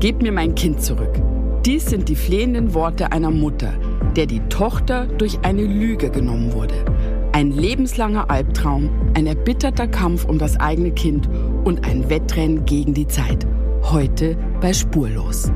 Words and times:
Gebt 0.00 0.22
mir 0.22 0.32
mein 0.32 0.54
Kind 0.54 0.82
zurück. 0.82 1.20
Dies 1.66 1.84
sind 1.84 2.08
die 2.08 2.16
flehenden 2.16 2.72
Worte 2.72 3.12
einer 3.12 3.30
Mutter, 3.30 3.74
der 4.16 4.24
die 4.24 4.40
Tochter 4.48 5.04
durch 5.06 5.38
eine 5.42 5.62
Lüge 5.62 6.08
genommen 6.08 6.54
wurde. 6.54 6.86
Ein 7.32 7.50
lebenslanger 7.50 8.30
Albtraum, 8.30 8.88
ein 9.12 9.26
erbitterter 9.26 9.86
Kampf 9.86 10.24
um 10.24 10.38
das 10.38 10.58
eigene 10.58 10.92
Kind 10.92 11.28
und 11.64 11.84
ein 11.84 12.08
Wettrennen 12.08 12.64
gegen 12.64 12.94
die 12.94 13.08
Zeit. 13.08 13.46
Heute 13.82 14.38
bei 14.62 14.72
Spurlos. 14.72 15.52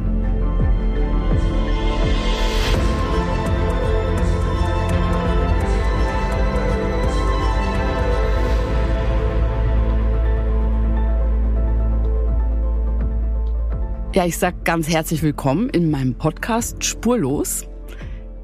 Ja, 14.14 14.24
ich 14.24 14.38
sag 14.38 14.64
ganz 14.64 14.88
herzlich 14.88 15.24
willkommen 15.24 15.68
in 15.70 15.90
meinem 15.90 16.14
Podcast 16.14 16.84
Spurlos. 16.84 17.66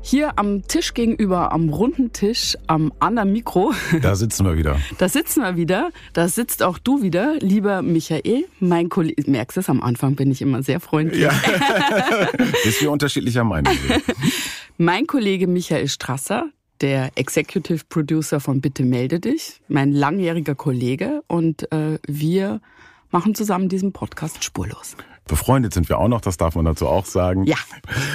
Hier 0.02 0.36
am 0.36 0.66
Tisch 0.66 0.94
gegenüber, 0.94 1.52
am 1.52 1.68
runden 1.68 2.12
Tisch, 2.12 2.58
am 2.66 2.92
anderen 2.98 3.30
Mikro. 3.30 3.72
Da 4.02 4.16
sitzen 4.16 4.44
wir 4.46 4.56
wieder. 4.56 4.80
Da 4.98 5.08
sitzen 5.08 5.44
wir 5.44 5.54
wieder. 5.54 5.92
Da 6.12 6.26
sitzt 6.26 6.64
auch 6.64 6.78
du 6.78 7.02
wieder, 7.02 7.36
lieber 7.38 7.82
Michael, 7.82 8.46
mein 8.58 8.88
Kollege. 8.88 9.30
Merkst 9.30 9.58
du 9.58 9.60
es, 9.60 9.68
am 9.68 9.80
Anfang 9.80 10.16
bin 10.16 10.32
ich 10.32 10.42
immer 10.42 10.64
sehr 10.64 10.80
freundlich. 10.80 11.22
Ja. 11.22 11.30
Bis 12.64 12.82
wir 12.82 12.90
unterschiedlicher 12.90 13.44
Meinung 13.44 13.72
sind. 13.72 14.02
Mein 14.76 15.06
Kollege 15.06 15.46
Michael 15.46 15.86
Strasser, 15.86 16.46
der 16.80 17.12
Executive 17.14 17.84
Producer 17.88 18.40
von 18.40 18.60
Bitte 18.60 18.82
melde 18.82 19.20
dich, 19.20 19.60
mein 19.68 19.92
langjähriger 19.92 20.56
Kollege. 20.56 21.22
Und 21.28 21.70
äh, 21.70 22.00
wir 22.08 22.60
machen 23.12 23.36
zusammen 23.36 23.68
diesen 23.68 23.92
Podcast 23.92 24.42
spurlos. 24.42 24.96
Befreundet 25.30 25.72
sind 25.72 25.88
wir 25.88 25.98
auch 25.98 26.08
noch, 26.08 26.20
das 26.20 26.36
darf 26.36 26.56
man 26.56 26.64
dazu 26.64 26.88
auch 26.88 27.06
sagen. 27.06 27.44
Ja. 27.44 27.56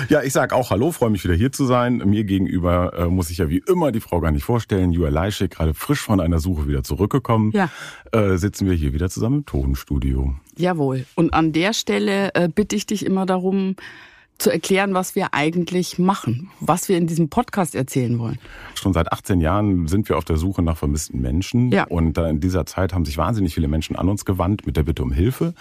Ja, 0.10 0.22
ich 0.22 0.34
sag 0.34 0.52
auch 0.52 0.70
Hallo, 0.70 0.92
freue 0.92 1.10
mich 1.10 1.24
wieder 1.24 1.34
hier 1.34 1.50
zu 1.50 1.66
sein. 1.66 1.98
Mir 2.06 2.26
gegenüber 2.26 2.94
äh, 2.94 3.06
muss 3.06 3.30
ich 3.30 3.38
ja 3.38 3.50
wie 3.50 3.64
immer 3.68 3.94
die 3.94 4.02
Frau 4.02 4.20
gar 4.20 4.32
nicht 4.32 4.44
vorstellen. 4.44 4.92
Julia 4.92 5.10
Leischek, 5.10 5.52
gerade 5.52 5.74
frisch 5.74 6.02
von 6.02 6.20
einer 6.20 6.40
Suche 6.40 6.68
wieder 6.68 6.84
zurückgekommen. 6.84 7.52
Ja. 7.54 7.70
Äh, 8.12 8.36
sitzen 8.36 8.68
wir 8.68 8.74
hier 8.74 8.92
wieder 8.92 9.10
zusammen 9.10 9.38
im 9.38 9.46
Tonstudio. 9.46 10.36
Jawohl. 10.58 11.06
Und 11.16 11.34
an 11.34 11.54
der 11.54 11.74
Stelle 11.74 12.36
äh, 12.36 12.50
bitte 12.50 12.76
ich 12.76 12.86
dich 12.86 13.06
immer 13.06 13.26
darum, 13.26 13.78
zu 14.38 14.50
erklären, 14.50 14.94
was 14.94 15.16
wir 15.16 15.34
eigentlich 15.34 15.98
machen, 15.98 16.52
was 16.60 16.90
wir 16.90 16.98
in 16.98 17.08
diesem 17.08 17.30
Podcast 17.30 17.74
erzählen 17.74 18.20
wollen. 18.20 18.38
Schon 18.74 18.92
seit 18.92 19.14
18 19.14 19.40
Jahren 19.40 19.88
sind 19.88 20.10
wir 20.10 20.18
auf 20.18 20.26
der 20.26 20.36
Suche 20.36 20.62
nach 20.62 20.76
vermissten 20.76 21.22
Menschen. 21.22 21.72
Ja. 21.72 21.86
Und 21.86 22.18
in 22.18 22.42
dieser 22.42 22.66
Zeit 22.66 22.94
haben 22.94 23.06
sich 23.06 23.18
wahnsinnig 23.18 23.54
viele 23.54 23.70
Menschen 23.70 23.96
an 23.96 24.10
uns 24.10 24.26
gewandt 24.26 24.66
mit 24.66 24.76
der 24.76 24.84
Bitte 24.84 25.04
um 25.04 25.14
Hilfe. 25.14 25.54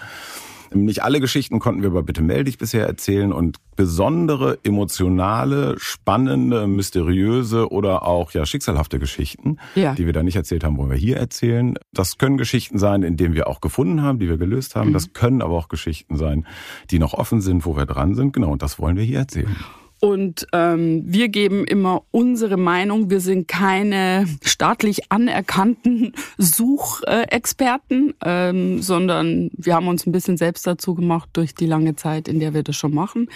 Nicht 0.73 1.03
alle 1.03 1.19
Geschichten 1.19 1.59
konnten 1.59 1.81
wir 1.81 1.89
aber 1.89 2.03
bitte 2.03 2.21
melde 2.21 2.45
dich 2.45 2.57
bisher 2.57 2.85
erzählen 2.87 3.31
und 3.31 3.57
besondere, 3.75 4.57
emotionale, 4.63 5.75
spannende, 5.77 6.67
mysteriöse 6.67 7.69
oder 7.71 8.03
auch 8.03 8.31
ja 8.31 8.45
schicksalhafte 8.45 8.99
Geschichten, 8.99 9.57
Ja. 9.75 9.93
die 9.93 10.05
wir 10.05 10.13
da 10.13 10.23
nicht 10.23 10.35
erzählt 10.35 10.63
haben, 10.63 10.77
wollen 10.77 10.89
wir 10.89 10.97
hier 10.97 11.17
erzählen. 11.17 11.75
Das 11.93 12.17
können 12.17 12.37
Geschichten 12.37 12.77
sein, 12.77 13.03
in 13.03 13.17
denen 13.17 13.33
wir 13.35 13.47
auch 13.47 13.61
gefunden 13.61 14.01
haben, 14.01 14.19
die 14.19 14.27
wir 14.29 14.37
gelöst 14.37 14.75
haben. 14.75 14.93
Das 14.93 15.13
können 15.13 15.41
aber 15.41 15.53
auch 15.55 15.67
Geschichten 15.67 16.17
sein, 16.17 16.45
die 16.91 16.99
noch 16.99 17.13
offen 17.13 17.41
sind, 17.41 17.65
wo 17.65 17.75
wir 17.77 17.85
dran 17.85 18.15
sind. 18.15 18.33
Genau, 18.33 18.51
und 18.51 18.61
das 18.61 18.79
wollen 18.79 18.95
wir 18.97 19.03
hier 19.03 19.19
erzählen. 19.19 19.55
Und 20.01 20.45
ähm, 20.51 21.03
wir 21.05 21.29
geben 21.29 21.65
immer 21.65 22.03
unsere 22.11 22.57
Meinung. 22.57 23.09
Wir 23.09 23.21
sind 23.21 23.47
keine 23.47 24.27
staatlich 24.43 25.11
anerkannten 25.11 26.13
Suchexperten, 26.37 28.13
ähm, 28.23 28.81
sondern 28.81 29.49
wir 29.57 29.73
haben 29.73 29.87
uns 29.87 30.05
ein 30.05 30.11
bisschen 30.11 30.37
selbst 30.37 30.67
dazu 30.67 30.95
gemacht 30.95 31.29
durch 31.33 31.55
die 31.55 31.65
lange 31.65 31.95
Zeit, 31.95 32.27
in 32.27 32.39
der 32.39 32.53
wir 32.53 32.63
das 32.63 32.75
schon 32.75 32.93
machen. 32.93 33.29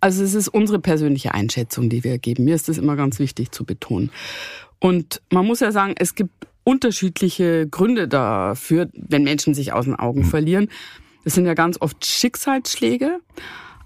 Also 0.00 0.24
es 0.24 0.34
ist 0.34 0.48
unsere 0.48 0.80
persönliche 0.80 1.32
Einschätzung, 1.32 1.88
die 1.88 2.02
wir 2.02 2.18
geben. 2.18 2.44
Mir 2.44 2.54
ist 2.54 2.68
das 2.68 2.78
immer 2.78 2.96
ganz 2.96 3.18
wichtig 3.18 3.52
zu 3.52 3.64
betonen. 3.64 4.10
Und 4.80 5.22
man 5.30 5.46
muss 5.46 5.60
ja 5.60 5.72
sagen, 5.72 5.94
es 5.96 6.14
gibt 6.14 6.32
unterschiedliche 6.64 7.68
Gründe 7.68 8.08
dafür, 8.08 8.88
wenn 8.94 9.24
Menschen 9.24 9.54
sich 9.54 9.72
aus 9.72 9.84
den 9.84 9.94
Augen 9.94 10.24
verlieren. 10.24 10.68
Das 11.24 11.34
sind 11.34 11.46
ja 11.46 11.54
ganz 11.54 11.80
oft 11.80 12.04
Schicksalsschläge. 12.04 13.20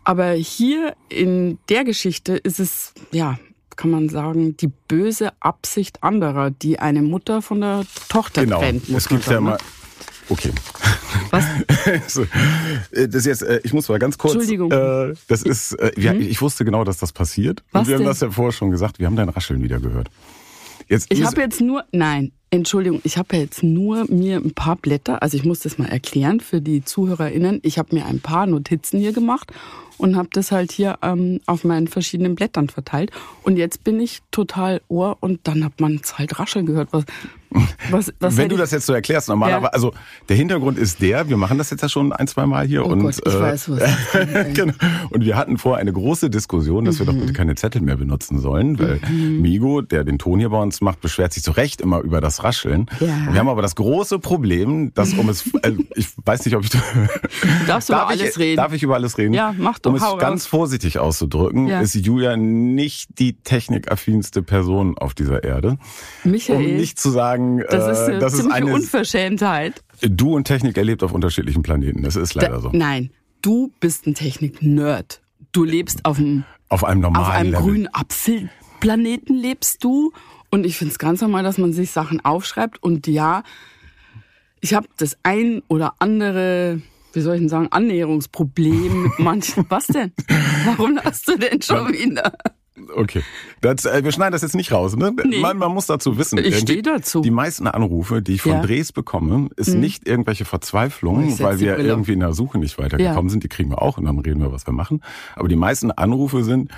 Aber 0.04 0.32
hier 0.32 0.94
in 1.08 1.58
der 1.68 1.84
Geschichte 1.84 2.36
ist 2.36 2.60
es, 2.60 2.92
ja, 3.10 3.38
kann 3.76 3.90
man 3.90 4.08
sagen, 4.08 4.56
die 4.56 4.70
böse 4.88 5.32
Absicht 5.40 6.02
anderer, 6.02 6.50
die 6.50 6.78
eine 6.78 7.02
Mutter 7.02 7.42
von 7.42 7.60
der 7.60 7.84
Tochter 8.08 8.44
Genau. 8.44 8.60
trennt. 8.60 8.88
Muss 8.88 9.02
Es 9.04 9.08
gibt 9.08 9.26
ja 9.26 9.32
sagen, 9.32 9.44
mal. 9.46 9.50
ne? 9.52 9.58
Okay. 10.28 10.52
Was? 11.30 11.44
Äh, 12.92 13.08
das 13.08 13.24
jetzt, 13.26 13.42
äh, 13.42 13.60
ich 13.64 13.72
muss 13.72 13.88
mal 13.88 13.98
ganz 13.98 14.16
kurz. 14.16 14.34
Entschuldigung. 14.34 14.68
Mhm. 14.68 15.12
Äh, 15.12 15.14
das 15.28 15.42
ist, 15.42 15.72
äh, 15.78 15.92
wir, 15.96 16.14
ich 16.18 16.40
wusste 16.40 16.64
genau, 16.64 16.84
dass 16.84 16.98
das 16.98 17.12
passiert. 17.12 17.62
Was 17.72 17.80
Und 17.82 17.88
wir 17.88 17.94
haben 17.96 18.02
denn? 18.02 18.08
das 18.08 18.20
ja 18.20 18.30
vorher 18.30 18.52
schon 18.52 18.70
gesagt. 18.70 18.98
Wir 18.98 19.06
haben 19.06 19.16
dein 19.16 19.28
Rascheln 19.28 19.62
wieder 19.62 19.80
gehört. 19.80 20.08
Jetzt 20.88 21.06
Ich 21.12 21.24
habe 21.24 21.40
jetzt 21.40 21.60
nur, 21.60 21.84
nein, 21.92 22.32
Entschuldigung, 22.54 23.00
ich 23.04 23.18
habe 23.18 23.36
ja 23.36 23.42
jetzt 23.42 23.62
nur 23.62 24.04
mir 24.10 24.36
ein 24.36 24.54
paar 24.54 24.76
Blätter, 24.76 25.22
also 25.22 25.36
ich 25.36 25.44
muss 25.44 25.60
das 25.60 25.76
mal 25.78 25.88
erklären 25.88 26.40
für 26.40 26.60
die 26.60 26.84
ZuhörerInnen. 26.84 27.60
Ich 27.62 27.78
habe 27.78 27.94
mir 27.94 28.06
ein 28.06 28.20
paar 28.20 28.46
Notizen 28.46 28.98
hier 29.00 29.12
gemacht 29.12 29.52
und 29.98 30.16
habe 30.16 30.28
das 30.32 30.50
halt 30.52 30.72
hier 30.72 30.98
ähm, 31.02 31.40
auf 31.46 31.64
meinen 31.64 31.88
verschiedenen 31.88 32.34
Blättern 32.34 32.68
verteilt. 32.68 33.10
Und 33.42 33.56
jetzt 33.56 33.84
bin 33.84 33.98
ich 34.00 34.22
total 34.30 34.80
ohr 34.88 35.16
und 35.20 35.40
dann 35.44 35.64
hat 35.64 35.80
man 35.80 36.00
es 36.02 36.18
halt 36.18 36.38
rascheln 36.38 36.66
gehört. 36.66 36.88
Was, 36.92 37.04
was, 37.90 38.12
was 38.18 38.36
Wenn 38.36 38.48
du 38.48 38.56
das 38.56 38.72
jetzt 38.72 38.86
so 38.86 38.92
erklärst, 38.92 39.28
normalerweise, 39.28 39.66
Ja. 39.66 39.72
also 39.72 39.92
der 40.28 40.34
Hintergrund 40.36 40.76
ist 40.76 41.00
der, 41.00 41.28
wir 41.28 41.36
machen 41.36 41.56
das 41.58 41.70
jetzt 41.70 41.82
ja 41.82 41.88
schon 41.88 42.12
ein, 42.12 42.26
zwei 42.26 42.46
Mal 42.46 42.66
hier 42.66 42.84
Oh 42.84 42.88
und 42.88 43.02
Gott, 43.02 43.20
ich 43.24 43.32
äh, 43.32 43.40
weiß, 43.40 43.70
was 43.70 43.82
genau. 44.54 44.74
Und 45.10 45.24
wir 45.24 45.36
hatten 45.36 45.56
vorher 45.58 45.80
eine 45.80 45.92
große 45.92 46.30
Diskussion, 46.30 46.84
dass 46.84 46.98
wir 46.98 47.06
doch 47.06 47.14
bitte 47.14 47.32
keine 47.32 47.54
Zettel 47.54 47.80
mehr 47.80 47.96
benutzen 47.96 48.40
sollen, 48.40 48.78
weil 48.80 49.00
Mhm. 49.08 49.40
Migo, 49.42 49.82
der 49.82 50.02
den 50.02 50.18
Ton 50.18 50.40
hier 50.40 50.48
bei 50.50 50.60
uns 50.60 50.80
macht, 50.80 51.00
beschwert 51.00 51.32
sich 51.32 51.44
zu 51.44 51.52
Recht 51.52 51.80
immer 51.80 52.00
über 52.00 52.20
das 52.20 52.42
Rascheln. 52.44 52.86
Ja. 53.00 53.06
Wir 53.32 53.40
haben 53.40 53.48
aber 53.48 53.62
das 53.62 53.74
große 53.74 54.18
Problem, 54.18 54.92
dass 54.94 55.14
um 55.14 55.28
es, 55.28 55.46
äh, 55.62 55.72
ich 55.96 56.08
weiß 56.24 56.44
nicht, 56.44 56.54
ob 56.54 56.62
ich 56.64 56.70
Darfst 57.66 57.88
du 57.88 57.94
über 57.94 58.08
ich, 58.12 58.20
alles 58.20 58.38
reden? 58.38 58.56
Darf 58.58 58.72
ich 58.72 58.82
über 58.82 58.94
alles 58.94 59.18
reden? 59.18 59.34
Ja, 59.34 59.54
mach 59.56 59.78
doch, 59.78 59.90
Um 59.90 59.96
es 59.96 60.02
ganz 60.18 60.46
vorsichtig 60.46 60.98
auszudrücken, 60.98 61.66
Ja. 61.68 61.80
ist 61.80 61.94
Julia 61.94 62.36
nicht 62.36 63.18
die 63.18 63.32
technikaffinste 63.42 64.42
Person 64.42 64.96
auf 64.98 65.14
dieser 65.14 65.42
Erde. 65.42 65.78
Michael, 66.22 66.56
Um 66.58 66.76
nicht 66.76 66.98
zu 67.00 67.10
sagen, 67.10 67.62
das 67.70 67.98
ist 67.98 68.08
äh, 68.08 68.10
eine 68.12 68.18
das 68.18 68.34
ist 68.34 68.50
eine 68.52 68.72
Unverschämtheit. 68.72 69.82
Du 70.02 70.34
und 70.36 70.44
Technik 70.44 70.76
erlebt 70.76 71.02
auf 71.02 71.12
unterschiedlichen 71.12 71.62
Planeten. 71.62 72.02
Das 72.02 72.16
ist 72.16 72.34
leider 72.34 72.54
Da- 72.56 72.60
so. 72.60 72.70
Nein, 72.72 73.10
du 73.42 73.72
bist 73.80 74.06
ein 74.06 74.14
Technik-Nerd. 74.14 75.22
Du 75.52 75.64
lebst 75.64 76.04
auf 76.04 76.18
einem 76.18 76.44
Auf 76.68 76.84
einem 76.84 77.00
normalen 77.00 77.24
auf 77.26 77.30
einem 77.32 77.50
Level. 77.52 77.64
grünen 77.64 77.88
Apfelplaneten 77.92 79.36
lebst 79.36 79.82
du. 79.84 80.12
Und 80.54 80.64
ich 80.66 80.76
finde 80.78 80.92
es 80.92 81.00
ganz 81.00 81.20
normal, 81.20 81.42
dass 81.42 81.58
man 81.58 81.72
sich 81.72 81.90
Sachen 81.90 82.24
aufschreibt. 82.24 82.80
Und 82.80 83.08
ja, 83.08 83.42
ich 84.60 84.72
habe 84.72 84.86
das 84.98 85.16
ein 85.24 85.62
oder 85.66 85.94
andere, 85.98 86.80
wie 87.12 87.20
soll 87.20 87.34
ich 87.34 87.40
denn 87.40 87.48
sagen, 87.48 87.66
Annäherungsproblem 87.72 89.02
mit 89.02 89.18
manchen. 89.18 89.66
Was 89.68 89.88
denn? 89.88 90.12
Warum 90.64 91.00
hast 91.02 91.26
du 91.26 91.36
denn 91.36 91.60
schon 91.60 91.92
wieder? 91.92 92.34
Okay. 92.94 93.22
Das, 93.62 93.84
äh, 93.84 94.04
wir 94.04 94.12
schneiden 94.12 94.30
das 94.30 94.42
jetzt 94.42 94.54
nicht 94.54 94.70
raus. 94.70 94.94
Ne? 94.94 95.12
Nee. 95.24 95.40
Man, 95.40 95.58
man 95.58 95.72
muss 95.72 95.86
dazu 95.86 96.18
wissen. 96.18 96.38
Ich 96.38 96.56
stehe 96.60 96.82
dazu. 96.82 97.20
Die 97.20 97.32
meisten 97.32 97.66
Anrufe, 97.66 98.22
die 98.22 98.34
ich 98.34 98.42
von 98.42 98.52
Ja. 98.52 98.62
Drehs 98.62 98.92
bekomme, 98.92 99.48
ist 99.56 99.74
nicht 99.74 100.06
irgendwelche 100.06 100.44
Oh, 100.44 100.46
Verzweiflung, 100.46 101.30
setz 101.30 101.40
weil 101.40 101.58
wir 101.58 101.78
irgendwie 101.80 102.12
in 102.12 102.20
der 102.20 102.32
Suche 102.32 102.58
nicht 102.58 102.78
weitergekommen 102.78 103.26
Ja. 103.26 103.30
sind. 103.30 103.42
Die 103.42 103.48
kriegen 103.48 103.70
wir 103.70 103.82
auch 103.82 103.98
und 103.98 104.04
dann 104.04 104.20
reden 104.20 104.40
wir, 104.40 104.52
was 104.52 104.68
wir 104.68 104.72
machen. 104.72 105.00
Aber 105.34 105.48
die 105.48 105.56
meisten 105.56 105.90
Anrufe 105.90 106.44
sind, 106.44 106.70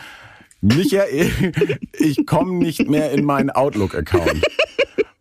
Michael, 0.60 1.30
ich 1.98 2.26
komme 2.26 2.54
nicht 2.54 2.88
mehr 2.88 3.10
in 3.12 3.24
meinen 3.24 3.50
Outlook-Account. 3.50 4.42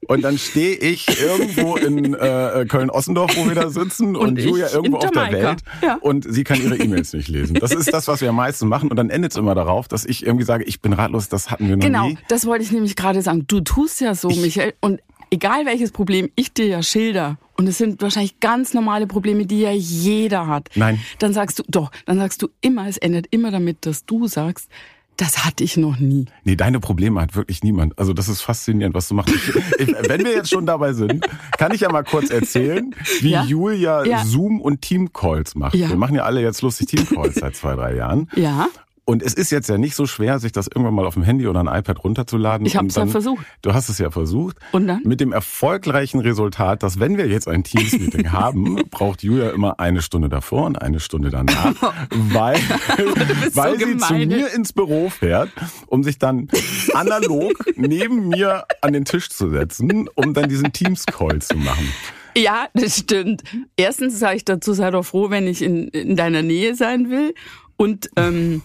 Und 0.08 0.22
dann 0.24 0.38
stehe 0.38 0.76
ich 0.76 1.20
irgendwo 1.20 1.78
in 1.78 2.14
äh, 2.14 2.66
Köln-Ossendorf, 2.70 3.36
wo 3.38 3.48
wir 3.48 3.56
da 3.56 3.70
sitzen, 3.70 4.16
und, 4.16 4.28
Und 4.28 4.40
ich 4.40 4.46
Julia 4.46 4.70
irgendwo 4.72 4.98
auf 4.98 5.10
der. 5.10 5.32
Welt. 5.32 5.64
Ja. 5.82 5.98
Und 6.00 6.32
sie 6.32 6.44
kann 6.44 6.62
ihre 6.62 6.78
E-Mails 6.78 7.14
nicht 7.14 7.28
lesen. 7.28 7.56
Das 7.56 7.72
ist 7.72 7.92
das, 7.92 8.08
was 8.08 8.22
wir 8.22 8.30
am 8.30 8.36
meisten 8.36 8.68
machen. 8.68 8.90
Und 8.92 8.98
dann 8.98 9.10
endet 9.10 9.32
es 9.32 9.38
immer 9.38 9.56
darauf, 9.56 9.88
dass 9.88 10.06
ich 10.06 10.24
irgendwie 10.24 10.46
sage, 10.46 10.64
ich 10.66 10.80
bin 10.82 10.94
ratlos, 10.94 11.28
das 11.28 11.50
hatten 11.50 11.68
wir 11.68 11.78
noch 11.78 11.84
Genau, 11.84 12.10
nie. 12.10 12.18
das 12.28 12.46
wollte 12.46 12.64
ich 12.64 12.72
nämlich 12.72 12.96
gerade 12.96 13.22
sagen. 13.24 13.46
Du 13.48 13.62
tust 13.62 14.00
ja 14.00 14.14
so, 14.14 14.30
Michael. 14.30 14.74
Und 14.80 15.02
egal 15.32 15.66
welches 15.66 15.92
Problem 15.92 16.30
ich 16.36 16.54
dir 16.54 16.68
ja 16.68 16.84
schilder, 16.84 17.38
und 17.58 17.68
es 17.68 17.78
sind 17.78 18.02
wahrscheinlich 18.02 18.40
ganz 18.40 18.74
normale 18.74 19.08
Probleme, 19.08 19.46
die 19.46 19.62
ja 19.62 19.72
jeder 19.72 20.48
hat. 20.48 20.70
Nein. 20.76 21.00
Dann 21.20 21.34
sagst 21.34 21.60
du, 21.60 21.64
doch, 21.68 21.90
dann 22.06 22.18
sagst 22.18 22.42
du 22.42 22.50
immer, 22.62 22.88
es 22.88 22.98
endet 22.98 23.28
immer 23.32 23.50
damit, 23.50 23.86
dass 23.86 24.06
du 24.06 24.28
sagst, 24.28 24.70
das 25.18 25.46
hatte 25.46 25.64
ich 25.64 25.78
noch 25.78 25.98
nie. 26.00 26.26
Nee, 26.44 26.56
deine 26.56 26.80
Probleme 26.80 27.22
hat 27.22 27.36
wirklich 27.36 27.64
niemand. 27.64 27.98
Also 27.98 28.14
das 28.14 28.28
ist 28.28 28.42
faszinierend, 28.42 28.96
was 28.96 29.08
du 29.08 29.16
machst. 29.16 29.34
Ich, 29.80 29.94
wenn 30.08 30.24
wir 30.24 30.32
jetzt 30.34 30.50
schon 30.50 30.66
dabei 30.66 30.94
sind, 30.94 31.26
kann 31.58 31.74
ich 31.74 31.82
ja 31.82 31.92
mal 31.92 32.04
kurz 32.04 32.30
erzählen, 32.30 32.94
wie 33.22 33.32
Ja? 33.32 33.44
Julia 33.44 34.04
Ja. 34.06 34.24
Zoom 34.26 34.60
und 34.62 34.82
Team-Calls 34.82 35.56
macht. 35.56 35.76
Ja. 35.76 35.90
Wir 35.90 35.96
machen 35.98 36.16
ja 36.16 36.24
alle 36.24 36.42
jetzt 36.42 36.62
lustig 36.62 36.88
Team-Calls 36.88 37.36
seit 37.36 37.56
zwei, 37.56 37.76
drei 37.76 37.96
Jahren. 37.96 38.30
Ja, 38.36 38.68
Und 39.08 39.22
es 39.22 39.36
ist 39.36 39.52
jetzt 39.52 39.70
ja 39.70 39.78
nicht 39.78 39.96
so 39.96 40.08
schwer, 40.08 40.40
sich 40.40 40.52
das 40.52 40.66
irgendwann 40.66 40.96
mal 40.96 41.06
auf 41.06 41.14
dem 41.14 41.22
Handy 41.22 41.48
oder 41.48 41.60
ein 41.60 41.68
iPad 41.68 42.04
runterzuladen. 42.04 42.66
Ich 42.66 42.76
habe 42.76 42.88
es 42.88 42.96
ja 42.96 43.06
versucht. 43.06 43.46
Du 43.62 43.72
hast 43.72 43.88
es 43.88 44.00
ja 44.00 44.10
versucht. 44.10 44.58
Und 44.72 44.88
dann? 44.88 45.02
Mit 45.04 45.22
dem 45.22 45.32
erfolgreichen 45.32 46.20
Resultat, 46.20 46.82
dass 46.82 47.00
wenn 47.00 47.16
wir 47.16 47.28
jetzt 47.28 47.48
ein 47.48 47.64
Teams-Meeting 47.64 48.32
haben, 48.32 48.82
braucht 48.90 49.22
Julia 49.22 49.52
immer 49.52 49.80
eine 49.80 50.02
Stunde 50.02 50.28
davor 50.28 50.66
und 50.66 50.82
eine 50.82 51.00
Stunde 51.00 51.30
danach, 51.30 51.76
weil, 52.10 52.56
weil 53.54 53.80
so 53.80 53.86
sie 53.86 53.98
zu 53.98 54.08
gemein. 54.08 54.28
mir 54.28 54.52
ins 54.52 54.74
Büro 54.74 55.10
fährt, 55.10 55.52
um 55.86 56.04
sich 56.04 56.18
dann 56.18 56.48
analog 56.96 57.54
neben 57.76 58.30
mir 58.30 58.66
an 58.82 58.94
den 58.94 59.06
Tisch 59.06 59.30
zu 59.30 59.52
setzen, 59.52 60.10
um 60.16 60.34
dann 60.34 60.50
diesen 60.50 60.74
Teams-Call 60.74 61.44
zu 61.44 61.58
machen. 61.58 61.94
Ja, 62.36 62.70
das 62.74 62.98
stimmt. 62.98 63.44
Erstens 63.78 64.18
sage 64.18 64.38
ich 64.38 64.46
dazu, 64.46 64.74
sei 64.74 64.90
doch 64.90 65.04
froh, 65.04 65.30
wenn 65.30 65.46
ich 65.46 65.62
in, 65.62 65.90
in 65.90 66.16
deiner 66.16 66.42
Nähe 66.42 66.74
sein 66.74 67.12
will. 67.12 67.36
Und 67.78 68.10
ähm, 68.16 68.62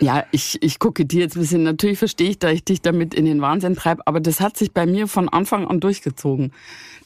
ja, 0.00 0.24
ich, 0.32 0.58
ich 0.62 0.78
gucke 0.78 1.04
dir 1.04 1.20
jetzt 1.20 1.36
ein 1.36 1.40
bisschen, 1.40 1.62
natürlich 1.62 1.98
verstehe 1.98 2.30
ich, 2.30 2.38
dass 2.38 2.52
ich 2.52 2.64
dich 2.64 2.80
damit 2.80 3.14
in 3.14 3.24
den 3.26 3.40
Wahnsinn 3.40 3.76
treibe, 3.76 4.02
aber 4.06 4.20
das 4.20 4.40
hat 4.40 4.56
sich 4.56 4.72
bei 4.72 4.86
mir 4.86 5.06
von 5.08 5.28
Anfang 5.28 5.66
an 5.68 5.80
durchgezogen. 5.80 6.52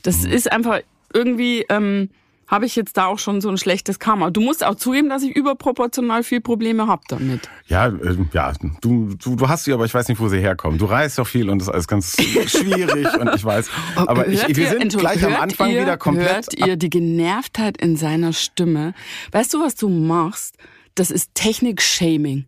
Das 0.02 0.25
ist 0.25 0.50
einfach 0.52 0.81
irgendwie, 1.12 1.64
ähm, 1.69 2.11
habe 2.46 2.67
ich 2.67 2.76
jetzt 2.76 2.96
da 2.99 3.06
auch 3.06 3.19
schon 3.19 3.41
so 3.41 3.49
ein 3.49 3.56
schlechtes 3.56 3.99
Karma. 3.99 4.31
Du 4.31 4.43
musst 4.43 4.62
auch 4.64 4.75
zugeben, 4.75 5.08
dass 5.08 5.23
ich 5.23 5.35
überproportional 5.35 6.23
viel 6.23 6.43
Probleme 6.43 6.87
habe 6.87 7.00
damit. 7.08 7.49
Ja, 7.69 7.87
äh, 7.87 8.17
ja, 8.35 8.52
du, 8.82 9.14
du, 9.19 9.35
du 9.35 9.49
hast 9.49 9.64
sie, 9.64 9.73
aber 9.73 9.87
ich 9.87 9.94
weiß 9.94 10.08
nicht, 10.08 10.20
wo 10.20 10.29
sie 10.29 10.38
herkommen. 10.41 10.79
Du 10.79 10.85
reist 10.85 11.19
doch 11.19 11.26
viel 11.26 11.49
und 11.49 11.58
das 11.61 11.69
ist 11.69 11.73
alles 11.75 11.88
ganz 11.88 12.17
schwierig 12.46 13.06
und 13.19 13.35
ich 13.35 13.44
weiß. 13.44 13.70
Aber 13.96 14.29
ich, 14.29 14.46
wir 14.46 14.56
ihr- 14.58 14.69
sind 14.79 14.96
gleich 14.99 15.25
am 15.25 15.35
Anfang 15.37 15.70
ihr, 15.70 15.81
wieder 15.82 15.96
komplett. 15.96 16.29
Hört 16.52 16.55
ihr 16.67 16.76
die 16.76 16.91
Genervtheit 16.91 17.79
in 17.79 17.96
seiner 17.96 18.35
Stimme? 18.35 18.93
Weißt 19.32 19.55
du, 19.55 19.61
was 19.61 19.75
du 19.75 19.88
machst? 19.88 20.56
Das 20.94 21.11
ist 21.11 21.35
Technik-Shaming. 21.35 22.46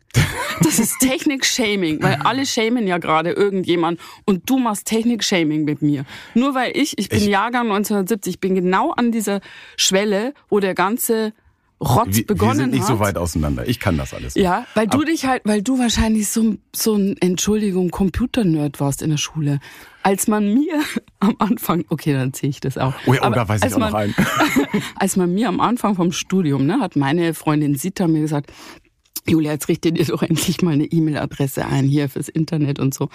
Das 0.62 0.78
ist 0.78 0.98
Technik-Shaming, 1.00 2.02
weil 2.02 2.14
alle 2.24 2.46
shamen 2.46 2.86
ja 2.86 2.98
gerade 2.98 3.32
irgendjemand 3.32 4.00
und 4.24 4.48
du 4.48 4.58
machst 4.58 4.86
Technik-Shaming 4.86 5.64
mit 5.64 5.82
mir. 5.82 6.04
Nur 6.34 6.54
weil 6.54 6.70
ich, 6.76 6.96
ich 6.98 7.08
bin 7.08 7.18
Ich- 7.18 7.26
Jahrgang 7.26 7.66
1970, 7.66 8.34
ich 8.34 8.40
bin 8.40 8.54
genau 8.54 8.92
an 8.92 9.10
dieser 9.12 9.40
Schwelle, 9.76 10.32
wo 10.48 10.60
der 10.60 10.74
ganze 10.74 11.32
Rotz 11.78 12.16
wir, 12.16 12.26
begonnen 12.26 12.52
wir 12.52 12.56
sind 12.64 12.70
nicht 12.70 12.80
hat. 12.82 12.88
so 12.88 13.00
weit 13.00 13.18
auseinander. 13.18 13.68
Ich 13.68 13.80
kann 13.80 13.98
das 13.98 14.14
alles. 14.14 14.34
Ja, 14.34 14.66
weil 14.74 14.86
du 14.86 15.04
dich 15.04 15.26
halt, 15.26 15.42
weil 15.44 15.62
du 15.62 15.78
wahrscheinlich 15.78 16.28
so, 16.28 16.42
ein- 16.42 16.58
so 16.74 16.94
ein, 16.94 17.16
Entschuldigung, 17.18 17.90
Computer-Nerd 17.90 18.80
warst 18.80 19.02
in 19.02 19.10
der 19.10 19.18
Schule. 19.18 19.60
Als 20.02 20.26
man 20.26 20.54
mir 20.54 20.80
am 21.20 21.34
Anfang, 21.38 21.84
okay, 21.90 22.14
dann 22.14 22.32
sehe 22.32 22.48
ich 22.48 22.60
das 22.60 22.78
auch. 22.78 22.94
Oh 23.06 23.12
ja, 23.12 23.28
oh, 23.28 23.30
da 23.30 23.46
weiß 23.46 23.62
ich 23.62 23.74
auch 23.74 23.78
noch 23.78 23.90
man, 23.90 23.94
einen. 24.04 24.14
als 24.96 25.16
man 25.16 25.34
mir 25.34 25.48
am 25.48 25.60
Anfang 25.60 25.94
vom 25.96 26.12
Studium, 26.12 26.64
ne, 26.64 26.80
hat 26.80 26.96
meine 26.96 27.34
Freundin 27.34 27.74
Sita 27.74 28.06
mir 28.08 28.20
gesagt, 28.20 28.50
Julia, 29.28 29.50
jetzt 29.52 29.68
richte 29.68 29.92
dir 29.92 30.04
doch 30.04 30.22
endlich 30.22 30.62
mal 30.62 30.70
eine 30.74 30.84
E-Mail-Adresse 30.84 31.66
ein 31.66 31.84
hier 31.86 32.08
fürs 32.08 32.28
Internet 32.28 32.78
und 32.78 32.94
so. 32.94 33.08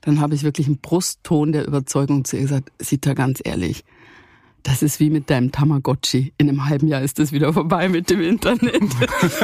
Dann 0.00 0.18
habe 0.18 0.34
ich 0.34 0.42
wirklich 0.42 0.66
einen 0.66 0.78
Brustton 0.78 1.52
der 1.52 1.66
Überzeugung 1.68 2.24
zu 2.24 2.36
ihr 2.36 2.42
gesagt, 2.42 2.72
Sita, 2.80 3.12
ganz 3.12 3.40
ehrlich, 3.44 3.84
das 4.64 4.82
ist 4.82 5.00
wie 5.00 5.08
mit 5.10 5.30
deinem 5.30 5.50
Tamagotchi. 5.52 6.32
In 6.36 6.48
einem 6.48 6.66
halben 6.68 6.88
Jahr 6.88 7.00
ist 7.02 7.18
das 7.18 7.32
wieder 7.32 7.52
vorbei 7.52 7.88
mit 7.88 8.10
dem 8.10 8.20
Internet. 8.20 8.74
und 8.80 8.92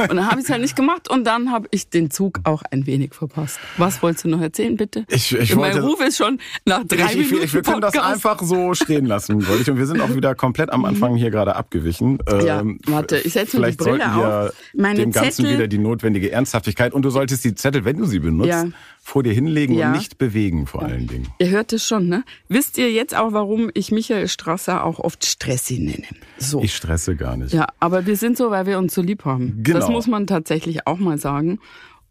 dann 0.09 0.29
habe 0.29 0.39
ich 0.39 0.45
es 0.45 0.51
halt 0.51 0.61
nicht 0.61 0.75
gemacht 0.75 1.09
und 1.09 1.23
dann 1.25 1.51
habe 1.51 1.67
ich 1.71 1.89
den 1.89 2.11
Zug 2.11 2.39
auch 2.43 2.61
ein 2.71 2.85
wenig 2.85 3.13
verpasst. 3.13 3.59
Was 3.77 4.01
wolltest 4.03 4.25
du 4.25 4.29
noch 4.29 4.41
erzählen, 4.41 4.75
bitte? 4.75 5.05
Ich, 5.09 5.33
ich 5.33 5.55
mein 5.55 5.73
wollte, 5.73 5.81
Ruf 5.87 6.01
ist 6.01 6.17
schon 6.17 6.39
nach 6.65 6.83
drei 6.85 7.13
ich, 7.13 7.17
Minuten 7.31 7.43
ich, 7.45 7.53
wir 7.53 7.61
können 7.63 7.81
das 7.81 7.93
Podcast. 7.93 8.13
einfach 8.13 8.41
so 8.43 8.73
stehen 8.73 9.05
lassen, 9.05 9.47
wollte 9.47 9.61
ich. 9.63 9.69
Und 9.69 9.77
wir 9.77 9.85
sind 9.87 10.01
auch 10.01 10.13
wieder 10.13 10.35
komplett 10.35 10.71
am 10.71 10.85
Anfang 10.85 11.15
hier 11.15 11.31
gerade 11.31 11.55
abgewichen. 11.55 12.19
Ja, 12.45 12.59
Ähm, 12.59 12.79
warte, 12.85 13.17
ich 13.17 13.33
setze 13.33 13.59
mir 13.59 13.67
die 13.67 13.73
Vielleicht 13.73 13.79
Brille 13.79 14.45
auf. 14.45 14.53
Meine 14.75 14.99
dem 14.99 15.11
Ganzen 15.11 15.45
Zettel- 15.45 15.53
wieder 15.53 15.67
die 15.67 15.77
notwendige 15.79 16.31
Ernsthaftigkeit. 16.31 16.93
Und 16.93 17.03
du 17.03 17.09
solltest 17.09 17.43
die 17.45 17.55
Zettel, 17.55 17.85
wenn 17.85 17.97
du 17.97 18.05
sie 18.05 18.19
benutzt, 18.19 18.49
Ja. 18.49 18.65
vor 19.01 19.23
dir 19.23 19.33
hinlegen 19.33 19.75
Ja. 19.75 19.87
und 19.87 19.97
nicht 19.97 20.17
bewegen 20.17 20.67
vor 20.67 20.83
allen 20.83 21.07
Dingen. 21.07 21.27
Ihr 21.39 21.49
hört 21.49 21.73
es 21.73 21.85
schon, 21.85 22.07
ne? 22.07 22.23
Wisst 22.49 22.77
ihr 22.77 22.91
jetzt 22.91 23.15
auch, 23.15 23.33
warum 23.33 23.69
ich 23.73 23.91
Michael 23.91 24.27
Strasser 24.27 24.83
auch 24.83 24.99
oft 25.05 25.25
Stressi 25.25 25.79
nenne? 25.79 26.03
So. 26.37 26.61
Ich 26.61 26.75
stresse 26.75 27.15
gar 27.15 27.37
nicht. 27.37 27.53
Ja, 27.53 27.67
aber 27.79 28.05
wir 28.05 28.17
sind 28.17 28.35
so, 28.37 28.51
weil 28.51 28.65
wir 28.65 28.77
uns 28.77 28.93
so 28.93 29.01
lieb 29.01 29.23
haben. 29.23 29.63
Genau. 29.63 29.79
Das 29.79 29.89
muss 29.89 30.07
man 30.07 30.27
tatsächlich 30.27 30.87
auch 30.87 30.97
mal 30.97 31.17
sagen. 31.17 31.59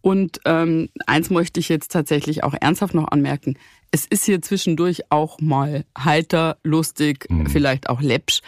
Und 0.01 0.41
ähm, 0.45 0.89
eins 1.07 1.31
möchte 1.31 1.61
ich 1.61 1.69
jetzt 1.69 1.91
tatsächlich 1.91 2.45
auch 2.45 2.55
ernsthaft 2.61 2.95
noch 2.95 3.09
anmerken. 3.09 3.57
Es 3.91 4.07
ist 4.07 4.25
hier 4.25 4.41
zwischendurch 4.43 5.11
auch 5.11 5.41
mal 5.41 5.85
heiter, 5.99 6.57
lustig, 6.63 7.27
vielleicht 7.49 7.89
auch 7.89 8.01
läppsch. 8.03 8.41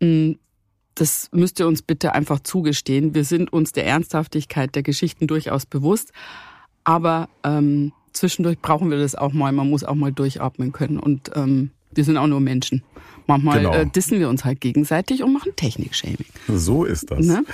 Mm, 0.00 0.32
Das 0.94 1.28
müsst 1.32 1.58
ihr 1.60 1.66
uns 1.66 1.82
bitte 1.82 2.12
einfach 2.14 2.40
zugestehen. 2.40 3.14
Wir 3.14 3.24
sind 3.24 3.52
uns 3.52 3.72
der 3.72 3.86
Ernsthaftigkeit 3.86 4.74
der 4.74 4.82
Geschichten 4.82 5.26
durchaus 5.26 5.66
bewusst. 5.66 6.12
Aber 6.84 7.28
ähm, 7.44 7.92
zwischendurch 8.12 8.58
brauchen 8.60 8.90
wir 8.90 8.98
das 8.98 9.14
auch 9.14 9.32
mal. 9.32 9.52
Man 9.52 9.70
muss 9.70 9.84
auch 9.84 9.94
mal 9.94 10.12
durchatmen 10.12 10.72
können. 10.72 10.98
Und 10.98 11.30
ähm, 11.34 11.70
wir 11.92 12.04
sind 12.04 12.16
auch 12.16 12.26
nur 12.26 12.40
Menschen. 12.40 12.82
Manchmal 13.28 13.58
Genau. 13.58 13.72
äh, 13.74 13.86
dissen 13.86 14.18
wir 14.18 14.28
uns 14.28 14.44
halt 14.44 14.60
gegenseitig 14.60 15.22
und 15.22 15.32
machen 15.34 15.52
Technik-Shaming. 15.54 16.24
So 16.48 16.84
ist 16.84 17.10
das. 17.10 17.24
Ne? 17.26 17.44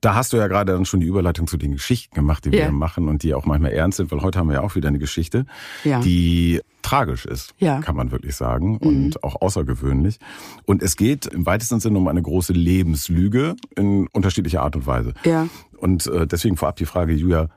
Da 0.00 0.14
hast 0.14 0.32
du 0.32 0.38
ja 0.38 0.46
gerade 0.48 0.72
dann 0.72 0.84
schon 0.86 1.00
die 1.00 1.06
Überleitung 1.06 1.46
zu 1.46 1.56
den 1.58 1.72
Geschichten 1.72 2.14
gemacht, 2.14 2.44
die 2.46 2.50
wir 2.52 2.58
Ja. 2.60 2.64
hier 2.66 2.72
machen 2.72 3.08
und 3.08 3.22
die 3.22 3.34
auch 3.34 3.44
manchmal 3.44 3.72
ernst 3.72 3.98
sind, 3.98 4.10
weil 4.10 4.22
heute 4.22 4.38
haben 4.38 4.48
wir 4.48 4.54
ja 4.54 4.60
auch 4.62 4.74
wieder 4.74 4.88
eine 4.88 4.98
Geschichte, 4.98 5.44
Ja. 5.84 6.00
die 6.00 6.60
tragisch 6.82 7.26
ist, 7.26 7.54
Ja. 7.58 7.76
Mhm. 7.76 7.82
kann 7.82 7.96
man 7.96 8.10
wirklich 8.10 8.34
sagen, 8.36 8.78
und 8.78 9.22
auch 9.22 9.40
außergewöhnlich. 9.42 10.18
Und 10.64 10.82
es 10.82 10.96
geht 10.96 11.26
im 11.26 11.44
weitesten 11.44 11.78
Sinne 11.80 11.98
um 11.98 12.08
eine 12.08 12.22
große 12.22 12.54
Lebenslüge 12.54 13.54
in 13.76 14.06
unterschiedlicher 14.12 14.62
Art 14.62 14.76
und 14.76 14.86
Weise. 14.86 15.12
Ja. 15.24 15.46
Und 15.76 16.06
äh, 16.06 16.26
deswegen 16.26 16.56
vorab 16.56 16.76
die 16.76 16.86
Frage, 16.86 17.12
Julia, 17.12 17.50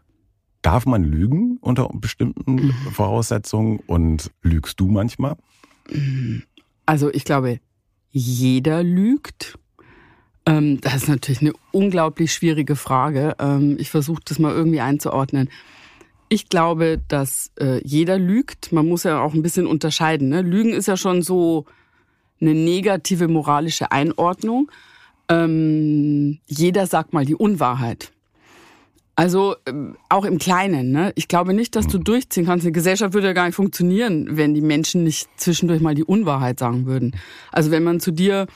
darf 0.61 0.85
man 0.85 1.03
lügen 1.05 1.57
unter 1.61 1.89
bestimmten 1.93 2.55
Mhm. 2.55 2.73
Voraussetzungen 2.91 3.79
und 3.87 4.29
lügst 4.41 4.79
du 4.79 4.87
manchmal? 4.87 5.37
Also 6.91 7.09
ich 7.09 7.23
glaube, 7.23 7.61
jeder 8.11 8.83
lügt. 8.83 9.57
Ähm, 10.45 10.81
das 10.81 10.95
ist 10.95 11.07
natürlich 11.07 11.39
eine 11.39 11.53
unglaublich 11.71 12.33
schwierige 12.33 12.75
Frage. 12.75 13.37
Ähm, 13.39 13.77
ich 13.79 13.89
versuche 13.89 14.21
das 14.25 14.39
mal 14.39 14.51
irgendwie 14.53 14.81
einzuordnen. 14.81 15.49
Ich 16.27 16.49
glaube, 16.49 16.99
dass 17.07 17.51
äh, 17.57 17.79
jeder 17.87 18.17
lügt. 18.17 18.73
Man 18.73 18.89
muss 18.89 19.05
ja 19.05 19.21
auch 19.21 19.33
ein 19.33 19.41
bisschen 19.41 19.67
unterscheiden. 19.67 20.27
Ne? 20.27 20.41
Lügen 20.41 20.73
ist 20.73 20.89
ja 20.89 20.97
schon 20.97 21.21
so 21.21 21.63
eine 22.41 22.53
negative 22.53 23.29
moralische 23.29 23.93
Einordnung. 23.93 24.69
Ähm, 25.29 26.39
jeder 26.45 26.87
sagt 26.87 27.13
mal 27.13 27.23
die 27.23 27.35
Unwahrheit. 27.35 28.11
Also 29.21 29.55
ähm, 29.67 29.95
auch 30.09 30.25
im 30.25 30.39
Kleinen. 30.39 30.91
Ne? 30.91 31.11
Ich 31.13 31.27
glaube 31.27 31.53
nicht, 31.53 31.75
dass 31.75 31.85
du 31.85 31.99
durchziehen 31.99 32.47
kannst. 32.47 32.65
Eine 32.65 32.71
Gesellschaft 32.71 33.13
würde 33.13 33.27
ja 33.27 33.33
gar 33.33 33.45
nicht 33.45 33.53
funktionieren, 33.53 34.25
wenn 34.31 34.55
die 34.55 34.61
Menschen 34.61 35.03
nicht 35.03 35.29
zwischendurch 35.37 35.79
mal 35.79 35.93
die 35.93 36.03
Unwahrheit 36.03 36.57
sagen 36.57 36.87
würden. 36.87 37.15
Also 37.51 37.69
wenn 37.69 37.83
man 37.83 37.99
zu 37.99 38.09
dir 38.09 38.47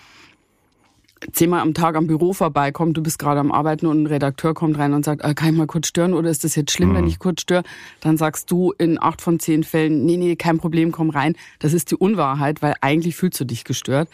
zehnmal 1.33 1.61
am 1.61 1.75
Tag 1.75 1.95
am 1.95 2.07
Büro 2.07 2.33
vorbeikommt, 2.33 2.97
du 2.97 3.03
bist 3.03 3.19
gerade 3.19 3.41
am 3.41 3.51
Arbeiten 3.51 3.85
und 3.85 4.01
ein 4.01 4.07
Redakteur 4.07 4.55
kommt 4.55 4.79
rein 4.79 4.93
und 4.95 5.05
sagt, 5.05 5.23
ah, 5.23 5.35
kann 5.35 5.49
ich 5.49 5.55
mal 5.55 5.67
kurz 5.67 5.85
stören 5.87 6.15
oder 6.15 6.31
ist 6.31 6.43
das 6.43 6.55
jetzt 6.55 6.71
schlimm, 6.71 6.95
wenn 6.95 7.05
ich 7.05 7.19
kurz 7.19 7.41
störe? 7.41 7.61
Dann 7.99 8.17
sagst 8.17 8.49
du 8.49 8.73
in 8.79 8.99
acht 8.99 9.21
von 9.21 9.39
zehn 9.39 9.63
Fällen, 9.63 10.03
nee, 10.03 10.17
nee, 10.17 10.35
kein 10.35 10.57
Problem, 10.57 10.91
komm 10.91 11.11
rein. 11.11 11.35
Das 11.59 11.73
ist 11.73 11.91
die 11.91 11.95
Unwahrheit, 11.95 12.63
weil 12.63 12.73
eigentlich 12.81 13.15
fühlst 13.15 13.39
du 13.39 13.45
dich 13.45 13.65
gestört. 13.65 14.09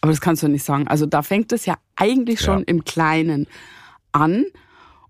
Aber 0.00 0.12
das 0.12 0.20
kannst 0.20 0.44
du 0.44 0.48
nicht 0.48 0.62
sagen. 0.62 0.86
Also 0.86 1.04
da 1.04 1.22
fängt 1.22 1.50
es 1.52 1.66
ja 1.66 1.74
eigentlich 1.96 2.40
schon 2.40 2.60
Ja. 2.60 2.64
im 2.68 2.84
Kleinen 2.84 3.48
an. 4.12 4.44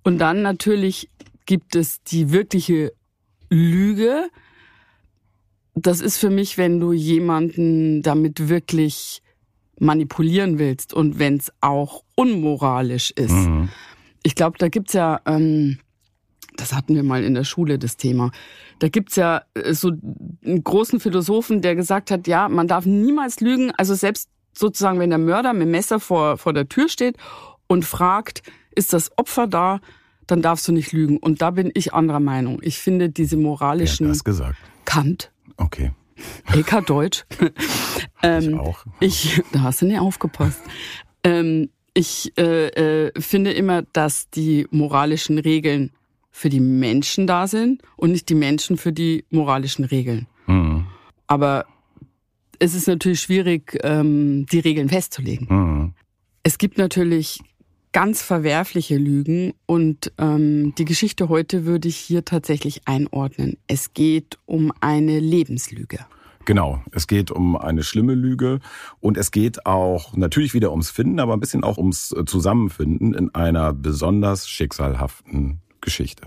Und 0.07 0.19
dann 0.19 0.41
natürlich 0.41 1.11
gibt 1.47 1.75
es 1.75 2.01
die 2.05 2.31
wirkliche 2.31 2.93
Lüge. 3.51 4.29
Das 5.75 6.01
ist 6.01 6.19
für 6.19 6.31
mich, 6.31 6.59
wenn 6.59 6.79
du 6.79 6.93
jemanden 6.93 8.03
damit 8.03 8.49
wirklich 8.49 9.21
manipulieren 9.81 10.61
willst 10.61 10.95
und 10.95 11.19
wenn 11.19 11.39
es 11.39 11.53
auch 11.61 12.05
unmoralisch 12.15 13.11
ist. 13.17 13.33
Mhm. 13.33 13.69
Ich 14.23 14.37
glaube, 14.37 14.59
da 14.59 14.69
gibt's 14.69 14.93
ja, 14.93 15.21
ähm, 15.27 15.81
das 16.57 16.73
hatten 16.73 16.95
wir 16.95 17.03
mal 17.03 17.25
in 17.25 17.35
der 17.35 17.43
Schule, 17.43 17.77
das 17.77 17.97
Thema. 17.97 18.31
Da 18.79 18.89
gibt's 18.89 19.17
ja 19.17 19.43
äh, 19.55 19.75
so 19.75 19.91
einen 20.45 20.63
großen 20.63 21.01
Philosophen, 21.01 21.63
der 21.63 21.75
gesagt 21.75 22.13
hat, 22.13 22.29
ja, 22.29 22.49
man 22.49 22.69
darf 22.69 22.87
niemals 22.87 23.41
lügen. 23.41 23.73
Also 23.73 23.97
selbst 23.97 24.29
sozusagen, 24.57 25.01
wenn 25.01 25.11
der 25.11 25.19
Mörder 25.19 25.53
mit 25.53 25.63
dem 25.63 25.73
Messer 25.73 25.99
vor, 25.99 26.39
vor 26.39 26.53
der 26.53 26.69
Tür 26.69 26.89
steht 26.89 27.17
und 27.67 27.85
fragt, 27.85 28.45
ist 28.77 28.93
das 28.93 29.11
Opfer 29.19 29.49
da, 29.49 29.81
dann 30.27 30.43
darfst 30.43 30.69
du 30.69 30.73
nicht 30.73 30.93
lügen. 30.93 31.17
Und 31.19 31.43
da 31.43 31.51
bin 31.51 31.71
ich 31.75 31.95
anderer 31.95 32.21
Meinung. 32.21 32.61
Ich 32.63 32.79
finde 32.79 33.11
diese 33.11 33.37
Wer 33.37 33.43
hat 33.45 33.45
moralischen 33.45 34.09
das 34.09 34.23
gesagt? 34.23 34.57
Kant, 34.85 35.33
Okay. 35.57 35.93
LK 36.53 36.87
Deutsch. 36.87 37.25
Ich 38.23 38.55
auch. 38.55 38.85
Ich, 38.99 39.41
da 39.53 39.63
hast 39.63 39.83
du 39.83 39.87
nicht 39.87 40.01
aufgepasst. 40.01 40.61
Ähm, 41.23 41.69
ich 41.95 42.33
äh, 42.37 43.07
äh, 43.07 43.21
finde 43.21 43.53
immer, 43.53 43.83
dass 43.83 44.31
die 44.31 44.67
moralischen 44.71 45.39
Regeln 45.39 45.93
für 46.33 46.49
die 46.49 46.59
Menschen 46.59 47.29
da 47.29 47.47
sind 47.47 47.83
und 47.97 48.11
nicht 48.11 48.29
die 48.29 48.35
Menschen 48.35 48.79
für 48.79 48.93
die 48.93 49.25
moralischen 49.31 49.85
Regeln. 49.85 50.27
Mhm. 50.47 50.87
Aber 51.29 51.67
es 52.59 52.75
ist 52.75 52.89
natürlich 52.89 53.21
schwierig, 53.21 53.79
ähm, 53.85 54.47
die 54.47 54.59
Regeln 54.59 54.89
festzulegen. 54.89 55.47
Mhm. 55.49 55.95
Es 56.43 56.59
gibt 56.59 56.79
natürlich 56.79 57.39
ganz 57.97 58.21
verwerfliche 58.21 58.99
Lügen 58.99 59.55
und 59.65 60.13
ähm, 60.19 60.75
die 60.77 60.85
Geschichte 60.85 61.31
heute 61.31 61.65
würde 61.65 61.89
ich 61.89 61.97
hier 61.97 62.27
tatsächlich 62.27 62.83
einordnen. 62.85 63.57
Es 63.69 63.95
geht 63.95 64.39
um 64.45 64.71
eine 64.83 65.19
Lebenslüge. 65.19 66.01
Genau, 66.45 66.83
es 66.93 67.07
geht 67.07 67.31
um 67.31 67.57
eine 67.57 67.83
schlimme 67.83 68.13
Lüge 68.13 68.61
und 69.01 69.17
es 69.17 69.31
geht 69.31 69.65
auch 69.65 70.15
natürlich 70.15 70.53
wieder 70.53 70.73
ums 70.73 70.91
Finden, 70.91 71.21
aber 71.21 71.33
ein 71.33 71.41
bisschen 71.41 71.65
auch 71.65 71.79
ums 71.79 72.15
Zusammenfinden 72.27 73.15
in 73.15 73.35
einer 73.35 73.73
besonders 73.73 74.47
schicksalhaften 74.47 75.63
Geschichte. 75.81 76.25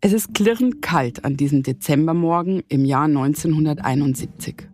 Es 0.00 0.12
ist 0.12 0.34
klirrend 0.34 0.82
kalt 0.82 1.24
an 1.24 1.36
diesem 1.36 1.62
Dezembermorgen 1.62 2.64
im 2.66 2.84
Jahr 2.84 3.04
1971. 3.04 4.66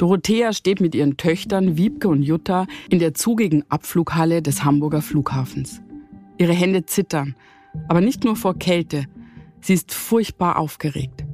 Dorothea 0.00 0.54
steht 0.54 0.80
mit 0.80 0.94
ihren 0.94 1.18
Töchtern 1.18 1.76
Wiebke 1.76 2.08
und 2.08 2.22
Jutta 2.22 2.66
in 2.88 3.00
der 3.00 3.12
zugigen 3.12 3.64
Abflughalle 3.68 4.40
des 4.40 4.64
Hamburger 4.64 5.02
Flughafens. 5.02 5.82
Ihre 6.38 6.54
Hände 6.54 6.86
zittern, 6.86 7.34
aber 7.86 8.00
nicht 8.00 8.24
nur 8.24 8.34
vor 8.34 8.58
Kälte. 8.58 9.04
Sie 9.60 9.74
ist 9.74 9.92
furchtbar 9.92 10.58
aufgeregt. 10.58 11.26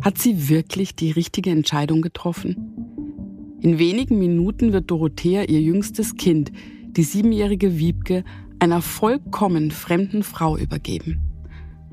Hat 0.00 0.18
sie 0.18 0.48
wirklich 0.48 0.94
die 0.94 1.10
richtige 1.10 1.50
Entscheidung 1.50 2.02
getroffen? 2.02 3.58
In 3.60 3.80
wenigen 3.80 4.20
Minuten 4.20 4.72
wird 4.72 4.92
Dorothea 4.92 5.42
ihr 5.42 5.60
jüngstes 5.60 6.14
Kind, 6.14 6.52
die 6.92 7.02
siebenjährige 7.02 7.78
Wiebke, 7.78 8.22
einer 8.60 8.80
vollkommen 8.80 9.72
fremden 9.72 10.22
Frau 10.22 10.56
übergeben. 10.56 11.20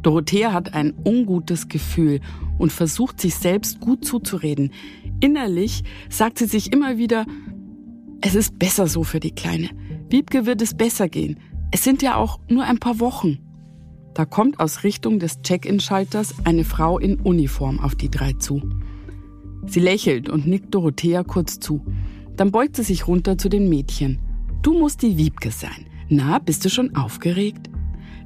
Dorothea 0.04 0.51
hat 0.54 0.74
ein 0.74 0.94
ungutes 1.04 1.68
Gefühl 1.68 2.22
und 2.58 2.72
versucht 2.72 3.20
sich 3.20 3.36
selbst 3.36 3.80
gut 3.80 4.06
zuzureden. 4.06 4.72
Innerlich 5.22 5.84
sagt 6.10 6.40
sie 6.40 6.46
sich 6.46 6.74
immer 6.74 6.98
wieder, 6.98 7.25
es 8.22 8.36
ist 8.36 8.58
besser 8.60 8.88
so 8.88 9.04
für 9.04 9.20
die 9.20 9.32
Kleine. 9.32 9.70
Wiebke 10.10 10.46
wird 10.46 10.62
es 10.62 10.74
besser 10.74 11.08
gehen. 11.08 11.40
Es 11.72 11.84
sind 11.84 12.01
ja 12.01 12.16
auch 12.16 12.40
nur 12.50 12.63
ein 12.63 12.80
paar 12.80 13.00
Wochen. 13.00 13.38
Da 14.13 14.25
kommt 14.25 14.60
aus 14.60 14.84
Richtung 14.84 15.20
des 15.20 15.42
Check-in-Schalters 15.42 16.36
eine 16.44 16.63
Frau 16.63 17.00
in 17.00 17.20
Uniform 17.22 17.80
auf 17.80 17.96
die 17.96 18.10
drei 18.10 18.34
zu. 18.34 18.62
Sie 19.66 19.80
lächelt 19.80 20.28
und 20.28 20.48
nickt 20.48 20.74
Dorothea 20.74 21.24
kurz 21.24 21.60
zu. 21.60 21.86
Dann 22.36 22.51
beugt 22.51 22.75
sie 22.75 22.84
sich 22.84 23.08
runter 23.08 23.38
zu 23.38 23.48
den 23.48 23.70
Mädchen. 23.70 24.20
Du 24.63 24.78
musst 24.78 25.01
die 25.01 25.18
Wiebke 25.18 25.51
sein. 25.51 25.86
Na, 26.10 26.40
bist 26.40 26.66
du 26.66 26.70
schon 26.70 26.96
aufgeregt? 26.96 27.70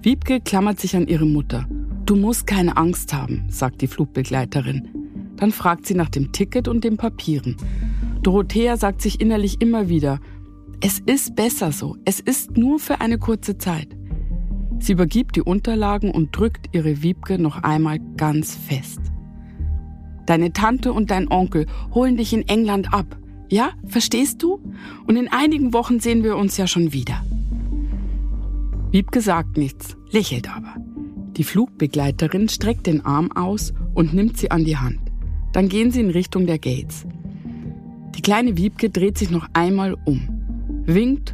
Wiebke 0.02 0.40
klammert 0.40 0.80
sich 0.80 0.96
an 0.96 1.08
ihre 1.08 1.26
Mutter. 1.26 1.68
Du 2.06 2.16
musst 2.16 2.48
keine 2.48 2.78
Angst 2.78 3.14
haben, 3.14 3.46
sagt 3.50 3.82
die 3.82 3.88
Flugbegleiterin. 3.88 5.05
Dann 5.38 5.52
fragt 5.52 5.86
sie 5.86 5.96
nach 5.96 6.10
dem 6.10 6.32
Ticket 6.32 6.68
und 6.68 6.84
den 6.84 6.98
Papieren. 6.98 7.58
Dorothea 8.22 8.78
sagt 8.78 9.02
sich 9.02 9.22
innerlich 9.22 9.62
immer 9.62 9.90
wieder, 9.90 10.20
es 10.82 11.00
ist 11.00 11.36
besser 11.36 11.72
so, 11.72 11.96
es 12.06 12.20
ist 12.20 12.58
nur 12.58 12.80
für 12.80 13.02
eine 13.02 13.18
kurze 13.18 13.58
Zeit. 13.58 13.96
Sie 14.80 14.94
übergibt 14.94 15.36
die 15.36 15.42
Unterlagen 15.42 16.12
und 16.12 16.36
drückt 16.36 16.76
ihre 16.76 17.02
Wiebke 17.02 17.40
noch 17.40 17.64
einmal 17.64 18.00
ganz 18.18 18.56
fest. 18.56 19.00
Deine 20.26 20.54
Tante 20.54 20.92
und 20.92 21.12
dein 21.12 21.30
Onkel 21.32 21.66
holen 21.94 22.18
dich 22.18 22.34
in 22.34 22.48
England 22.48 22.94
ab. 22.94 23.18
Ja, 23.50 23.72
verstehst 23.86 24.42
du? 24.42 24.60
Und 25.08 25.18
in 25.18 25.28
einigen 25.32 25.74
Wochen 25.74 26.00
sehen 26.00 26.24
wir 26.24 26.36
uns 26.36 26.58
ja 26.58 26.68
schon 26.68 26.94
wieder. 26.94 27.24
Wiebke 28.92 29.22
sagt 29.22 29.58
nichts, 29.58 29.96
lächelt 30.10 30.50
aber. 30.50 30.76
Die 31.38 31.44
Flugbegleiterin 31.44 32.50
streckt 32.50 32.88
den 32.88 33.06
Arm 33.06 33.32
aus 33.32 33.74
und 33.94 34.14
nimmt 34.14 34.38
sie 34.38 34.52
an 34.52 34.66
die 34.66 34.78
Hand. 34.78 35.05
Dann 35.56 35.70
gehen 35.70 35.90
sie 35.90 36.02
in 36.02 36.10
Richtung 36.10 36.48
der 36.48 36.60
Gates. 36.60 37.06
Die 38.14 38.22
kleine 38.22 38.58
Wiebke 38.58 38.90
dreht 38.90 39.18
sich 39.18 39.32
noch 39.32 39.48
einmal 39.54 39.96
um, 40.04 40.28
winkt 40.86 41.34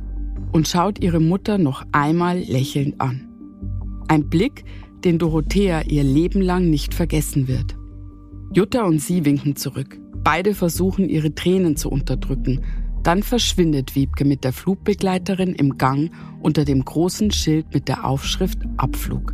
und 0.52 0.68
schaut 0.68 1.02
ihre 1.04 1.20
Mutter 1.20 1.58
noch 1.58 1.84
einmal 1.92 2.38
lächelnd 2.38 3.02
an. 3.02 3.28
Ein 4.08 4.30
Blick, 4.30 4.64
den 5.04 5.18
Dorothea 5.18 5.82
ihr 5.88 6.04
Leben 6.04 6.40
lang 6.40 6.70
nicht 6.70 6.94
vergessen 6.94 7.48
wird. 7.48 7.76
Jutta 8.54 8.84
und 8.84 9.02
sie 9.02 9.26
winken 9.26 9.56
zurück. 9.56 10.00
Beide 10.24 10.54
versuchen, 10.54 11.10
ihre 11.10 11.34
Tränen 11.34 11.76
zu 11.76 11.90
unterdrücken. 11.90 12.62
Dann 13.02 13.24
verschwindet 13.24 13.96
Wiebke 13.96 14.24
mit 14.24 14.44
der 14.44 14.54
Flugbegleiterin 14.54 15.56
im 15.56 15.80
Gang 15.80 16.12
unter 16.44 16.64
dem 16.64 16.86
großen 16.86 17.32
Schild 17.32 17.74
mit 17.74 17.88
der 17.88 18.06
Aufschrift 18.06 18.60
Abflug. 18.78 19.34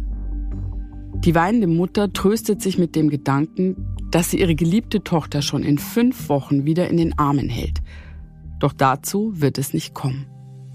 Die 1.25 1.35
weinende 1.35 1.67
Mutter 1.67 2.13
tröstet 2.13 2.61
sich 2.61 2.77
mit 2.77 2.95
dem 2.95 3.09
Gedanken, 3.09 3.75
dass 4.11 4.31
sie 4.31 4.39
ihre 4.39 4.55
geliebte 4.55 5.03
Tochter 5.03 5.41
schon 5.41 5.63
in 5.63 5.77
fünf 5.77 6.29
Wochen 6.29 6.65
wieder 6.65 6.89
in 6.89 6.97
den 6.97 7.17
Armen 7.17 7.49
hält. 7.49 7.81
Doch 8.59 8.73
dazu 8.73 9.33
wird 9.35 9.57
es 9.57 9.73
nicht 9.73 9.93
kommen. 9.93 10.25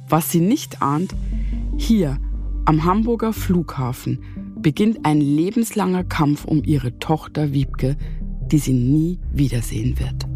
Was 0.09 0.31
sie 0.31 0.41
nicht 0.41 0.83
ahnt, 0.83 1.15
hier 1.77 2.19
am 2.65 2.85
Hamburger 2.85 3.33
Flughafen 3.33 4.21
beginnt 4.61 5.05
ein 5.05 5.21
lebenslanger 5.21 6.05
Kampf 6.05 6.45
um 6.45 6.63
ihre 6.65 6.99
Tochter 6.99 7.53
Wiebke, 7.53 7.97
die 8.47 8.59
sie 8.59 8.75
nie 8.75 9.19
wiedersehen 9.33 9.99
wird. 9.99 10.32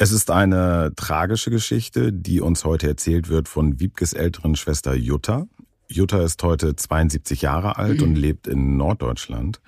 Es 0.00 0.12
ist 0.12 0.30
eine 0.30 0.92
tragische 0.94 1.50
Geschichte, 1.50 2.12
die 2.12 2.40
uns 2.40 2.64
heute 2.64 2.86
erzählt 2.86 3.28
wird 3.28 3.48
von 3.48 3.80
Wiebkes 3.80 4.12
älteren 4.12 4.54
Schwester 4.54 4.94
Jutta. 4.94 5.48
Jutta 5.88 6.22
ist 6.22 6.40
heute 6.44 6.76
72 6.76 7.42
Jahre 7.42 7.78
alt 7.78 8.00
und 8.02 8.14
lebt 8.14 8.46
in 8.46 8.76
Norddeutschland. 8.76 9.60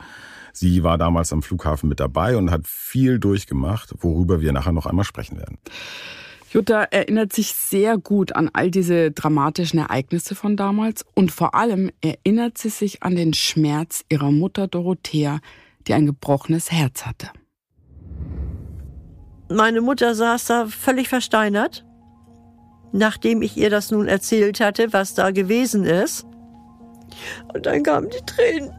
Sie 0.52 0.84
war 0.84 0.98
damals 0.98 1.32
am 1.32 1.42
Flughafen 1.42 1.88
mit 1.88 1.98
dabei 1.98 2.36
und 2.36 2.52
hat 2.52 2.68
viel 2.68 3.18
durchgemacht, 3.18 3.92
worüber 3.98 4.40
wir 4.40 4.52
nachher 4.52 4.70
noch 4.70 4.86
einmal 4.86 5.04
sprechen 5.04 5.36
werden. 5.36 5.58
Jutta 6.52 6.84
erinnert 6.84 7.32
sich 7.32 7.52
sehr 7.52 7.98
gut 7.98 8.36
an 8.36 8.50
all 8.52 8.70
diese 8.70 9.10
dramatischen 9.10 9.80
Ereignisse 9.80 10.36
von 10.36 10.56
damals 10.56 11.04
und 11.14 11.32
vor 11.32 11.56
allem 11.56 11.90
erinnert 12.02 12.56
sie 12.56 12.70
sich 12.70 13.02
an 13.02 13.16
den 13.16 13.34
Schmerz 13.34 14.04
ihrer 14.08 14.30
Mutter 14.30 14.68
Dorothea, 14.68 15.40
die 15.88 15.94
ein 15.94 16.06
gebrochenes 16.06 16.70
Herz 16.70 17.04
hatte. 17.04 17.30
Meine 19.50 19.80
Mutter 19.80 20.14
saß 20.14 20.44
da 20.44 20.66
völlig 20.66 21.08
versteinert, 21.08 21.84
nachdem 22.92 23.42
ich 23.42 23.56
ihr 23.56 23.68
das 23.68 23.90
nun 23.90 24.06
erzählt 24.06 24.60
hatte, 24.60 24.92
was 24.92 25.14
da 25.14 25.32
gewesen 25.32 25.84
ist. 25.84 26.24
Und 27.52 27.66
dann 27.66 27.82
kamen 27.82 28.10
die 28.10 28.24
Tränen. 28.24 28.72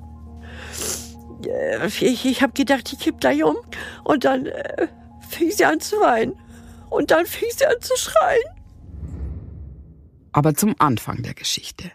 Ich, 1.88 2.26
ich 2.26 2.42
habe 2.42 2.54
gedacht, 2.54 2.94
ich 2.94 3.00
kipp 3.00 3.20
gleich 3.20 3.44
um. 3.44 3.58
Und 4.06 4.24
dann 4.24 4.46
äh, 4.46 4.88
fing 5.30 5.52
sie 5.52 5.66
an 5.66 5.82
zu 5.82 5.98
weinen. 5.98 6.36
Und 6.90 7.12
dann 7.12 7.26
fing 7.26 7.50
sie 7.54 7.66
an 7.66 7.82
zu 7.82 7.98
schreien. 7.98 8.40
Aber 10.32 10.54
zum 10.56 10.76
Anfang 10.80 11.22
der 11.22 11.34
Geschichte. 11.34 11.92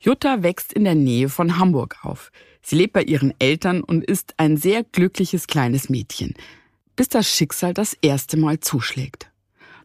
Jutta 0.00 0.42
wächst 0.42 0.74
in 0.74 0.84
der 0.84 0.96
Nähe 0.96 1.30
von 1.30 1.58
Hamburg 1.58 1.96
auf. 2.02 2.30
Sie 2.60 2.76
lebt 2.76 2.92
bei 2.92 3.04
ihren 3.04 3.32
Eltern 3.38 3.82
und 3.82 4.04
ist 4.04 4.34
ein 4.36 4.58
sehr 4.58 4.84
glückliches 4.84 5.46
kleines 5.46 5.88
Mädchen 5.88 6.34
bis 6.96 7.08
das 7.08 7.28
Schicksal 7.28 7.74
das 7.74 7.96
erste 8.00 8.36
Mal 8.36 8.60
zuschlägt. 8.60 9.30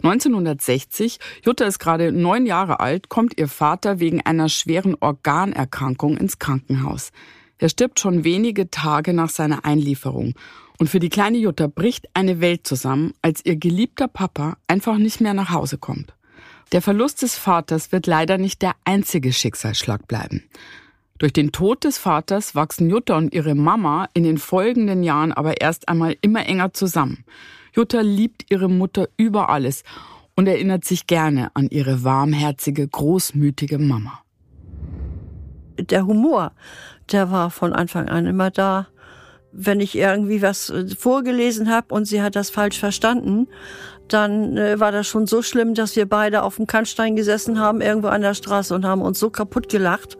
1960, 0.03 1.19
Jutta 1.43 1.65
ist 1.65 1.79
gerade 1.79 2.11
neun 2.11 2.45
Jahre 2.45 2.79
alt, 2.79 3.09
kommt 3.09 3.37
ihr 3.39 3.47
Vater 3.47 3.99
wegen 3.99 4.21
einer 4.21 4.47
schweren 4.49 4.95
Organerkrankung 4.99 6.17
ins 6.17 6.39
Krankenhaus. 6.39 7.11
Er 7.57 7.69
stirbt 7.69 7.99
schon 7.99 8.23
wenige 8.23 8.69
Tage 8.69 9.13
nach 9.13 9.29
seiner 9.29 9.65
Einlieferung. 9.65 10.35
Und 10.77 10.89
für 10.89 10.99
die 10.99 11.09
kleine 11.09 11.37
Jutta 11.37 11.65
bricht 11.65 12.07
eine 12.13 12.39
Welt 12.39 12.67
zusammen, 12.67 13.13
als 13.23 13.43
ihr 13.43 13.55
geliebter 13.55 14.07
Papa 14.07 14.57
einfach 14.67 14.99
nicht 14.99 15.21
mehr 15.21 15.33
nach 15.33 15.49
Hause 15.49 15.79
kommt. 15.79 16.13
Der 16.71 16.83
Verlust 16.83 17.23
des 17.23 17.35
Vaters 17.35 17.91
wird 17.91 18.05
leider 18.05 18.37
nicht 18.37 18.61
der 18.61 18.75
einzige 18.83 19.33
Schicksalsschlag 19.33 20.07
bleiben. 20.07 20.43
Durch 21.17 21.33
den 21.33 21.51
Tod 21.51 21.83
des 21.83 21.97
Vaters 21.97 22.53
wachsen 22.53 22.89
Jutta 22.89 23.17
und 23.17 23.33
ihre 23.33 23.55
Mama 23.55 24.07
in 24.13 24.23
den 24.23 24.37
folgenden 24.37 25.01
Jahren 25.01 25.31
aber 25.31 25.61
erst 25.61 25.89
einmal 25.89 26.15
immer 26.21 26.45
enger 26.45 26.73
zusammen. 26.73 27.23
Jutta 27.73 28.01
liebt 28.01 28.51
ihre 28.51 28.69
Mutter 28.69 29.07
über 29.17 29.49
alles 29.49 29.83
und 30.35 30.47
erinnert 30.47 30.85
sich 30.85 31.07
gerne 31.07 31.49
an 31.55 31.67
ihre 31.69 32.03
warmherzige, 32.03 32.87
großmütige 32.87 33.79
Mama. 33.79 34.21
Der 35.79 36.05
Humor, 36.05 36.53
der 37.11 37.31
war 37.31 37.49
von 37.49 37.73
Anfang 37.73 38.09
an 38.09 38.27
immer 38.27 38.51
da. 38.51 38.87
Wenn 39.51 39.79
ich 39.79 39.97
irgendwie 39.97 40.41
was 40.41 40.69
äh, 40.69 40.87
vorgelesen 40.87 41.71
habe 41.71 41.93
und 41.93 42.05
sie 42.05 42.21
hat 42.21 42.35
das 42.35 42.51
falsch 42.51 42.77
verstanden, 42.77 43.47
dann 44.07 44.57
äh, 44.57 44.79
war 44.79 44.91
das 44.91 45.07
schon 45.07 45.27
so 45.27 45.41
schlimm, 45.41 45.73
dass 45.73 45.95
wir 45.95 46.05
beide 46.05 46.43
auf 46.43 46.57
dem 46.57 46.67
Kannstein 46.67 47.15
gesessen 47.15 47.59
haben, 47.59 47.81
irgendwo 47.81 48.07
an 48.07 48.21
der 48.21 48.33
Straße 48.33 48.73
und 48.73 48.85
haben 48.85 49.01
uns 49.01 49.19
so 49.19 49.29
kaputt 49.29 49.69
gelacht, 49.69 50.17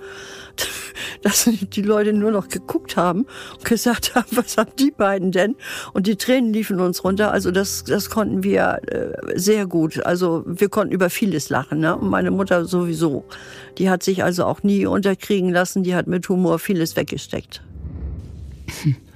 dass 1.22 1.50
die 1.50 1.82
Leute 1.82 2.14
nur 2.14 2.32
noch 2.32 2.50
geguckt 2.50 2.98
haben 2.98 3.26
und 3.54 3.66
gesagt 3.66 4.16
haben, 4.16 4.28
was 4.32 4.58
haben 4.58 4.72
die 4.80 4.92
beiden 4.92 5.32
denn? 5.32 5.56
Und 5.94 6.08
die 6.08 6.16
Tränen 6.16 6.54
liefen 6.54 6.80
uns 6.80 7.04
runter. 7.04 7.32
Also 7.32 7.52
das, 7.52 7.84
das 7.84 8.10
konnten 8.10 8.44
wir 8.44 8.80
äh, 8.88 9.38
sehr 9.38 9.66
gut. 9.66 10.06
Also 10.06 10.44
wir 10.46 10.70
konnten 10.70 10.94
über 10.94 11.10
vieles 11.10 11.50
lachen. 11.50 11.80
Ne? 11.80 11.96
Und 11.96 12.10
meine 12.10 12.32
Mutter 12.32 12.66
sowieso. 12.66 13.26
Die 13.78 13.90
hat 13.90 14.04
sich 14.04 14.24
also 14.24 14.46
auch 14.46 14.64
nie 14.64 14.86
unterkriegen 14.86 15.52
lassen. 15.52 15.84
Die 15.84 15.96
hat 15.96 16.08
mit 16.08 16.28
Humor 16.30 16.60
vieles 16.60 16.96
weggesteckt. 16.96 17.62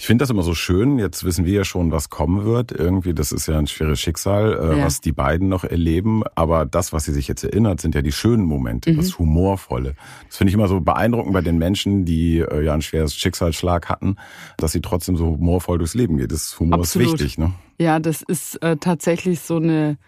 Ich 0.00 0.06
finde 0.06 0.22
das 0.22 0.30
immer 0.30 0.44
so 0.44 0.54
schön. 0.54 1.00
Jetzt 1.00 1.24
wissen 1.24 1.44
wir 1.44 1.52
ja 1.52 1.64
schon, 1.64 1.90
was 1.90 2.08
kommen 2.08 2.44
wird. 2.44 2.70
Irgendwie, 2.70 3.14
das 3.14 3.32
ist 3.32 3.48
ja 3.48 3.58
ein 3.58 3.66
schweres 3.66 4.00
Schicksal, 4.00 4.52
äh, 4.52 4.78
ja. 4.78 4.84
was 4.84 5.00
die 5.00 5.10
beiden 5.10 5.48
noch 5.48 5.64
erleben. 5.64 6.22
Aber 6.36 6.66
das, 6.66 6.92
was 6.92 7.04
sie 7.04 7.12
sich 7.12 7.26
jetzt 7.26 7.42
erinnert, 7.42 7.80
sind 7.80 7.96
ja 7.96 8.02
die 8.02 8.12
schönen 8.12 8.44
Momente, 8.44 8.92
mhm. 8.92 8.98
das 8.98 9.18
Humorvolle. 9.18 9.96
Das 10.28 10.36
finde 10.36 10.50
ich 10.50 10.54
immer 10.54 10.68
so 10.68 10.80
beeindruckend 10.80 11.32
bei 11.32 11.40
den 11.40 11.58
Menschen, 11.58 12.04
die 12.04 12.38
äh, 12.38 12.64
ja 12.64 12.74
ein 12.74 12.82
schweres 12.82 13.16
Schicksalsschlag 13.16 13.88
hatten, 13.88 14.14
dass 14.56 14.70
sie 14.70 14.80
trotzdem 14.80 15.16
so 15.16 15.26
humorvoll 15.26 15.78
durchs 15.78 15.94
Leben 15.94 16.16
geht. 16.16 16.30
Das 16.30 16.58
Humor 16.60 16.78
Absolut. 16.78 17.08
ist 17.08 17.12
wichtig, 17.14 17.38
ne? 17.38 17.52
Ja, 17.80 17.98
das 17.98 18.22
ist 18.22 18.62
äh, 18.62 18.76
tatsächlich 18.76 19.40
so 19.40 19.56
eine 19.56 19.98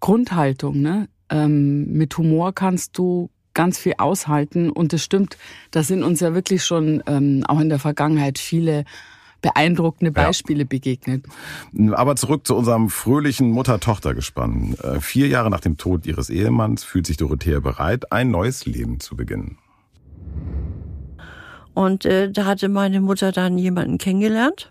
Grundhaltung, 0.00 0.80
ne? 0.80 1.08
Ähm, 1.28 1.92
mit 1.92 2.16
Humor 2.16 2.54
kannst 2.54 2.96
du 2.96 3.28
ganz 3.54 3.78
viel 3.78 3.94
aushalten. 3.98 4.70
Und 4.70 4.92
es 4.92 5.02
stimmt, 5.02 5.38
da 5.70 5.82
sind 5.82 6.02
uns 6.02 6.20
ja 6.20 6.34
wirklich 6.34 6.64
schon 6.64 7.02
ähm, 7.06 7.44
auch 7.46 7.60
in 7.60 7.68
der 7.68 7.78
Vergangenheit 7.78 8.38
viele 8.38 8.84
beeindruckende 9.44 10.10
Beispiele 10.10 10.60
ja. 10.60 10.66
begegnet. 10.66 11.26
Aber 11.92 12.16
zurück 12.16 12.46
zu 12.46 12.56
unserem 12.56 12.88
fröhlichen 12.88 13.50
Mutter-Tochter-Gespann. 13.50 14.74
Äh, 14.82 15.00
vier 15.00 15.28
Jahre 15.28 15.50
nach 15.50 15.60
dem 15.60 15.76
Tod 15.76 16.06
ihres 16.06 16.30
Ehemanns 16.30 16.82
fühlt 16.82 17.06
sich 17.06 17.18
Dorothea 17.18 17.60
bereit, 17.60 18.10
ein 18.10 18.30
neues 18.30 18.64
Leben 18.64 19.00
zu 19.00 19.16
beginnen. 19.16 19.58
Und 21.74 22.06
äh, 22.06 22.30
da 22.30 22.46
hatte 22.46 22.70
meine 22.70 23.00
Mutter 23.00 23.32
dann 23.32 23.58
jemanden 23.58 23.98
kennengelernt. 23.98 24.70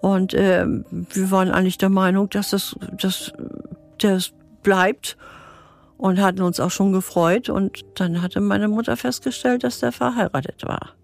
Und 0.00 0.32
äh, 0.32 0.64
wir 0.66 1.30
waren 1.30 1.50
eigentlich 1.50 1.76
der 1.76 1.90
Meinung, 1.90 2.30
dass 2.30 2.50
das, 2.50 2.76
dass 2.96 3.32
das 3.98 4.32
bleibt 4.62 5.18
und 6.00 6.18
hatten 6.18 6.40
uns 6.40 6.58
auch 6.60 6.70
schon 6.70 6.92
gefreut. 6.92 7.50
Und 7.50 7.84
dann 7.94 8.22
hatte 8.22 8.40
meine 8.40 8.68
Mutter 8.68 8.96
festgestellt, 8.96 9.64
dass 9.64 9.80
der 9.80 9.92
verheiratet 9.92 10.64
war. 10.66 10.94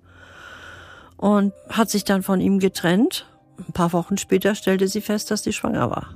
Und 1.18 1.52
hat 1.68 1.90
sich 1.90 2.04
dann 2.04 2.22
von 2.22 2.40
ihm 2.40 2.58
getrennt. 2.58 3.26
Ein 3.58 3.72
paar 3.72 3.92
Wochen 3.92 4.16
später 4.16 4.54
stellte 4.54 4.88
sie 4.88 5.02
fest, 5.02 5.30
dass 5.30 5.42
sie 5.42 5.52
schwanger 5.52 5.90
war. 5.90 6.14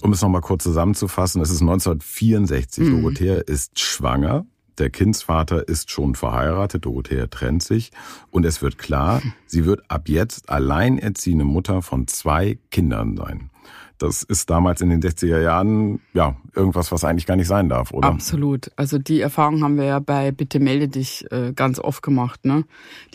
Um 0.00 0.12
es 0.12 0.22
nochmal 0.22 0.40
kurz 0.40 0.62
zusammenzufassen, 0.62 1.40
es 1.42 1.50
ist 1.50 1.60
1964. 1.60 2.84
Mhm. 2.84 3.02
Dorothea 3.02 3.36
ist 3.36 3.78
schwanger. 3.78 4.46
Der 4.78 4.90
Kindsvater 4.90 5.68
ist 5.68 5.90
schon 5.90 6.14
verheiratet, 6.14 6.84
Dorothea 6.84 7.26
trennt 7.28 7.62
sich 7.62 7.92
und 8.30 8.44
es 8.44 8.60
wird 8.60 8.76
klar, 8.76 9.22
sie 9.46 9.64
wird 9.64 9.90
ab 9.90 10.06
jetzt 10.10 10.50
alleinerziehende 10.50 11.46
Mutter 11.46 11.80
von 11.80 12.06
zwei 12.08 12.58
Kindern 12.70 13.16
sein. 13.16 13.50
Das 13.98 14.22
ist 14.22 14.50
damals 14.50 14.80
in 14.80 14.90
den 14.90 15.02
60er 15.02 15.40
Jahren 15.40 16.00
ja 16.12 16.36
irgendwas, 16.54 16.92
was 16.92 17.04
eigentlich 17.04 17.26
gar 17.26 17.36
nicht 17.36 17.48
sein 17.48 17.68
darf, 17.68 17.92
oder? 17.92 18.08
Absolut. 18.08 18.70
Also 18.76 18.98
die 18.98 19.20
Erfahrung 19.20 19.62
haben 19.62 19.76
wir 19.76 19.84
ja 19.84 19.98
bei 19.98 20.32
Bitte 20.32 20.60
melde 20.60 20.88
dich 20.88 21.24
äh, 21.30 21.52
ganz 21.54 21.78
oft 21.78 22.02
gemacht. 22.02 22.44
Ne? 22.44 22.64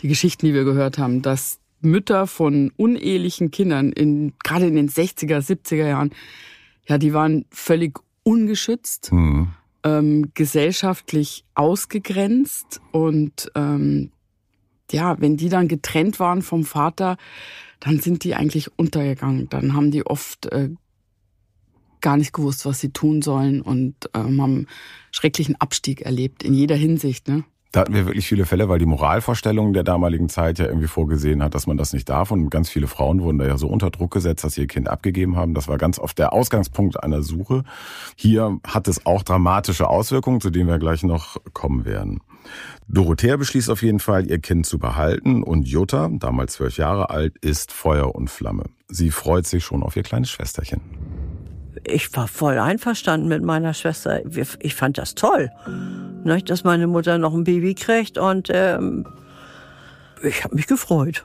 Die 0.00 0.08
Geschichten, 0.08 0.46
die 0.46 0.54
wir 0.54 0.64
gehört 0.64 0.98
haben, 0.98 1.22
dass 1.22 1.60
Mütter 1.80 2.26
von 2.26 2.72
unehelichen 2.76 3.50
Kindern 3.50 3.92
in 3.92 4.32
gerade 4.42 4.66
in 4.66 4.76
den 4.76 4.88
60er, 4.88 5.38
70er 5.38 5.88
Jahren, 5.88 6.10
ja, 6.86 6.98
die 6.98 7.12
waren 7.12 7.44
völlig 7.50 7.98
ungeschützt, 8.22 9.12
mhm. 9.12 9.48
ähm, 9.84 10.30
gesellschaftlich 10.34 11.44
ausgegrenzt 11.54 12.80
und 12.92 13.50
ähm, 13.54 14.10
ja, 14.90 15.20
wenn 15.20 15.36
die 15.36 15.48
dann 15.48 15.68
getrennt 15.68 16.20
waren 16.20 16.42
vom 16.42 16.64
Vater, 16.64 17.16
dann 17.82 17.98
sind 17.98 18.22
die 18.22 18.36
eigentlich 18.36 18.78
untergegangen. 18.78 19.48
Dann 19.48 19.74
haben 19.74 19.90
die 19.90 20.06
oft 20.06 20.46
äh, 20.46 20.70
gar 22.00 22.16
nicht 22.16 22.32
gewusst, 22.32 22.64
was 22.64 22.78
sie 22.78 22.90
tun 22.90 23.22
sollen 23.22 23.60
und 23.60 23.94
ähm, 24.14 24.40
haben 24.40 24.66
schrecklichen 25.10 25.60
Abstieg 25.60 26.02
erlebt 26.02 26.44
in 26.44 26.54
jeder 26.54 26.76
Hinsicht. 26.76 27.26
Ne? 27.26 27.44
Da 27.72 27.80
hatten 27.80 27.94
wir 27.94 28.04
wirklich 28.04 28.28
viele 28.28 28.44
Fälle, 28.44 28.68
weil 28.68 28.78
die 28.78 28.86
Moralvorstellung 28.86 29.72
der 29.72 29.82
damaligen 29.82 30.28
Zeit 30.28 30.58
ja 30.58 30.66
irgendwie 30.66 30.88
vorgesehen 30.88 31.42
hat, 31.42 31.54
dass 31.54 31.66
man 31.66 31.78
das 31.78 31.94
nicht 31.94 32.06
darf. 32.06 32.30
Und 32.30 32.50
ganz 32.50 32.68
viele 32.68 32.86
Frauen 32.86 33.22
wurden 33.22 33.38
da 33.38 33.46
ja 33.46 33.56
so 33.56 33.66
unter 33.66 33.90
Druck 33.90 34.10
gesetzt, 34.10 34.44
dass 34.44 34.54
sie 34.54 34.60
ihr 34.60 34.66
Kind 34.66 34.88
abgegeben 34.88 35.36
haben. 35.36 35.54
Das 35.54 35.68
war 35.68 35.78
ganz 35.78 35.98
oft 35.98 36.18
der 36.18 36.34
Ausgangspunkt 36.34 37.02
einer 37.02 37.22
Suche. 37.22 37.64
Hier 38.14 38.58
hat 38.66 38.88
es 38.88 39.06
auch 39.06 39.22
dramatische 39.22 39.88
Auswirkungen, 39.88 40.42
zu 40.42 40.50
denen 40.50 40.68
wir 40.68 40.78
gleich 40.78 41.02
noch 41.02 41.38
kommen 41.54 41.86
werden. 41.86 42.20
Dorothea 42.88 43.38
beschließt 43.38 43.70
auf 43.70 43.82
jeden 43.82 44.00
Fall, 44.00 44.26
ihr 44.26 44.38
Kind 44.38 44.66
zu 44.66 44.78
behalten 44.78 45.42
und 45.42 45.66
Jutta, 45.66 46.10
damals 46.12 46.54
zwölf 46.54 46.76
Jahre 46.76 47.08
alt, 47.08 47.38
ist 47.38 47.72
Feuer 47.72 48.14
und 48.14 48.28
Flamme. 48.28 48.64
Sie 48.88 49.10
freut 49.10 49.46
sich 49.46 49.64
schon 49.64 49.82
auf 49.82 49.96
ihr 49.96 50.02
kleines 50.02 50.28
Schwesterchen. 50.28 50.82
Ich 51.84 52.14
war 52.14 52.28
voll 52.28 52.58
einverstanden 52.58 53.28
mit 53.28 53.42
meiner 53.42 53.72
Schwester. 53.72 54.20
Ich 54.60 54.74
fand 54.74 54.98
das 54.98 55.14
toll, 55.14 55.50
dass 56.24 56.64
meine 56.64 56.86
Mutter 56.86 57.18
noch 57.18 57.34
ein 57.34 57.44
Baby 57.44 57.74
kriegt 57.74 58.18
und 58.18 58.48
ähm, 58.52 59.06
ich 60.22 60.44
habe 60.44 60.54
mich 60.54 60.66
gefreut. 60.66 61.24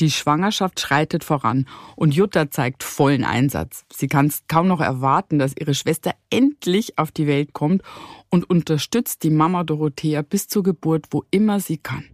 Die 0.00 0.10
Schwangerschaft 0.10 0.80
schreitet 0.80 1.22
voran 1.22 1.66
und 1.94 2.14
Jutta 2.14 2.50
zeigt 2.50 2.82
vollen 2.82 3.24
Einsatz. 3.24 3.84
Sie 3.92 4.08
kann 4.08 4.26
es 4.26 4.42
kaum 4.48 4.66
noch 4.66 4.80
erwarten, 4.80 5.38
dass 5.38 5.54
ihre 5.56 5.74
Schwester 5.74 6.12
endlich 6.30 6.98
auf 6.98 7.12
die 7.12 7.28
Welt 7.28 7.52
kommt 7.52 7.82
und 8.28 8.50
unterstützt 8.50 9.22
die 9.22 9.30
Mama 9.30 9.62
Dorothea 9.62 10.22
bis 10.22 10.48
zur 10.48 10.64
Geburt, 10.64 11.06
wo 11.10 11.24
immer 11.30 11.60
sie 11.60 11.78
kann. 11.78 12.04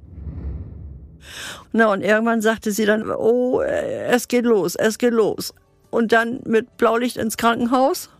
Na, 1.72 1.92
und 1.92 2.02
irgendwann 2.02 2.42
sagte 2.42 2.72
sie 2.72 2.84
dann, 2.84 3.10
oh, 3.10 3.62
es 3.62 4.28
geht 4.28 4.44
los, 4.44 4.74
es 4.74 4.98
geht 4.98 5.12
los. 5.12 5.54
Und 5.90 6.12
dann 6.12 6.40
mit 6.44 6.76
Blaulicht 6.76 7.16
ins 7.16 7.36
Krankenhaus. 7.36 8.10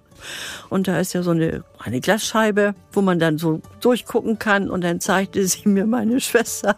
Und 0.69 0.89
da 0.89 0.99
ist 0.99 1.13
ja 1.13 1.23
so 1.23 1.31
eine, 1.31 1.65
eine 1.79 2.01
Glasscheibe, 2.01 2.75
wo 2.93 3.03
man 3.03 3.19
dann 3.19 3.39
so 3.39 3.61
durchgucken 3.81 4.39
kann. 4.39 4.71
Und 4.71 4.83
dann 4.83 5.01
zeigte 5.01 5.47
sie 5.47 5.69
mir 5.69 5.87
meine 5.87 6.21
Schwester. 6.21 6.77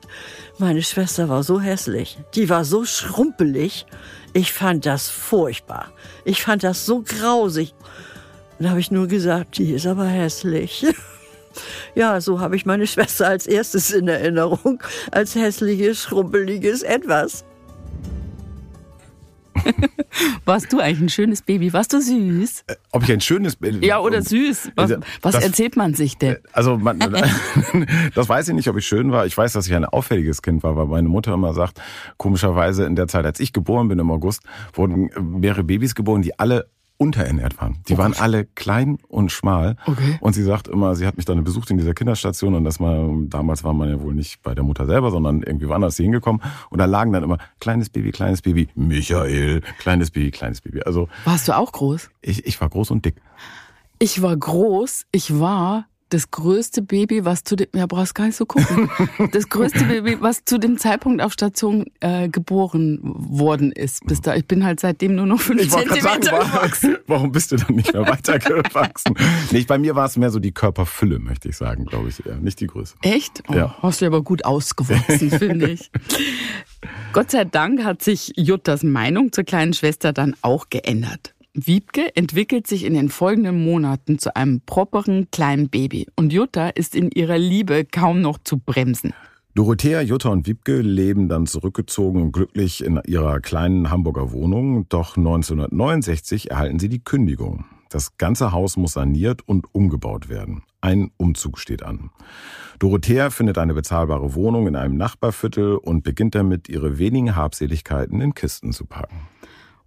Meine 0.59 0.83
Schwester 0.83 1.29
war 1.29 1.43
so 1.43 1.61
hässlich. 1.61 2.19
Die 2.35 2.49
war 2.49 2.65
so 2.65 2.85
schrumpelig. 2.85 3.87
Ich 4.33 4.53
fand 4.53 4.87
das 4.87 5.09
furchtbar. 5.09 5.93
Ich 6.25 6.43
fand 6.43 6.65
das 6.65 6.87
so 6.87 7.03
grausig. 7.03 7.75
Dann 8.59 8.71
habe 8.71 8.81
ich 8.81 8.91
nur 8.91 9.09
gesagt, 9.09 9.59
die 9.59 9.73
ist 9.73 9.87
aber 9.87 10.07
hässlich. 10.07 10.87
Ja, 11.95 12.19
so 12.23 12.41
habe 12.41 12.57
ich 12.57 12.65
meine 12.65 12.87
Schwester 12.87 13.29
als 13.29 13.47
erstes 13.47 13.91
in 13.91 14.09
Erinnerung, 14.09 14.83
als 15.11 15.35
hässliches, 15.35 16.01
schrumpeliges 16.01 16.83
Etwas. 16.83 17.45
Warst 20.45 20.73
du 20.73 20.81
eigentlich 20.81 21.01
ein 21.01 21.09
schönes 21.09 21.43
Baby? 21.43 21.73
Warst 21.73 21.93
du 21.93 22.01
süß? 22.01 22.65
Äh, 22.67 22.75
ob 22.93 23.03
ich 23.03 23.13
ein 23.13 23.21
schönes 23.21 23.57
Baby? 23.57 23.87
Ja, 23.87 24.01
oder 24.01 24.23
süß. 24.23 24.73
Was, 24.77 24.91
was 25.23 25.35
das, 25.35 25.45
erzählt 25.45 25.77
man 25.77 25.95
sich 25.95 26.19
denn? 26.19 26.35
Äh, 26.35 26.41
also, 26.53 26.79
man, 26.79 26.99
das 28.15 28.29
weiß 28.29 28.49
ich 28.49 28.55
nicht, 28.55 28.69
ob 28.69 28.77
ich 28.77 28.87
schön 28.87 29.13
war. 29.13 29.27
Ich 29.27 29.37
weiß, 29.37 29.53
dass 29.53 29.67
ich 29.67 29.75
ein 29.75 29.85
auffälliges 29.85 30.43
Kind 30.43 30.63
war, 30.63 30.77
weil 30.77 30.87
meine 30.87 31.09
Mutter 31.09 31.35
immer 31.35 31.55
sagt, 31.55 31.81
komischerweise 32.17 32.85
in 32.85 32.97
der 32.97 33.09
Zeit, 33.09 33.25
als 33.25 33.41
ich 33.41 33.53
geboren 33.53 33.89
bin 33.89 33.99
im 33.99 34.11
August, 34.11 34.43
wurden 34.75 35.11
mehrere 35.21 35.65
Babys 35.65 35.95
geboren, 35.95 36.23
die 36.23 36.39
alle 36.39 36.67
unterernährt 37.03 37.61
waren. 37.61 37.79
Die 37.89 37.95
oh, 37.95 37.99
waren 37.99 38.15
alle 38.15 38.45
klein 38.45 38.99
und 39.09 39.33
schmal. 39.33 39.77
Okay. 39.87 40.19
Und 40.21 40.35
sie 40.35 40.45
sagt 40.45 40.69
immer, 40.69 40.95
sie 40.95 41.07
hat 41.07 41.17
mich 41.17 41.27
dann 41.27 41.43
besucht 41.43 41.71
in 41.71 41.79
dieser 41.79 41.95
Kinderstation 41.95 42.55
und 42.55 42.65
das 42.65 42.79
mal, 42.79 43.11
damals 43.27 43.65
war 43.65 43.73
man 43.73 43.89
ja 43.89 44.01
wohl 44.01 44.15
nicht 44.15 44.43
bei 44.43 44.55
der 44.55 44.63
Mutter 44.63 44.87
selber, 44.87 45.11
sondern 45.11 45.43
irgendwie 45.43 45.69
woanders 45.69 45.97
hingekommen. 45.97 46.41
Und 46.71 46.79
da 46.79 46.85
lagen 46.85 47.13
dann 47.13 47.25
immer 47.25 47.39
kleines 47.59 47.91
Baby, 47.91 48.13
kleines 48.13 48.43
Baby, 48.43 48.69
Michael, 48.75 49.63
kleines 49.79 50.11
Baby, 50.13 50.31
kleines 50.31 50.61
Baby. 50.61 50.83
Also. 50.83 51.09
Warst 51.25 51.49
du 51.49 51.57
auch 51.57 51.73
groß? 51.73 52.11
Ich, 52.21 52.47
ich 52.47 52.61
war 52.61 52.69
groß 52.69 52.93
und 52.93 53.05
dick. 53.05 53.17
Ich 53.99 54.23
war 54.23 54.37
groß, 54.37 55.07
ich 55.13 55.39
war 55.39 55.87
das 56.13 56.31
größte 56.31 56.83
Baby, 56.83 57.25
was 57.25 57.45
zu 57.45 57.57
dem, 57.57 57.69
ja, 57.75 57.87
brauchst 57.87 58.15
gar 58.15 58.27
nicht 58.27 58.37
so 58.37 58.45
gucken, 58.45 58.91
das 59.33 59.49
größte 59.49 59.85
Baby, 59.85 60.19
was 60.21 60.45
zu 60.45 60.59
dem 60.59 60.77
Zeitpunkt 60.77 61.23
auf 61.23 61.33
Station 61.33 61.87
äh, 62.01 62.29
geboren 62.29 63.01
worden 63.03 63.73
ist. 63.73 64.05
Bis 64.07 64.21
da, 64.21 64.35
ich 64.35 64.47
bin 64.47 64.65
halt 64.65 64.81
seitdem 64.81 65.15
nur 65.15 65.27
noch 65.27 65.41
fünf 65.41 65.63
ich 65.63 65.71
Zentimeter 65.71 66.03
sagen, 66.03 66.23
gewachsen. 66.23 66.97
Warum 67.07 67.33
bist 67.33 67.53
du 67.53 67.57
dann 67.57 67.77
nicht 67.77 67.93
mehr 67.93 68.07
weitergewachsen? 68.07 69.15
nicht, 69.51 69.69
bei 69.69 69.79
mir 69.79 69.97
war 69.97 70.07
es 70.07 70.17
mehr 70.17 70.31
so 70.31 70.39
die 70.39 70.53
Körperfülle, 70.53 71.19
möchte 71.19 71.49
ich 71.49 71.57
sagen, 71.57 71.87
glaube 71.87 72.09
ich 72.09 72.25
eher, 72.25 72.37
nicht 72.37 72.61
die 72.61 72.67
Größe. 72.67 72.95
Echt? 73.03 73.43
Oh, 73.49 73.55
ja. 73.55 73.77
Hast 73.81 74.03
du 74.03 74.07
aber 74.07 74.23
gut 74.23 74.45
ausgewachsen, 74.45 75.31
finde 75.31 75.71
ich. 75.71 75.91
Gott 77.13 77.31
sei 77.31 77.45
Dank 77.45 77.85
hat 77.85 78.03
sich 78.03 78.33
Juttas 78.37 78.83
Meinung 78.83 79.33
zur 79.33 79.45
kleinen 79.45 79.73
Schwester 79.73 80.13
dann 80.13 80.35
auch 80.43 80.69
geändert. 80.69 81.32
Wiebke 81.55 82.17
entwickelt 82.17 82.67
sich 82.67 82.85
in 82.85 82.95
den 82.95 83.11
folgenden 83.11 83.63
Monaten 83.63 84.19
zu 84.19 84.35
einem 84.35 84.63
properen 84.63 85.31
kleinen 85.31 85.69
Baby 85.69 86.07
und 86.17 86.33
Jutta 86.33 86.71
ist 86.71 86.95
in 86.97 87.11
ihrer 87.11 87.37
Liebe 87.37 87.85
kaum 87.85 88.23
noch 88.23 88.39
zu 88.39 88.59
bremsen. 88.59 89.13
Dorothea, 89.55 90.01
Jutta 90.01 90.31
und 90.31 90.47
Wiebke 90.47 90.81
leben 90.81 91.29
dann 91.29 91.47
zurückgezogen 91.47 92.23
und 92.23 92.33
glücklich 92.33 92.83
in 92.83 92.99
ihrer 93.07 93.41
kleinen 93.41 93.91
Hamburger 93.91 94.33
Wohnung, 94.33 94.89
doch 94.89 95.19
1969 95.19 96.51
erhalten 96.51 96.79
sie 96.79 96.89
die 96.89 97.05
Kündigung. 97.05 97.67
Das 97.91 98.17
ganze 98.17 98.53
Haus 98.53 98.79
muss 98.79 98.95
saniert 98.95 99.47
und 99.47 99.67
umgebaut 99.75 100.31
werden. 100.31 100.63
Ein 100.81 101.11
Umzug 101.19 101.59
steht 101.59 101.83
an. 101.83 102.09
Dorothea 102.79 103.29
findet 103.29 103.59
eine 103.59 103.75
bezahlbare 103.75 104.35
Wohnung 104.35 104.69
in 104.69 104.75
einem 104.75 104.97
Nachbarviertel 104.97 105.77
und 105.77 106.03
beginnt 106.03 106.35
damit, 106.35 106.71
ihre 106.71 106.99
wenigen 106.99 107.37
Habseligkeiten 107.37 108.23
in 108.23 108.33
Kisten 108.33 108.73
zu 108.73 108.87
packen. 108.87 109.29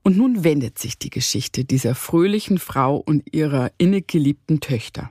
Und 0.06 0.18
nun 0.18 0.44
wendet 0.44 0.78
sich 0.78 1.00
die 1.00 1.10
Geschichte 1.10 1.66
dieser 1.66 1.96
fröhlichen 1.96 2.60
Frau 2.60 2.98
und 2.98 3.24
ihrer 3.34 3.72
innig 3.80 4.08
geliebten 4.08 4.60
Töchter. 4.60 5.10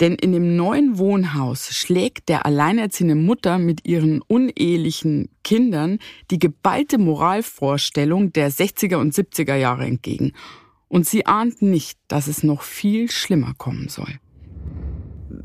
Denn 0.00 0.14
in 0.14 0.32
dem 0.32 0.56
neuen 0.56 0.96
Wohnhaus 0.96 1.74
schlägt 1.74 2.30
der 2.30 2.46
alleinerziehende 2.46 3.16
Mutter 3.16 3.58
mit 3.58 3.86
ihren 3.86 4.22
unehelichen 4.22 5.28
Kindern 5.44 5.98
die 6.30 6.38
geballte 6.38 6.96
Moralvorstellung 6.96 8.32
der 8.32 8.50
60er 8.50 8.96
und 8.96 9.12
70er 9.12 9.56
Jahre 9.56 9.84
entgegen. 9.84 10.32
Und 10.88 11.06
sie 11.06 11.26
ahnt 11.26 11.60
nicht, 11.60 11.98
dass 12.08 12.28
es 12.28 12.42
noch 12.42 12.62
viel 12.62 13.10
schlimmer 13.10 13.52
kommen 13.58 13.88
soll. 13.88 14.18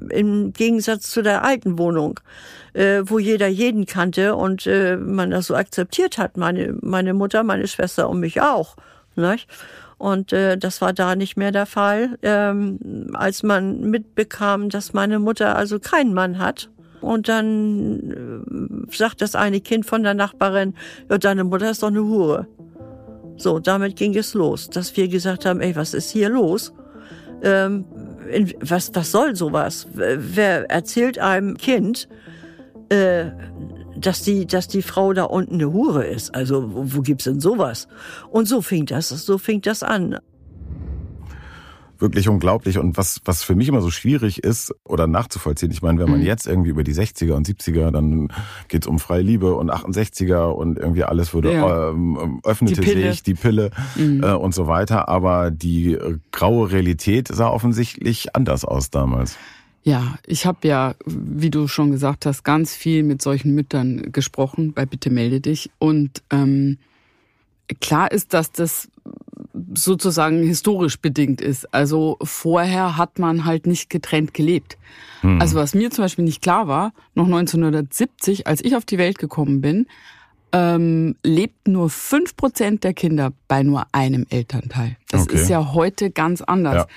Im 0.09 0.53
Gegensatz 0.53 1.09
zu 1.09 1.21
der 1.21 1.43
alten 1.43 1.77
Wohnung, 1.77 2.19
äh, 2.73 3.01
wo 3.05 3.19
jeder 3.19 3.47
jeden 3.47 3.85
kannte 3.85 4.35
und 4.35 4.65
äh, 4.67 4.97
man 4.97 5.31
das 5.31 5.47
so 5.47 5.55
akzeptiert 5.55 6.17
hat, 6.17 6.37
meine, 6.37 6.75
meine 6.81 7.13
Mutter, 7.13 7.43
meine 7.43 7.67
Schwester 7.67 8.09
und 8.09 8.19
mich 8.19 8.41
auch. 8.41 8.75
Nicht? 9.15 9.47
Und 9.97 10.33
äh, 10.33 10.57
das 10.57 10.81
war 10.81 10.91
da 10.91 11.15
nicht 11.15 11.37
mehr 11.37 11.51
der 11.51 11.65
Fall, 11.65 12.17
ähm, 12.23 13.09
als 13.13 13.43
man 13.43 13.89
mitbekam, 13.89 14.69
dass 14.69 14.93
meine 14.93 15.19
Mutter 15.19 15.55
also 15.55 15.79
keinen 15.79 16.13
Mann 16.13 16.39
hat. 16.39 16.69
Und 16.99 17.27
dann 17.27 18.85
äh, 18.89 18.95
sagt 18.95 19.21
das 19.21 19.35
eine 19.35 19.61
Kind 19.61 19.85
von 19.85 20.03
der 20.03 20.13
Nachbarin, 20.13 20.73
ja, 21.09 21.17
deine 21.17 21.43
Mutter 21.43 21.71
ist 21.71 21.83
doch 21.83 21.89
eine 21.89 22.03
Hure. 22.03 22.47
So, 23.37 23.59
damit 23.59 23.95
ging 23.95 24.15
es 24.15 24.33
los, 24.33 24.69
dass 24.69 24.95
wir 24.95 25.07
gesagt 25.07 25.45
haben, 25.45 25.59
ey, 25.61 25.75
was 25.75 25.93
ist 25.93 26.11
hier 26.11 26.29
los? 26.29 26.73
Ähm, 27.41 27.85
was, 28.59 28.91
was 28.93 29.11
soll 29.11 29.35
sowas? 29.35 29.87
Wer 29.93 30.69
erzählt 30.69 31.19
einem 31.19 31.57
Kind, 31.57 32.07
äh, 32.89 33.25
dass 33.95 34.23
die, 34.23 34.45
dass 34.45 34.67
die 34.67 34.81
Frau 34.81 35.13
da 35.13 35.23
unten 35.23 35.55
eine 35.55 35.71
Hure 35.71 36.05
ist. 36.05 36.33
Also 36.35 36.73
wo, 36.73 36.83
wo 36.85 37.01
gibt's 37.01 37.25
denn 37.25 37.39
sowas? 37.39 37.87
Und 38.29 38.47
so 38.47 38.61
fing 38.61 38.85
das, 38.85 39.09
so 39.09 39.37
fing 39.37 39.61
das 39.61 39.83
an 39.83 40.19
wirklich 41.99 42.27
unglaublich. 42.29 42.77
Und 42.77 42.97
was, 42.97 43.21
was 43.25 43.43
für 43.43 43.55
mich 43.55 43.67
immer 43.67 43.81
so 43.81 43.89
schwierig 43.89 44.43
ist 44.43 44.73
oder 44.83 45.07
nachzuvollziehen, 45.07 45.71
ich 45.71 45.81
meine, 45.81 45.99
wenn 45.99 46.09
man 46.09 46.19
mhm. 46.19 46.25
jetzt 46.25 46.47
irgendwie 46.47 46.69
über 46.69 46.83
die 46.83 46.93
60er 46.93 47.33
und 47.33 47.47
70er, 47.47 47.91
dann 47.91 48.29
geht's 48.67 48.87
um 48.87 48.99
freie 48.99 49.21
Liebe 49.21 49.55
und 49.55 49.71
68er 49.71 50.51
und 50.51 50.77
irgendwie 50.77 51.03
alles 51.03 51.33
würde 51.33 51.53
ja. 51.53 51.89
ähm, 51.89 52.39
öffnete 52.43 52.81
die 52.81 52.87
sich, 52.89 53.23
die 53.23 53.33
Pille 53.33 53.71
mhm. 53.95 54.23
äh, 54.23 54.33
und 54.33 54.53
so 54.53 54.67
weiter. 54.67 55.09
Aber 55.09 55.51
die 55.51 55.93
äh, 55.93 56.17
graue 56.31 56.71
Realität 56.71 57.27
sah 57.29 57.49
offensichtlich 57.49 58.35
anders 58.35 58.65
aus 58.65 58.89
damals. 58.89 59.37
Ja, 59.83 60.17
ich 60.25 60.45
habe 60.45 60.65
ja, 60.67 60.95
wie 61.05 61.49
du 61.49 61.67
schon 61.67 61.91
gesagt 61.91 62.25
hast, 62.25 62.43
ganz 62.43 62.73
viel 62.73 63.03
mit 63.03 63.21
solchen 63.21 63.53
Müttern 63.53 64.13
gesprochen 64.13 64.71
bei 64.71 64.85
Bitte 64.85 65.09
melde 65.09 65.41
dich. 65.41 65.71
Und 65.77 66.23
ähm, 66.29 66.77
klar 67.81 68.11
ist, 68.11 68.33
dass 68.33 68.51
das 68.51 68.87
sozusagen 69.73 70.43
historisch 70.43 70.99
bedingt 70.99 71.41
ist. 71.41 71.73
Also 71.73 72.17
vorher 72.21 72.97
hat 72.97 73.19
man 73.19 73.45
halt 73.45 73.67
nicht 73.67 73.89
getrennt 73.89 74.33
gelebt. 74.33 74.77
Hm. 75.21 75.39
Also 75.41 75.55
was 75.55 75.73
mir 75.73 75.91
zum 75.91 76.03
Beispiel 76.03 76.25
nicht 76.25 76.41
klar 76.41 76.67
war, 76.67 76.93
noch 77.15 77.25
1970, 77.25 78.47
als 78.47 78.63
ich 78.63 78.75
auf 78.75 78.85
die 78.85 78.97
Welt 78.97 79.17
gekommen 79.17 79.61
bin, 79.61 79.87
ähm, 80.51 81.15
lebt 81.23 81.67
nur 81.67 81.89
fünf 81.89 82.35
Prozent 82.35 82.83
der 82.83 82.93
Kinder 82.93 83.33
bei 83.47 83.63
nur 83.63 83.85
einem 83.91 84.25
Elternteil. 84.29 84.97
Das 85.09 85.23
okay. 85.23 85.35
ist 85.35 85.49
ja 85.49 85.73
heute 85.73 86.11
ganz 86.11 86.41
anders. 86.41 86.75
Ja 86.75 86.87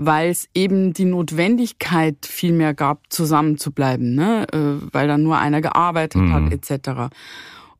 weil 0.00 0.30
es 0.30 0.48
eben 0.54 0.92
die 0.92 1.06
Notwendigkeit 1.06 2.24
viel 2.24 2.52
mehr 2.52 2.72
gab, 2.72 3.00
zusammenzubleiben, 3.08 4.14
ne? 4.14 4.46
Äh, 4.52 4.86
weil 4.92 5.08
dann 5.08 5.24
nur 5.24 5.38
einer 5.38 5.60
gearbeitet 5.60 6.22
mhm. 6.22 6.32
hat, 6.32 6.52
etc. 6.52 7.12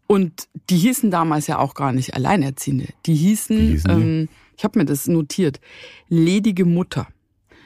Und 0.08 0.48
die 0.70 0.78
hießen 0.78 1.10
damals 1.10 1.46
ja 1.46 1.58
auch 1.58 1.74
gar 1.74 1.92
nicht 1.92 2.14
Alleinerziehende. 2.14 2.86
Die 3.06 3.14
hießen, 3.14 3.56
die 3.56 3.66
hießen 3.72 3.90
ähm, 3.90 4.28
ich 4.56 4.64
habe 4.64 4.78
mir 4.80 4.84
das 4.84 5.06
notiert, 5.06 5.60
ledige 6.08 6.64
Mutter. 6.64 7.06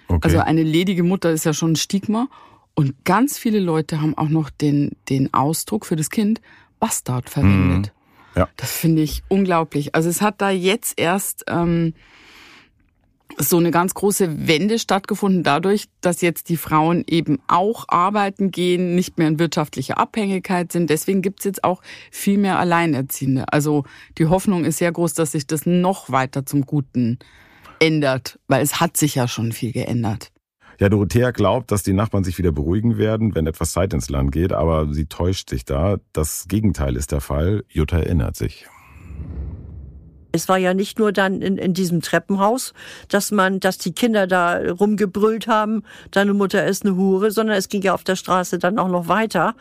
Okay. 0.08 0.20
Also 0.22 0.40
eine 0.40 0.62
ledige 0.62 1.02
Mutter 1.02 1.30
ist 1.30 1.44
ja 1.44 1.54
schon 1.54 1.72
ein 1.72 1.76
Stigma. 1.76 2.28
Und 2.74 3.04
ganz 3.04 3.38
viele 3.38 3.60
Leute 3.60 4.02
haben 4.02 4.16
auch 4.18 4.28
noch 4.28 4.50
den, 4.50 4.96
den 5.08 5.32
Ausdruck 5.32 5.86
für 5.86 5.96
das 5.96 6.10
Kind 6.10 6.40
Bastard 6.80 7.30
verwendet. 7.30 7.92
Mhm. 8.34 8.40
Ja. 8.40 8.48
Das 8.56 8.72
finde 8.72 9.02
ich 9.02 9.22
unglaublich. 9.28 9.94
Also 9.94 10.08
es 10.08 10.20
hat 10.20 10.40
da 10.40 10.50
jetzt 10.50 10.98
erst 10.98 11.44
ähm, 11.48 11.94
so 13.38 13.58
eine 13.58 13.70
ganz 13.70 13.94
große 13.94 14.46
Wende 14.46 14.78
stattgefunden 14.78 15.42
dadurch, 15.42 15.86
dass 16.00 16.20
jetzt 16.20 16.48
die 16.48 16.56
Frauen 16.56 17.04
eben 17.06 17.38
auch 17.48 17.84
arbeiten 17.88 18.50
gehen, 18.50 18.94
nicht 18.94 19.18
mehr 19.18 19.28
in 19.28 19.38
wirtschaftlicher 19.38 19.98
Abhängigkeit 19.98 20.72
sind. 20.72 20.90
Deswegen 20.90 21.22
gibt's 21.22 21.44
jetzt 21.44 21.64
auch 21.64 21.82
viel 22.10 22.38
mehr 22.38 22.58
Alleinerziehende. 22.58 23.52
Also 23.52 23.84
die 24.18 24.26
Hoffnung 24.26 24.64
ist 24.64 24.78
sehr 24.78 24.92
groß, 24.92 25.14
dass 25.14 25.32
sich 25.32 25.46
das 25.46 25.66
noch 25.66 26.10
weiter 26.10 26.46
zum 26.46 26.62
Guten 26.62 27.18
ändert, 27.80 28.38
weil 28.48 28.62
es 28.62 28.80
hat 28.80 28.96
sich 28.96 29.14
ja 29.14 29.26
schon 29.28 29.52
viel 29.52 29.72
geändert. 29.72 30.30
Ja, 30.78 30.88
Dorothea 30.88 31.30
glaubt, 31.30 31.70
dass 31.70 31.82
die 31.82 31.92
Nachbarn 31.92 32.24
sich 32.24 32.38
wieder 32.38 32.50
beruhigen 32.50 32.96
werden, 32.96 33.34
wenn 33.34 33.46
etwas 33.46 33.72
Zeit 33.72 33.92
ins 33.92 34.10
Land 34.10 34.32
geht, 34.32 34.52
aber 34.52 34.92
sie 34.92 35.06
täuscht 35.06 35.50
sich 35.50 35.64
da. 35.64 35.98
Das 36.12 36.46
Gegenteil 36.48 36.96
ist 36.96 37.12
der 37.12 37.20
Fall. 37.20 37.64
Jutta 37.68 37.98
erinnert 37.98 38.36
sich. 38.36 38.66
Es 40.32 40.48
war 40.48 40.58
ja 40.58 40.74
nicht 40.74 40.98
nur 40.98 41.12
dann 41.12 41.42
in, 41.42 41.58
in 41.58 41.74
diesem 41.74 42.00
Treppenhaus, 42.00 42.72
dass 43.08 43.30
man, 43.30 43.60
dass 43.60 43.78
die 43.78 43.92
Kinder 43.92 44.26
da 44.26 44.56
rumgebrüllt 44.56 45.46
haben, 45.46 45.82
deine 46.10 46.32
Mutter 46.32 46.66
ist 46.66 46.84
eine 46.84 46.96
Hure, 46.96 47.30
sondern 47.30 47.56
es 47.56 47.68
ging 47.68 47.82
ja 47.82 47.94
auf 47.94 48.04
der 48.04 48.16
Straße 48.16 48.58
dann 48.58 48.78
auch 48.78 48.88
noch 48.88 49.08
weiter. 49.08 49.54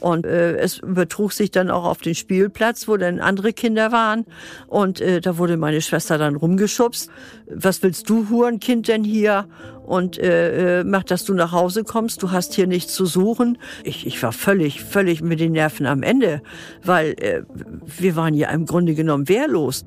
Und 0.00 0.26
äh, 0.26 0.56
es 0.56 0.78
übertrug 0.78 1.32
sich 1.32 1.50
dann 1.50 1.70
auch 1.70 1.84
auf 1.84 1.98
den 1.98 2.14
Spielplatz, 2.14 2.88
wo 2.88 2.96
dann 2.96 3.20
andere 3.20 3.52
Kinder 3.52 3.92
waren. 3.92 4.24
Und 4.66 5.00
äh, 5.00 5.20
da 5.20 5.36
wurde 5.38 5.56
meine 5.56 5.80
Schwester 5.82 6.18
dann 6.18 6.36
rumgeschubst. 6.36 7.10
Was 7.46 7.82
willst 7.82 8.08
du, 8.08 8.28
Hurenkind, 8.30 8.88
denn 8.88 9.04
hier? 9.04 9.46
Und 9.90 10.18
äh, 10.18 10.82
äh, 10.82 10.84
mach, 10.84 11.02
dass 11.02 11.24
du 11.24 11.34
nach 11.34 11.50
Hause 11.50 11.82
kommst, 11.82 12.22
du 12.22 12.30
hast 12.30 12.54
hier 12.54 12.68
nichts 12.68 12.94
zu 12.94 13.06
suchen. 13.06 13.58
Ich, 13.82 14.06
ich 14.06 14.22
war 14.22 14.30
völlig, 14.30 14.84
völlig 14.84 15.20
mit 15.20 15.40
den 15.40 15.50
Nerven 15.50 15.84
am 15.84 16.04
Ende, 16.04 16.42
weil 16.84 17.16
äh, 17.18 17.42
wir 17.98 18.14
waren 18.14 18.34
ja 18.34 18.50
im 18.50 18.66
Grunde 18.66 18.94
genommen 18.94 19.28
wehrlos. 19.28 19.84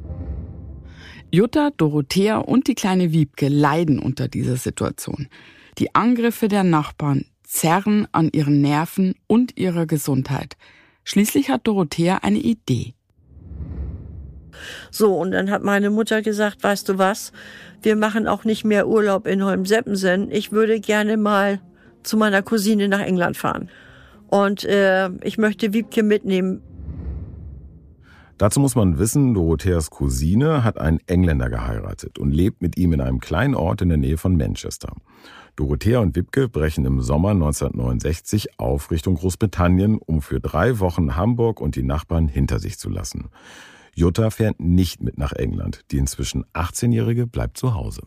Jutta, 1.32 1.70
Dorothea 1.78 2.40
und 2.40 2.68
die 2.68 2.76
kleine 2.76 3.14
Wiebke 3.14 3.48
leiden 3.48 3.98
unter 3.98 4.28
dieser 4.28 4.58
Situation. 4.58 5.30
Die 5.78 5.96
Angriffe 5.96 6.50
der 6.50 6.66
Nachbarn 6.66 7.24
zerren 7.44 8.06
an 8.12 8.28
ihren 8.34 8.60
Nerven 8.60 9.16
und 9.28 9.58
ihrer 9.58 9.86
Gesundheit. 9.86 10.58
Schließlich 11.06 11.50
hat 11.50 11.66
Dorothea 11.66 12.18
eine 12.24 12.40
Idee. 12.40 12.94
So, 14.92 15.16
und 15.16 15.32
dann 15.32 15.52
hat 15.52 15.64
meine 15.64 15.90
Mutter 15.90 16.22
gesagt, 16.22 16.64
weißt 16.64 16.90
du 16.90 16.98
was, 16.98 17.32
wir 17.82 17.96
machen 17.96 18.28
auch 18.28 18.46
nicht 18.46 18.64
mehr 18.64 18.88
Urlaub 18.88 19.28
in 19.28 19.44
Holmseppensen. 19.44 20.32
Ich 20.32 20.52
würde 20.52 20.80
gerne 20.80 21.18
mal 21.18 21.60
zu 22.04 22.18
meiner 22.18 22.42
Cousine 22.42 22.88
nach 22.88 23.02
England 23.02 23.38
fahren. 23.38 23.70
Und 24.28 24.64
äh, 24.64 25.10
ich 25.22 25.38
möchte 25.38 25.74
Wiebke 25.74 26.04
mitnehmen. 26.04 26.62
Dazu 28.38 28.60
muss 28.60 28.76
man 28.76 28.98
wissen, 28.98 29.36
Dorotheas 29.36 29.90
Cousine 29.92 30.64
hat 30.64 30.80
einen 30.80 31.00
Engländer 31.06 31.50
geheiratet 31.50 32.18
und 32.18 32.32
lebt 32.32 32.62
mit 32.62 32.78
ihm 32.78 32.94
in 32.94 33.00
einem 33.00 33.20
kleinen 33.20 33.54
Ort 33.54 33.82
in 33.82 33.90
der 33.90 33.98
Nähe 33.98 34.18
von 34.18 34.36
Manchester. 34.36 34.94
Dorothea 35.56 36.00
und 36.00 36.16
Wipke 36.16 36.50
brechen 36.50 36.84
im 36.86 37.02
Sommer 37.02 37.30
1969 37.30 38.60
auf 38.60 38.90
Richtung 38.90 39.16
Großbritannien, 39.16 40.00
um 40.00 40.24
für 40.24 40.40
drei 40.40 40.80
Wochen 40.80 41.16
Hamburg 41.16 41.62
und 41.62 41.76
die 41.76 41.84
Nachbarn 41.84 42.28
hinter 42.28 42.58
sich 42.58 42.80
zu 42.80 42.90
lassen. 42.90 43.30
Jutta 43.96 44.30
fährt 44.30 44.60
nicht 44.60 45.02
mit 45.02 45.18
nach 45.18 45.34
England. 45.34 45.82
Die 45.92 45.98
inzwischen 45.98 46.46
18-Jährige 46.54 47.28
bleibt 47.28 47.58
zu 47.58 47.74
Hause. 47.74 48.02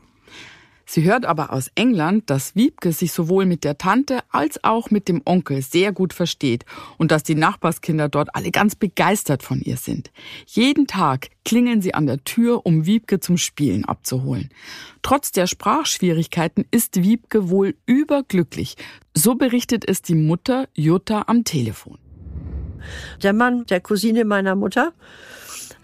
Sie 0.88 1.02
hört 1.02 1.26
aber 1.26 1.52
aus 1.52 1.68
England, 1.74 2.30
dass 2.30 2.54
Wiebke 2.54 2.92
sich 2.92 3.12
sowohl 3.12 3.44
mit 3.44 3.64
der 3.64 3.76
Tante 3.76 4.20
als 4.30 4.62
auch 4.62 4.90
mit 4.92 5.08
dem 5.08 5.20
Onkel 5.24 5.60
sehr 5.60 5.90
gut 5.90 6.12
versteht 6.12 6.64
und 6.96 7.10
dass 7.10 7.24
die 7.24 7.34
Nachbarskinder 7.34 8.08
dort 8.08 8.36
alle 8.36 8.52
ganz 8.52 8.76
begeistert 8.76 9.42
von 9.42 9.60
ihr 9.60 9.78
sind. 9.78 10.12
Jeden 10.46 10.86
Tag 10.86 11.30
klingeln 11.44 11.82
sie 11.82 11.92
an 11.92 12.06
der 12.06 12.22
Tür, 12.22 12.64
um 12.64 12.86
Wiebke 12.86 13.18
zum 13.18 13.36
Spielen 13.36 13.84
abzuholen. 13.84 14.50
Trotz 15.02 15.32
der 15.32 15.48
Sprachschwierigkeiten 15.48 16.64
ist 16.70 17.02
Wiebke 17.02 17.50
wohl 17.50 17.74
überglücklich. 17.86 18.76
So 19.12 19.34
berichtet 19.34 19.84
es 19.88 20.02
die 20.02 20.14
Mutter 20.14 20.68
Jutta 20.74 21.24
am 21.26 21.42
Telefon. 21.42 21.98
Der 23.24 23.32
Mann 23.32 23.66
der 23.66 23.80
Cousine 23.80 24.24
meiner 24.24 24.54
Mutter 24.54 24.92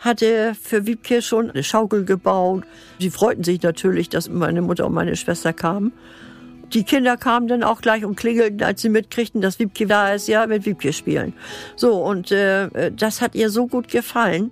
hatte 0.03 0.55
für 0.61 0.85
Wiebke 0.87 1.23
schon 1.23 1.51
eine 1.51 1.63
Schaukel 1.63 2.05
gebaut. 2.05 2.65
Sie 2.99 3.11
freuten 3.11 3.45
sich 3.45 3.63
natürlich, 3.63 4.09
dass 4.09 4.29
meine 4.29 4.61
Mutter 4.61 4.87
und 4.87 4.95
meine 4.95 5.17
Schwester 5.17 5.53
kamen. 5.53 5.93
Die 6.75 6.85
Kinder 6.85 7.17
kamen 7.17 7.49
dann 7.49 7.63
auch 7.63 7.81
gleich 7.81 8.05
und 8.05 8.17
klingelten, 8.17 8.63
als 8.63 8.83
sie 8.83 8.89
mitkriegten, 8.89 9.41
dass 9.41 9.59
Wiebke 9.59 9.87
da 9.87 10.13
ist, 10.13 10.27
ja, 10.27 10.47
mit 10.47 10.67
Wiebke 10.67 10.93
spielen. 10.93 11.35
So, 11.77 11.95
und 12.03 12.31
äh, 12.33 12.91
das 12.91 13.21
hat 13.21 13.35
ihr 13.35 13.51
so 13.51 13.67
gut 13.67 13.89
gefallen. 13.89 14.51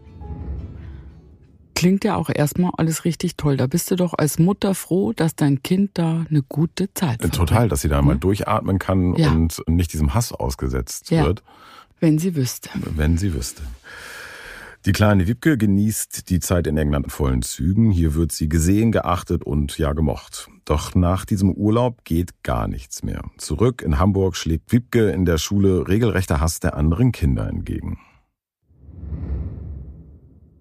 Klingt 1.75 2.05
ja 2.05 2.17
auch 2.17 2.29
erstmal 2.33 2.73
alles 2.77 3.07
richtig 3.07 3.37
toll. 3.37 3.57
Da 3.57 3.67
bist 3.67 3.91
du 3.91 3.97
doch 3.97 4.13
als 4.17 4.39
Mutter 4.39 4.75
froh, 4.75 5.15
dass 5.15 5.35
dein 5.35 5.63
Kind 5.63 5.93
da 5.95 6.27
eine 6.29 6.43
gute 6.43 6.93
Zeit 6.93 7.25
hat. 7.25 7.33
Total, 7.33 7.71
dass 7.71 7.81
sie 7.81 7.89
da 7.89 8.03
mal 8.03 8.13
hm? 8.13 8.21
durchatmen 8.21 8.79
kann 8.79 9.17
ja. 9.17 9.31
und 9.31 9.63
nicht 9.67 9.95
diesem 9.95 10.13
Hass 10.13 10.33
ausgesetzt 10.33 11.11
ja. 11.11 11.25
wird. 11.25 11.43
Wenn 11.99 12.19
sie 12.19 12.37
wüsste. 12.37 12.69
Wenn 12.75 13.17
sie 13.17 13.33
wüsste. 13.33 13.63
Die 14.87 14.93
kleine 14.93 15.27
Wiebke 15.27 15.59
genießt 15.59 16.31
die 16.31 16.41
Zeit 16.41 16.67
in 16.67 16.79
England 16.79 17.05
in 17.05 17.11
vollen 17.11 17.43
Zügen. 17.43 17.91
Hier 17.91 18.15
wird 18.15 18.33
sie 18.33 18.49
gesehen, 18.49 18.93
geachtet 18.93 19.45
und 19.45 19.77
ja 19.77 19.93
gemocht. 19.93 20.49
Doch 20.65 20.95
nach 20.95 21.27
diesem 21.27 21.53
Urlaub 21.53 22.03
geht 22.05 22.43
gar 22.43 22.67
nichts 22.67 23.03
mehr. 23.03 23.23
Zurück 23.37 23.83
in 23.83 23.99
Hamburg 23.99 24.37
schlägt 24.37 24.73
Wiebke 24.73 25.11
in 25.11 25.27
der 25.27 25.37
Schule 25.37 25.87
regelrechter 25.87 26.41
Hass 26.41 26.61
der 26.61 26.77
anderen 26.79 27.13
Kinder 27.13 27.47
entgegen. 27.47 27.99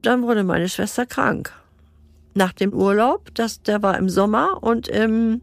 Dann 0.02 0.24
wurde 0.24 0.44
meine 0.44 0.68
Schwester 0.68 1.06
krank. 1.06 1.54
Nach 2.34 2.52
dem 2.52 2.74
Urlaub, 2.74 3.34
das, 3.36 3.62
der 3.62 3.82
war 3.82 3.98
im 3.98 4.10
Sommer 4.10 4.62
und 4.62 4.90
im 4.90 5.40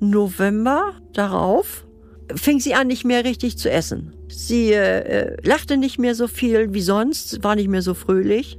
November 0.00 0.92
darauf 1.14 1.86
fing 2.34 2.60
sie 2.60 2.74
an, 2.74 2.88
nicht 2.88 3.06
mehr 3.06 3.24
richtig 3.24 3.56
zu 3.56 3.70
essen. 3.70 4.14
Sie 4.30 4.72
äh, 4.72 5.36
lachte 5.46 5.76
nicht 5.76 5.98
mehr 5.98 6.14
so 6.14 6.28
viel 6.28 6.72
wie 6.72 6.82
sonst, 6.82 7.42
war 7.42 7.56
nicht 7.56 7.68
mehr 7.68 7.82
so 7.82 7.94
fröhlich. 7.94 8.58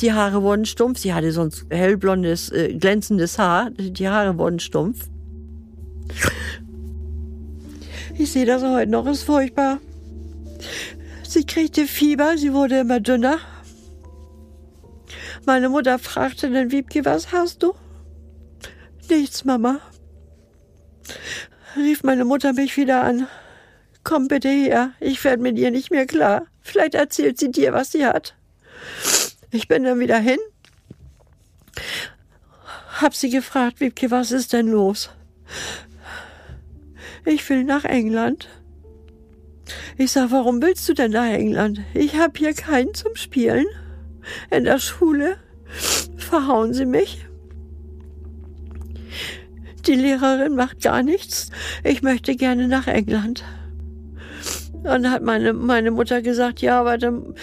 Die 0.00 0.12
Haare 0.12 0.42
wurden 0.42 0.64
stumpf. 0.64 0.98
Sie 0.98 1.14
hatte 1.14 1.32
sonst 1.32 1.66
hellblondes, 1.70 2.50
äh, 2.50 2.74
glänzendes 2.74 3.38
Haar. 3.38 3.70
Die 3.70 4.08
Haare 4.08 4.36
wurden 4.38 4.58
stumpf. 4.58 5.08
Ich 8.18 8.32
sehe 8.32 8.44
das 8.44 8.62
heute 8.62 8.90
noch, 8.90 9.06
ist 9.06 9.22
furchtbar. 9.22 9.78
Sie 11.26 11.46
kriegte 11.46 11.86
Fieber, 11.86 12.36
sie 12.36 12.52
wurde 12.52 12.80
immer 12.80 13.00
dünner. 13.00 13.38
Meine 15.46 15.70
Mutter 15.70 15.98
fragte 15.98 16.50
dann, 16.50 16.70
Wiebke, 16.70 17.04
was 17.04 17.32
hast 17.32 17.62
du? 17.62 17.74
Nichts, 19.08 19.44
Mama. 19.44 19.80
Rief 21.76 22.02
meine 22.02 22.24
Mutter 22.24 22.52
mich 22.52 22.76
wieder 22.76 23.02
an. 23.02 23.26
Komm 24.04 24.28
bitte 24.28 24.48
her, 24.48 24.92
ich 25.00 25.22
werde 25.24 25.42
mit 25.42 25.58
ihr 25.58 25.70
nicht 25.70 25.90
mehr 25.90 26.06
klar. 26.06 26.46
Vielleicht 26.60 26.94
erzählt 26.94 27.38
sie 27.38 27.50
dir, 27.50 27.72
was 27.72 27.92
sie 27.92 28.04
hat. 28.04 28.34
Ich 29.50 29.68
bin 29.68 29.84
dann 29.84 30.00
wieder 30.00 30.18
hin, 30.18 30.38
hab 33.00 33.14
sie 33.14 33.30
gefragt, 33.30 33.80
Wiebke, 33.80 34.10
was 34.10 34.32
ist 34.32 34.52
denn 34.52 34.68
los? 34.68 35.10
Ich 37.24 37.48
will 37.48 37.64
nach 37.64 37.84
England. 37.84 38.48
Ich 39.96 40.12
sag, 40.12 40.30
warum 40.30 40.60
willst 40.62 40.88
du 40.88 40.94
denn 40.94 41.12
nach 41.12 41.26
England? 41.26 41.80
Ich 41.94 42.16
hab 42.16 42.36
hier 42.38 42.54
keinen 42.54 42.94
zum 42.94 43.14
Spielen. 43.16 43.66
In 44.50 44.64
der 44.64 44.78
Schule 44.78 45.36
verhauen 46.16 46.74
sie 46.74 46.86
mich. 46.86 47.26
Die 49.86 49.94
Lehrerin 49.94 50.54
macht 50.54 50.80
gar 50.82 51.02
nichts. 51.02 51.50
Ich 51.82 52.02
möchte 52.02 52.36
gerne 52.36 52.68
nach 52.68 52.86
England. 52.86 53.44
Dann 54.84 55.10
hat 55.10 55.22
meine, 55.22 55.52
meine 55.52 55.90
Mutter 55.90 56.22
gesagt, 56.22 56.60
ja, 56.60 56.80
aber 56.80 56.98
dann, 56.98 57.34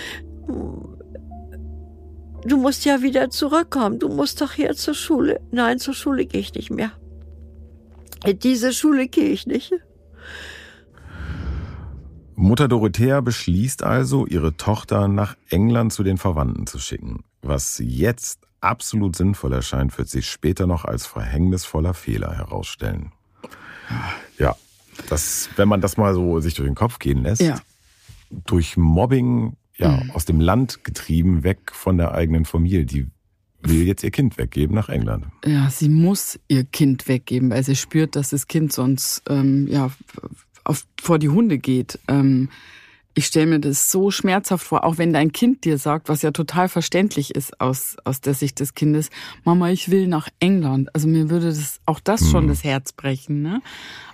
du 2.46 2.58
musst 2.58 2.86
ja 2.86 3.02
wieder 3.02 3.30
zurückkommen. 3.30 4.00
Du 4.00 4.10
musst 4.10 4.42
doch 4.42 4.54
hier 4.54 4.76
zur 4.76 4.94
Schule. 4.94 5.40
Nein, 5.52 5.80
zur 5.80 5.94
Schule 5.94 6.26
gehe 6.26 6.42
ich 6.42 6.54
nicht 6.54 6.70
mehr. 6.70 6.92
In 8.26 8.40
diese 8.40 8.74
Schule 8.74 9.08
gehe 9.08 9.30
ich 9.30 9.48
nicht. 9.48 9.74
Mutter 12.36 12.68
Dorothea 12.68 13.22
beschließt 13.22 13.84
also, 13.84 14.26
ihre 14.26 14.56
Tochter 14.56 15.08
nach 15.08 15.36
England 15.50 15.92
zu 15.92 16.04
den 16.04 16.18
Verwandten 16.18 16.68
zu 16.68 16.80
schicken. 16.80 17.24
Was 17.42 17.82
jetzt 17.84 18.40
absolut 18.62 19.16
sinnvoll 19.16 19.54
erscheint, 19.54 19.98
wird 19.98 20.10
sich 20.10 20.30
später 20.30 20.68
noch 20.68 20.86
als 20.86 21.06
verhängnisvoller 21.06 21.94
Fehler 21.94 22.38
herausstellen. 22.38 23.12
Ja, 24.38 24.56
das, 25.10 25.50
wenn 25.56 25.68
man 25.68 25.82
das 25.82 25.98
mal 25.98 26.14
so 26.14 26.40
sich 26.40 26.54
durch 26.54 26.68
den 26.68 26.76
Kopf 26.76 27.00
gehen 27.00 27.24
lässt, 27.24 27.42
ja. 27.42 27.60
durch 28.46 28.78
Mobbing 28.78 29.56
ja, 29.78 30.02
mhm. 30.04 30.12
aus 30.12 30.26
dem 30.26 30.40
Land 30.40 30.84
getrieben, 30.84 31.44
weg 31.44 31.72
von 31.72 31.98
der 31.98 32.14
eigenen 32.14 32.46
Familie. 32.46 32.86
Die 32.86 33.08
will 33.62 33.86
jetzt 33.86 34.04
ihr 34.04 34.12
Kind 34.12 34.38
weggeben 34.38 34.76
nach 34.76 34.90
England. 34.90 35.26
Ja, 35.46 35.70
sie 35.70 35.90
muss 35.90 36.40
ihr 36.48 36.64
Kind 36.64 37.08
weggeben, 37.08 37.50
weil 37.50 37.64
sie 37.64 37.76
spürt, 37.76 38.16
dass 38.16 38.30
das 38.30 38.48
Kind 38.48 38.74
sonst 38.74 39.24
ähm, 39.30 39.68
ja 39.68 39.92
auf, 40.64 40.86
vor 41.02 41.20
die 41.20 41.30
Hunde 41.30 41.58
geht. 41.58 42.00
Ähm, 42.08 42.50
ich 43.20 43.26
stelle 43.26 43.48
mir 43.48 43.60
das 43.60 43.92
so 43.92 44.12
schmerzhaft 44.12 44.66
vor, 44.66 44.86
auch 44.86 44.98
wenn 44.98 45.12
dein 45.12 45.34
Kind 45.34 45.66
dir 45.66 45.78
sagt, 45.78 46.08
was 46.08 46.22
ja 46.22 46.32
total 46.32 46.70
verständlich 46.70 47.36
ist 47.36 47.60
aus, 47.60 47.98
aus 48.06 48.22
der 48.22 48.34
Sicht 48.34 48.62
des 48.62 48.76
Kindes, 48.76 49.10
Mama, 49.44 49.70
ich 49.72 49.92
will 49.92 50.08
nach 50.08 50.30
England. 50.40 50.88
Also 50.96 51.10
mir 51.10 51.30
würde 51.30 51.48
das 51.48 51.82
auch 51.86 52.00
das 52.00 52.32
schon 52.32 52.46
mhm. 52.46 52.48
das 52.48 52.64
Herz 52.64 52.94
brechen. 52.94 53.42
Ne? 53.42 53.62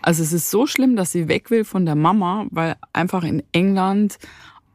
Also 0.01 0.23
es 0.23 0.33
ist 0.33 0.49
so 0.49 0.65
schlimm, 0.65 0.95
dass 0.95 1.11
sie 1.11 1.27
weg 1.27 1.51
will 1.51 1.65
von 1.65 1.85
der 1.85 1.93
Mama, 1.93 2.47
weil 2.49 2.77
einfach 2.93 3.23
in 3.23 3.43
England 3.51 4.17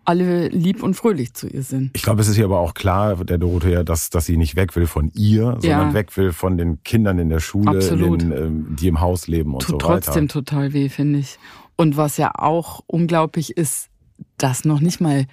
alle 0.04 0.46
lieb 0.46 0.84
und 0.84 0.94
fröhlich 0.94 1.34
zu 1.34 1.48
ihr 1.48 1.64
sind. 1.64 1.90
Ich 1.94 2.02
glaube, 2.02 2.20
es 2.20 2.28
ist 2.28 2.38
ihr 2.38 2.44
aber 2.44 2.60
auch 2.60 2.74
klar, 2.74 3.16
der 3.24 3.38
Dorothea, 3.38 3.82
dass, 3.82 4.10
dass 4.10 4.26
sie 4.26 4.36
nicht 4.36 4.54
weg 4.54 4.76
will 4.76 4.86
von 4.86 5.10
ihr, 5.12 5.58
sondern 5.58 5.88
ja. 5.88 5.94
weg 5.94 6.16
will 6.16 6.32
von 6.32 6.56
den 6.56 6.84
Kindern 6.84 7.18
in 7.18 7.30
der 7.30 7.40
Schule, 7.40 7.80
den, 7.80 8.30
ähm, 8.30 8.76
die 8.78 8.86
im 8.86 9.00
Haus 9.00 9.26
leben 9.26 9.54
und 9.54 9.62
Tut 9.62 9.82
so 9.82 9.88
weiter. 9.88 10.02
trotzdem 10.02 10.28
total 10.28 10.72
weh, 10.72 10.88
finde 10.88 11.18
ich. 11.18 11.40
Und 11.74 11.96
was 11.96 12.16
ja 12.16 12.30
auch 12.36 12.82
unglaublich 12.86 13.56
ist, 13.56 13.89
dass 14.38 14.64
noch 14.64 14.80
nicht 14.80 15.00
mal 15.00 15.26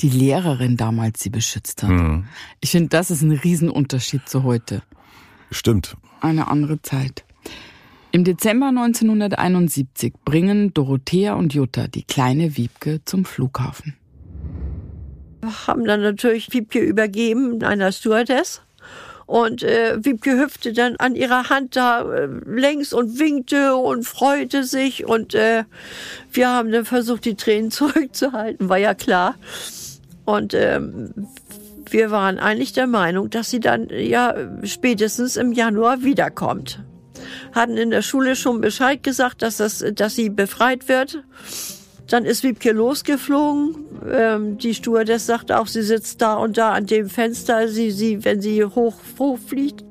die 0.00 0.08
Lehrerin 0.08 0.76
damals 0.76 1.20
sie 1.20 1.30
beschützt 1.30 1.82
hat. 1.82 1.90
Mhm. 1.90 2.24
Ich 2.60 2.70
finde, 2.70 2.88
das 2.88 3.10
ist 3.10 3.22
ein 3.22 3.32
Riesenunterschied 3.32 4.28
zu 4.28 4.42
heute. 4.42 4.82
Stimmt. 5.50 5.96
Eine 6.20 6.48
andere 6.48 6.80
Zeit. 6.82 7.24
Im 8.10 8.24
Dezember 8.24 8.68
1971 8.68 10.12
bringen 10.24 10.74
Dorothea 10.74 11.34
und 11.34 11.54
Jutta 11.54 11.88
die 11.88 12.02
kleine 12.02 12.56
Wiebke 12.56 13.00
zum 13.04 13.24
Flughafen. 13.24 13.96
Wir 15.40 15.66
haben 15.66 15.84
dann 15.84 16.02
natürlich 16.02 16.52
Wiebke 16.52 16.78
übergeben 16.78 17.62
einer 17.64 17.90
Stewardess. 17.90 18.62
Und 19.32 19.62
äh, 19.62 19.96
Wiebke 20.04 20.38
hüpfte 20.38 20.74
dann 20.74 20.96
an 20.96 21.16
ihrer 21.16 21.48
Hand 21.48 21.74
da 21.74 22.02
äh, 22.02 22.28
längs 22.44 22.92
und 22.92 23.18
winkte 23.18 23.76
und 23.76 24.04
freute 24.04 24.62
sich. 24.62 25.06
Und 25.06 25.34
äh, 25.34 25.64
wir 26.30 26.50
haben 26.50 26.70
dann 26.70 26.84
versucht, 26.84 27.24
die 27.24 27.34
Tränen 27.34 27.70
zurückzuhalten, 27.70 28.68
war 28.68 28.76
ja 28.76 28.92
klar. 28.92 29.36
Und 30.26 30.52
ähm, 30.52 31.14
wir 31.88 32.10
waren 32.10 32.38
eigentlich 32.38 32.74
der 32.74 32.86
Meinung, 32.86 33.30
dass 33.30 33.48
sie 33.48 33.60
dann 33.60 33.88
ja 33.88 34.34
spätestens 34.64 35.38
im 35.38 35.52
Januar 35.52 36.02
wiederkommt. 36.02 36.80
Hatten 37.52 37.78
in 37.78 37.88
der 37.88 38.02
Schule 38.02 38.36
schon 38.36 38.60
Bescheid 38.60 39.02
gesagt, 39.02 39.40
dass, 39.40 39.56
das, 39.56 39.82
dass 39.94 40.14
sie 40.14 40.28
befreit 40.28 40.90
wird. 40.90 41.24
Dann 42.08 42.24
ist 42.24 42.42
Wiebke 42.42 42.72
losgeflogen. 42.72 43.76
Ähm, 44.10 44.58
die 44.58 44.74
Stewardess 44.74 45.26
sagte 45.26 45.58
auch, 45.58 45.66
sie 45.66 45.82
sitzt 45.82 46.20
da 46.20 46.34
und 46.34 46.58
da 46.58 46.72
an 46.72 46.86
dem 46.86 47.08
Fenster. 47.08 47.68
Sie, 47.68 47.90
sie, 47.90 48.24
wenn 48.24 48.40
sie 48.40 48.64
hoch, 48.64 48.96
hochfliegt, 49.18 49.84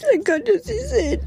dann 0.00 0.24
könnte 0.24 0.60
sie 0.62 0.80
sehen. 0.86 1.20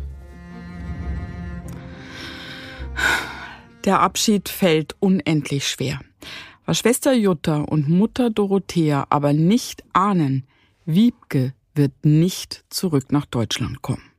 Der 3.85 3.99
Abschied 3.99 4.49
fällt 4.49 4.95
unendlich 4.99 5.67
schwer. 5.67 5.99
Was 6.65 6.79
Schwester 6.79 7.13
Jutta 7.13 7.61
und 7.61 7.89
Mutter 7.89 8.29
Dorothea 8.29 9.05
aber 9.09 9.33
nicht 9.33 9.83
ahnen, 9.91 10.47
Wiebke 10.85 11.53
wird 11.75 11.91
nicht 12.03 12.63
zurück 12.69 13.11
nach 13.11 13.25
Deutschland 13.25 13.81
kommen. 13.81 14.12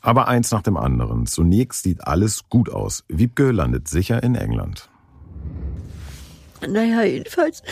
Aber 0.00 0.28
eins 0.28 0.50
nach 0.50 0.62
dem 0.62 0.76
anderen. 0.76 1.26
Zunächst 1.26 1.82
sieht 1.82 2.06
alles 2.06 2.48
gut 2.48 2.70
aus. 2.70 3.04
Wiebke 3.08 3.50
landet 3.50 3.88
sicher 3.88 4.22
in 4.22 4.34
England. 4.34 4.88
Naja, 6.66 7.02
jedenfalls 7.02 7.62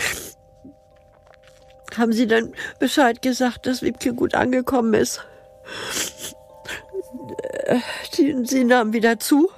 haben 1.97 2.13
sie 2.13 2.27
dann 2.27 2.53
Bescheid 2.79 3.23
gesagt, 3.23 3.67
dass 3.67 3.83
Wiebke 3.83 4.13
gut 4.13 4.35
angekommen 4.35 4.95
ist. 4.95 5.25
Sie, 8.13 8.35
sie 8.45 8.65
nahm 8.65 8.93
wieder 8.93 9.19
zu. 9.19 9.51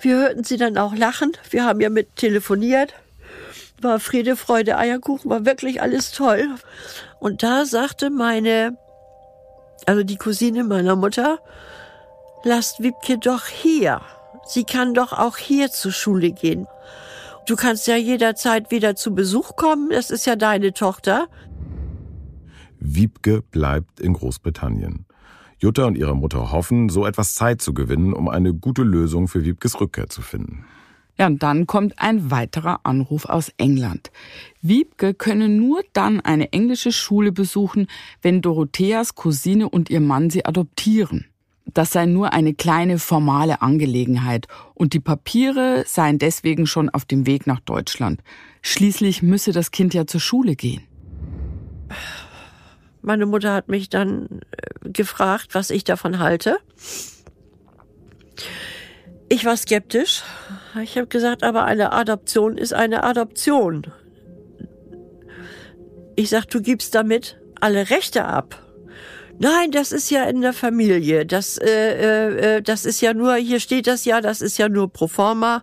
Wir 0.00 0.16
hörten 0.16 0.44
sie 0.44 0.56
dann 0.56 0.78
auch 0.78 0.94
lachen. 0.94 1.32
Wir 1.50 1.64
haben 1.64 1.80
ja 1.80 1.90
mit 1.90 2.16
telefoniert. 2.16 2.94
War 3.80 4.00
Friede, 4.00 4.36
Freude, 4.36 4.78
Eierkuchen, 4.78 5.30
war 5.30 5.44
wirklich 5.44 5.82
alles 5.82 6.12
toll. 6.12 6.48
Und 7.18 7.42
da 7.42 7.66
sagte 7.66 8.10
meine 8.10 8.78
also 9.86 10.02
die 10.02 10.16
Cousine 10.16 10.64
meiner 10.64 10.96
Mutter, 10.96 11.38
lasst 12.44 12.82
Wiebke 12.82 13.18
doch 13.18 13.46
hier. 13.46 14.00
Sie 14.46 14.64
kann 14.64 14.94
doch 14.94 15.12
auch 15.12 15.36
hier 15.36 15.70
zur 15.70 15.92
Schule 15.92 16.32
gehen. 16.32 16.66
Du 17.46 17.56
kannst 17.56 17.86
ja 17.86 17.96
jederzeit 17.96 18.70
wieder 18.70 18.96
zu 18.96 19.14
Besuch 19.14 19.56
kommen, 19.56 19.90
das 19.90 20.10
ist 20.10 20.26
ja 20.26 20.36
deine 20.36 20.72
Tochter. 20.72 21.28
Wiebke 22.78 23.42
bleibt 23.42 24.00
in 24.00 24.12
Großbritannien. 24.12 25.06
Jutta 25.58 25.86
und 25.86 25.96
ihre 25.96 26.14
Mutter 26.14 26.52
hoffen, 26.52 26.88
so 26.88 27.06
etwas 27.06 27.34
Zeit 27.34 27.62
zu 27.62 27.72
gewinnen, 27.72 28.12
um 28.12 28.28
eine 28.28 28.52
gute 28.52 28.82
Lösung 28.82 29.26
für 29.26 29.44
Wiebkes 29.44 29.80
Rückkehr 29.80 30.08
zu 30.08 30.20
finden. 30.22 30.66
Ja, 31.18 31.26
und 31.26 31.42
dann 31.42 31.66
kommt 31.66 31.98
ein 31.98 32.30
weiterer 32.30 32.80
Anruf 32.84 33.24
aus 33.24 33.50
England. 33.56 34.10
Wiebke 34.60 35.14
könne 35.14 35.48
nur 35.48 35.82
dann 35.92 36.20
eine 36.20 36.52
englische 36.52 36.92
Schule 36.92 37.32
besuchen, 37.32 37.86
wenn 38.20 38.42
Dorotheas 38.42 39.14
Cousine 39.14 39.68
und 39.68 39.88
ihr 39.88 40.00
Mann 40.00 40.30
sie 40.30 40.44
adoptieren. 40.44 41.26
das 41.74 41.90
sei 41.92 42.06
nur 42.06 42.32
eine 42.32 42.54
kleine 42.54 42.98
formale 42.98 43.60
Angelegenheit 43.60 44.46
und 44.74 44.92
die 44.92 45.00
Papiere 45.00 45.84
seien 45.86 46.18
deswegen 46.18 46.66
schon 46.66 46.88
auf 46.88 47.04
dem 47.04 47.26
Weg 47.26 47.46
nach 47.46 47.60
Deutschland. 47.60 48.22
Schließlich 48.62 49.22
müsse 49.22 49.52
das 49.52 49.72
Kind 49.72 49.92
ja 49.92 50.06
zur 50.06 50.20
Schule 50.20 50.54
gehen. 50.54 50.82
Meine 53.02 53.26
Mutter 53.26 53.52
hat 53.52 53.68
mich 53.68 53.88
dann 53.88 54.40
äh, 54.50 54.90
gefragt, 54.90 55.54
was 55.54 55.70
ich 55.70 55.84
davon 55.84 56.18
halte. 56.18 56.58
Ich 59.28 59.44
war 59.44 59.56
skeptisch. 59.56 60.22
Ich 60.82 60.96
habe 60.96 61.08
gesagt, 61.08 61.42
aber 61.42 61.64
eine 61.64 61.92
Adoption 61.92 62.56
ist 62.56 62.72
eine 62.72 63.02
Adoption. 63.02 63.86
Ich 66.14 66.30
sag, 66.30 66.46
du 66.46 66.60
gibst 66.62 66.94
damit 66.94 67.38
alle 67.60 67.90
Rechte 67.90 68.24
ab. 68.24 68.62
Nein, 69.38 69.70
das 69.70 69.92
ist 69.92 70.10
ja 70.10 70.24
in 70.24 70.40
der 70.40 70.52
Familie. 70.52 71.26
Das, 71.26 71.58
äh, 71.58 71.66
äh, 71.66 72.56
äh, 72.56 72.62
das 72.62 72.84
ist 72.86 73.00
ja 73.00 73.12
nur, 73.12 73.34
hier 73.36 73.60
steht 73.60 73.86
das 73.86 74.04
ja, 74.04 74.20
das 74.20 74.40
ist 74.40 74.56
ja 74.58 74.68
nur 74.68 74.90
pro 74.90 75.08
forma. 75.08 75.62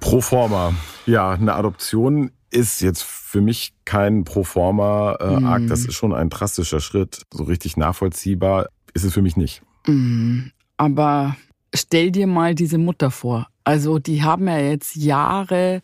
Pro 0.00 0.20
forma. 0.20 0.74
Ja, 1.06 1.30
eine 1.30 1.54
Adoption 1.54 2.32
ist 2.50 2.80
jetzt 2.80 3.04
für 3.04 3.40
mich 3.40 3.74
kein 3.84 4.24
pro 4.24 4.42
forma 4.42 5.16
äh, 5.20 5.44
Akt. 5.44 5.64
Mm. 5.64 5.68
Das 5.68 5.84
ist 5.84 5.94
schon 5.94 6.14
ein 6.14 6.30
drastischer 6.30 6.80
Schritt. 6.80 7.22
So 7.32 7.44
richtig 7.44 7.76
nachvollziehbar 7.76 8.68
ist 8.94 9.04
es 9.04 9.12
für 9.12 9.22
mich 9.22 9.36
nicht. 9.36 9.62
Mm. 9.86 10.46
Aber 10.76 11.36
stell 11.74 12.10
dir 12.10 12.26
mal 12.26 12.54
diese 12.54 12.78
Mutter 12.78 13.10
vor. 13.10 13.48
Also 13.64 13.98
die 13.98 14.22
haben 14.22 14.46
ja 14.48 14.58
jetzt 14.58 14.96
Jahre 14.96 15.82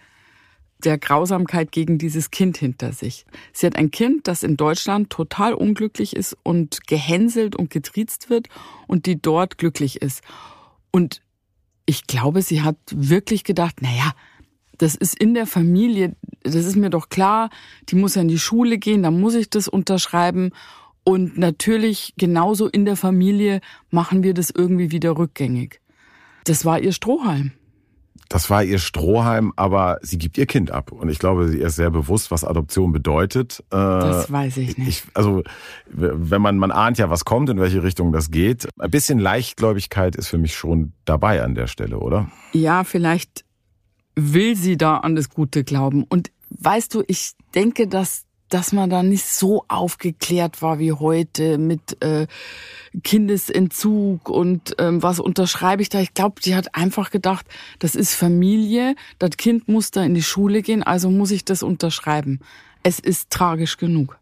der 0.85 0.99
Grausamkeit 0.99 1.73
gegen 1.73 1.99
dieses 1.99 2.31
Kind 2.31 2.57
hinter 2.57 2.93
sich. 2.93 3.25
Sie 3.53 3.67
hat 3.67 3.77
ein 3.77 3.91
Kind, 3.91 4.29
das 4.29 4.43
in 4.43 4.57
Deutschland 4.57 5.11
total 5.11 5.55
unglücklich 5.55 6.15
ist 6.15 6.37
und 6.43 6.87
gehänselt 6.87 7.57
und 7.57 7.71
getriezt 7.71 8.31
wird 8.31 8.49
und 8.87 9.07
die 9.07 9.21
dort 9.21 9.59
glücklich 9.59 10.03
ist. 10.03 10.23
Und 10.91 11.23
ich 11.87 12.07
glaube, 12.07 12.43
sie 12.43 12.63
hat 12.63 12.77
wirklich 12.91 13.45
gedacht, 13.45 13.83
naja, 13.83 14.13
das 14.79 14.95
ist 14.95 15.19
in 15.19 15.35
der 15.35 15.47
Familie, 15.47 16.17
das 16.43 16.55
ist 16.55 16.77
mir 16.77 16.91
doch 16.91 17.09
klar, 17.09 17.51
die 17.89 17.95
muss 17.95 18.17
ja 18.17 18.23
in 18.23 18.29
die 18.29 18.39
Schule 18.39 18.79
gehen, 18.79 19.03
da 19.03 19.11
muss 19.11 19.35
ich 19.35 19.49
das 19.51 19.69
unterschreiben. 19.69 20.51
Und 21.05 21.37
natürlich, 21.37 22.15
genauso 22.17 22.69
in 22.69 22.85
der 22.85 22.97
Familie 22.97 23.61
machen 23.91 24.23
wir 24.23 24.35
das 24.35 24.51
irgendwie 24.51 24.91
wieder 24.91 25.17
rückgängig. 25.17 25.81
Das 26.45 26.65
war 26.65 26.81
ihr 26.81 26.93
Strohhalm 26.93 27.53
das 28.29 28.51
war 28.51 28.65
ihr 28.65 28.79
Strohhalm, 28.79 29.53
aber 29.57 29.99
sie 30.03 30.19
gibt 30.19 30.39
ihr 30.39 30.47
Kind 30.47 30.71
ab. 30.71 30.93
Und 30.93 31.09
ich 31.09 31.19
glaube, 31.19 31.49
sie 31.49 31.59
ist 31.59 31.77
sehr 31.77 31.91
bewusst, 31.91 32.31
was 32.31 32.45
Adoption 32.45 32.93
bedeutet. 32.93 33.61
Äh, 33.71 33.77
das 33.77 34.31
weiß 34.33 34.57
ich 34.57 34.79
nicht. 34.79 34.89
Ich, 34.89 35.03
also, 35.15 35.43
wenn 35.87 36.43
man, 36.43 36.57
man 36.59 36.73
ahnt 36.73 36.99
ja, 36.99 37.11
was 37.11 37.25
kommt, 37.25 37.51
in 37.51 37.61
welche 37.61 37.83
Richtung 37.83 38.13
das 38.13 38.31
geht. 38.31 38.69
Ein 38.79 38.91
bisschen 38.91 39.19
Leichtgläubigkeit 39.19 40.17
ist 40.17 40.29
für 40.29 40.39
mich 40.39 40.55
schon 40.55 40.93
dabei 41.05 41.43
an 41.43 41.55
der 41.55 41.67
Stelle, 41.67 41.99
oder? 41.99 42.31
Ja, 42.53 42.85
vielleicht 42.85 43.45
will 44.17 44.57
sie 44.57 44.77
da 44.77 44.99
an 44.99 45.17
das 45.17 45.29
Gute 45.29 45.65
glauben. 45.65 46.05
Und 46.05 46.31
weißt 46.51 46.95
du, 46.95 47.05
ich 47.07 47.33
denke, 47.55 47.89
dass 47.89 48.25
dass 48.55 48.71
man 48.71 48.89
da 48.89 49.03
nicht 49.03 49.27
so 49.27 49.65
aufgeklärt 49.67 50.63
war 50.63 50.79
wie 50.79 50.93
heute 50.93 51.59
mit 51.59 52.01
äh, 52.05 52.29
Kindesentzug 53.03 54.29
und 54.29 54.77
ähm, 54.79 55.03
was 55.03 55.19
unterschreibe 55.19 55.83
ich 55.83 55.89
da. 55.89 55.99
Ich 55.99 56.15
glaube, 56.15 56.41
die 56.41 56.55
hat 56.55 56.77
einfach 56.77 57.11
gedacht, 57.11 57.47
das 57.81 57.97
ist 57.97 58.15
Familie, 58.15 58.95
das 59.19 59.31
Kind 59.39 59.67
muss 59.67 59.91
da 59.91 60.05
in 60.05 60.15
die 60.15 60.23
Schule 60.23 60.63
gehen, 60.63 60.85
also 60.85 61.11
muss 61.11 61.33
ich 61.33 61.45
das 61.45 61.65
unterschreiben. 61.65 62.39
Es 62.85 63.01
ist 63.01 63.31
tragisch 63.31 63.77
genug. 63.77 64.21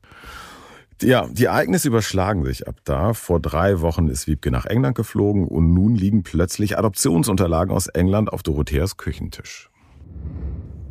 Ja, 1.02 1.28
die 1.30 1.44
Ereignisse 1.44 1.88
überschlagen 1.88 2.46
sich 2.46 2.66
ab 2.66 2.76
da. 2.84 3.12
Vor 3.12 3.38
drei 3.38 3.82
Wochen 3.82 4.08
ist 4.08 4.26
Wiebke 4.26 4.50
nach 4.50 4.64
England 4.64 4.94
geflogen 4.94 5.46
und 5.46 5.74
nun 5.74 5.94
liegen 5.94 6.22
plötzlich 6.22 6.78
Adoptionsunterlagen 6.78 7.74
aus 7.74 7.88
England 7.88 8.32
auf 8.32 8.42
Dorotheas 8.42 8.96
Küchentisch. 8.96 9.68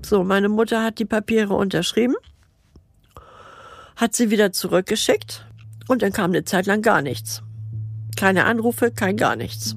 So, 0.06 0.24
meine 0.24 0.50
Mutter 0.50 0.84
hat 0.84 1.00
die 1.00 1.06
Papiere 1.06 1.56
unterschrieben 1.56 2.14
hat 4.02 4.16
sie 4.16 4.32
wieder 4.32 4.52
zurückgeschickt 4.52 5.46
und 5.88 6.02
dann 6.02 6.12
kam 6.12 6.32
eine 6.32 6.44
Zeit 6.44 6.66
lang 6.66 6.82
gar 6.82 7.04
nichts. 7.04 7.44
Keine 8.18 8.46
Anrufe, 8.46 8.90
kein 8.90 9.16
gar 9.16 9.36
nichts. 9.36 9.76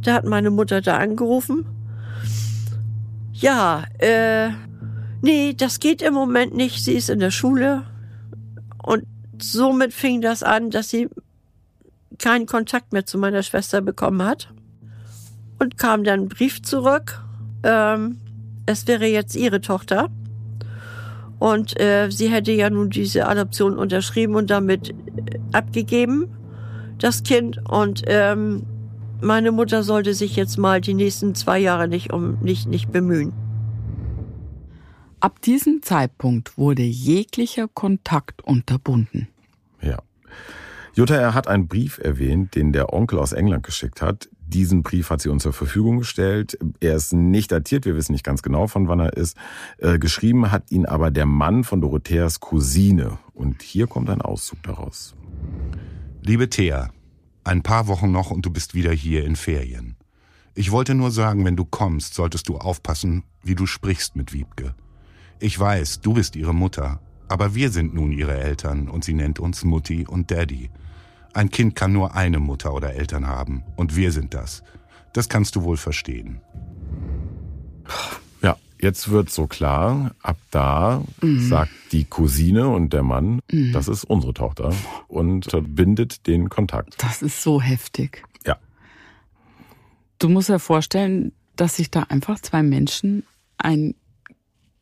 Da 0.00 0.14
hat 0.14 0.24
meine 0.24 0.50
Mutter 0.50 0.80
da 0.80 0.96
angerufen. 0.96 1.66
Ja, 3.34 3.84
äh, 3.98 4.48
nee, 5.20 5.52
das 5.52 5.80
geht 5.80 6.00
im 6.00 6.14
Moment 6.14 6.54
nicht. 6.54 6.82
Sie 6.82 6.94
ist 6.94 7.10
in 7.10 7.18
der 7.18 7.30
Schule. 7.30 7.84
Und 8.82 9.04
somit 9.38 9.92
fing 9.92 10.22
das 10.22 10.42
an, 10.42 10.70
dass 10.70 10.88
sie 10.88 11.10
keinen 12.18 12.46
Kontakt 12.46 12.94
mehr 12.94 13.04
zu 13.04 13.18
meiner 13.18 13.42
Schwester 13.42 13.82
bekommen 13.82 14.22
hat. 14.22 14.48
Und 15.58 15.76
kam 15.76 16.04
dann 16.04 16.20
ein 16.20 16.28
Brief 16.28 16.62
zurück. 16.62 17.22
Ähm, 17.62 18.18
es 18.64 18.86
wäre 18.86 19.06
jetzt 19.06 19.36
ihre 19.36 19.60
Tochter. 19.60 20.08
Und 21.38 21.78
äh, 21.80 22.10
sie 22.10 22.28
hätte 22.28 22.52
ja 22.52 22.70
nun 22.70 22.90
diese 22.90 23.28
Adoption 23.28 23.76
unterschrieben 23.76 24.34
und 24.34 24.50
damit 24.50 24.90
äh, 24.90 24.94
abgegeben, 25.52 26.28
das 26.98 27.22
Kind. 27.22 27.60
Und 27.68 28.02
ähm, 28.06 28.64
meine 29.20 29.52
Mutter 29.52 29.82
sollte 29.82 30.14
sich 30.14 30.36
jetzt 30.36 30.58
mal 30.58 30.80
die 30.80 30.94
nächsten 30.94 31.34
zwei 31.34 31.58
Jahre 31.58 31.88
nicht 31.88 32.12
um 32.12 32.38
nicht, 32.40 32.68
nicht 32.68 32.90
bemühen. 32.90 33.32
Ab 35.20 35.40
diesem 35.42 35.82
Zeitpunkt 35.82 36.56
wurde 36.58 36.82
jeglicher 36.82 37.68
Kontakt 37.68 38.42
unterbunden. 38.42 39.28
Ja. 39.80 39.98
Jutta, 40.94 41.16
er 41.16 41.34
hat 41.34 41.48
einen 41.48 41.68
Brief 41.68 41.98
erwähnt, 41.98 42.54
den 42.54 42.72
der 42.72 42.92
Onkel 42.92 43.18
aus 43.18 43.32
England 43.32 43.64
geschickt 43.64 44.00
hat. 44.02 44.28
Diesen 44.48 44.84
Brief 44.84 45.10
hat 45.10 45.20
sie 45.20 45.28
uns 45.28 45.42
zur 45.42 45.52
Verfügung 45.52 45.98
gestellt. 45.98 46.56
Er 46.78 46.94
ist 46.94 47.12
nicht 47.12 47.50
datiert, 47.50 47.84
wir 47.84 47.96
wissen 47.96 48.12
nicht 48.12 48.24
ganz 48.24 48.42
genau, 48.42 48.68
von 48.68 48.86
wann 48.86 49.00
er 49.00 49.16
ist. 49.16 49.36
Äh, 49.78 49.98
geschrieben 49.98 50.52
hat 50.52 50.70
ihn 50.70 50.86
aber 50.86 51.10
der 51.10 51.26
Mann 51.26 51.64
von 51.64 51.80
Dorotheas 51.80 52.38
Cousine. 52.38 53.18
Und 53.34 53.62
hier 53.62 53.88
kommt 53.88 54.08
ein 54.08 54.22
Auszug 54.22 54.62
daraus. 54.62 55.16
Liebe 56.22 56.48
Thea, 56.48 56.90
ein 57.42 57.62
paar 57.62 57.88
Wochen 57.88 58.12
noch 58.12 58.30
und 58.30 58.46
du 58.46 58.50
bist 58.50 58.74
wieder 58.74 58.92
hier 58.92 59.24
in 59.24 59.34
Ferien. 59.34 59.96
Ich 60.54 60.70
wollte 60.70 60.94
nur 60.94 61.10
sagen, 61.10 61.44
wenn 61.44 61.56
du 61.56 61.64
kommst, 61.64 62.14
solltest 62.14 62.48
du 62.48 62.56
aufpassen, 62.56 63.24
wie 63.42 63.56
du 63.56 63.66
sprichst 63.66 64.16
mit 64.16 64.32
Wiebke. 64.32 64.74
Ich 65.38 65.58
weiß, 65.58 66.00
du 66.00 66.14
bist 66.14 66.34
ihre 66.34 66.54
Mutter, 66.54 67.00
aber 67.28 67.54
wir 67.54 67.70
sind 67.70 67.94
nun 67.94 68.10
ihre 68.10 68.38
Eltern 68.38 68.88
und 68.88 69.04
sie 69.04 69.12
nennt 69.12 69.38
uns 69.38 69.64
Mutti 69.64 70.06
und 70.06 70.30
Daddy. 70.30 70.70
Ein 71.36 71.50
Kind 71.50 71.74
kann 71.74 71.92
nur 71.92 72.14
eine 72.14 72.38
Mutter 72.38 72.72
oder 72.72 72.94
Eltern 72.94 73.26
haben. 73.26 73.62
Und 73.76 73.94
wir 73.94 74.10
sind 74.10 74.32
das. 74.32 74.62
Das 75.12 75.28
kannst 75.28 75.54
du 75.54 75.64
wohl 75.64 75.76
verstehen. 75.76 76.40
Ja, 78.40 78.56
jetzt 78.80 79.10
wird 79.10 79.28
so 79.28 79.46
klar, 79.46 80.14
ab 80.22 80.38
da 80.50 81.04
mhm. 81.20 81.46
sagt 81.46 81.72
die 81.92 82.04
Cousine 82.04 82.70
und 82.70 82.94
der 82.94 83.02
Mann, 83.02 83.40
mhm. 83.52 83.72
das 83.74 83.86
ist 83.86 84.04
unsere 84.04 84.32
Tochter 84.32 84.72
und 85.08 85.44
verbindet 85.44 86.26
den 86.26 86.48
Kontakt. 86.48 86.94
Das 87.02 87.20
ist 87.20 87.42
so 87.42 87.60
heftig. 87.60 88.24
Ja. 88.46 88.56
Du 90.18 90.30
musst 90.30 90.48
dir 90.48 90.58
vorstellen, 90.58 91.32
dass 91.54 91.76
sich 91.76 91.90
da 91.90 92.04
einfach 92.04 92.40
zwei 92.40 92.62
Menschen 92.62 93.24
ein 93.58 93.94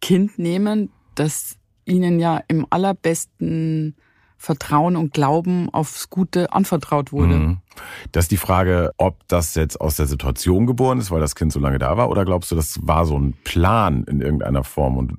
Kind 0.01 0.39
nehmen, 0.39 0.91
das 1.17 1.57
ihnen 1.85 2.21
ja 2.21 2.41
im 2.47 2.65
allerbesten 2.71 3.97
Vertrauen 4.37 4.97
und 4.97 5.13
Glauben 5.13 5.69
aufs 5.71 6.11
Gute 6.11 6.53
anvertraut 6.53 7.13
wurde. 7.13 7.35
Mhm. 7.35 7.59
Das 8.13 8.25
ist 8.25 8.31
die 8.31 8.37
Frage, 8.37 8.93
ob 8.99 9.27
das 9.29 9.55
jetzt 9.55 9.81
aus 9.81 9.97
der 9.97 10.07
Situation 10.07 10.67
geboren 10.67 10.99
ist, 10.99 11.11
weil 11.11 11.21
das 11.21 11.35
Kind 11.35 11.53
so 11.53 11.61
lange 11.61 11.79
da 11.79 11.97
war, 11.97 12.11
oder 12.11 12.25
glaubst 12.25 12.51
du, 12.51 12.57
das 12.57 12.79
war 12.83 13.07
so 13.07 13.19
ein 13.19 13.35
Plan 13.45 14.05
in 14.05 14.21
irgendeiner 14.21 14.65
Form 14.65 14.97
und 14.97 15.19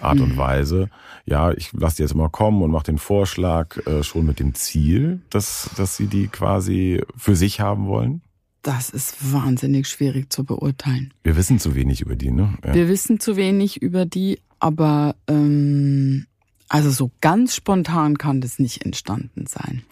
Art 0.00 0.20
und 0.20 0.34
mhm. 0.34 0.36
Weise? 0.36 0.90
Ja, 1.24 1.52
ich 1.52 1.72
lasse 1.72 1.96
die 1.96 2.02
jetzt 2.02 2.14
mal 2.14 2.28
kommen 2.28 2.62
und 2.62 2.70
mache 2.70 2.84
den 2.84 2.98
Vorschlag 2.98 3.84
äh, 3.86 4.02
schon 4.02 4.26
mit 4.26 4.38
dem 4.38 4.54
Ziel, 4.54 5.20
dass, 5.30 5.70
dass 5.76 5.96
sie 5.96 6.06
die 6.06 6.28
quasi 6.28 7.02
für 7.16 7.34
sich 7.34 7.60
haben 7.60 7.86
wollen? 7.86 8.22
Das 8.62 8.90
ist 8.90 9.32
wahnsinnig 9.32 9.88
schwierig 9.88 10.32
zu 10.32 10.44
beurteilen. 10.44 11.14
Wir 11.22 11.36
wissen 11.36 11.58
zu 11.60 11.74
wenig 11.76 12.00
über 12.00 12.16
die, 12.16 12.32
ne? 12.32 12.58
Ja. 12.64 12.74
Wir 12.74 12.88
wissen 12.88 13.20
zu 13.20 13.36
wenig 13.36 13.80
über 13.80 14.06
die, 14.06 14.40
aber 14.58 15.14
ähm, 15.28 16.26
also 16.68 16.90
so 16.90 17.10
ganz 17.20 17.54
spontan 17.54 18.18
kann 18.18 18.40
das 18.40 18.58
nicht 18.58 18.84
entstanden 18.84 19.46
sein. 19.46 19.82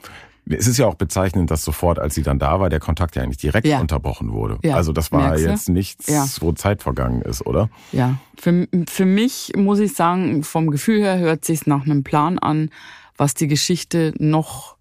Es 0.46 0.66
ist 0.66 0.76
ja 0.76 0.87
auch 0.87 0.96
bezeichnend, 0.96 1.50
dass 1.50 1.64
sofort, 1.64 1.98
als 1.98 2.14
sie 2.14 2.22
dann 2.22 2.38
da 2.38 2.60
war, 2.60 2.68
der 2.68 2.80
Kontakt 2.80 3.16
ja 3.16 3.22
eigentlich 3.22 3.38
direkt 3.38 3.66
ja. 3.66 3.80
unterbrochen 3.80 4.32
wurde. 4.32 4.58
Ja. 4.62 4.76
Also 4.76 4.92
das 4.92 5.10
war 5.10 5.38
jetzt 5.38 5.70
nichts, 5.70 6.06
ja. 6.06 6.26
wo 6.40 6.52
Zeit 6.52 6.82
vergangen 6.82 7.22
ist, 7.22 7.46
oder? 7.46 7.70
Ja. 7.92 8.18
Für, 8.37 8.68
für 8.87 9.06
mich 9.06 9.52
muss 9.56 9.78
ich 9.78 9.94
sagen, 9.94 10.42
vom 10.42 10.70
Gefühl 10.70 11.00
her 11.00 11.18
hört 11.18 11.46
sich 11.46 11.66
nach 11.66 11.84
einem 11.84 12.04
Plan 12.04 12.38
an, 12.38 12.70
was 13.16 13.32
die 13.32 13.48
Geschichte 13.48 14.12
noch 14.18 14.76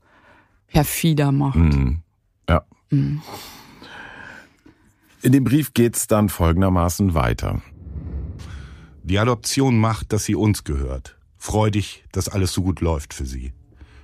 perfider 0.68 1.32
macht. 1.32 1.56
Mhm. 1.56 2.00
Ja. 2.50 2.66
Mhm. 2.90 3.22
In 5.22 5.32
dem 5.32 5.46
Brief 5.46 5.74
geht's 5.74 6.08
dann 6.08 6.28
folgendermaßen 6.28 7.14
weiter. 7.14 7.62
Die 9.04 9.18
Adoption 9.18 9.80
macht, 9.80 10.12
dass 10.12 10.26
sie 10.26 10.36
uns 10.36 10.66
gehört. 10.66 11.18
Freu 11.46 11.72
dich, 11.72 12.06
dass 12.14 12.30
alles 12.30 12.54
so 12.54 12.62
gut 12.62 12.80
läuft 12.80 13.14
für 13.14 13.26
sie. 13.26 13.52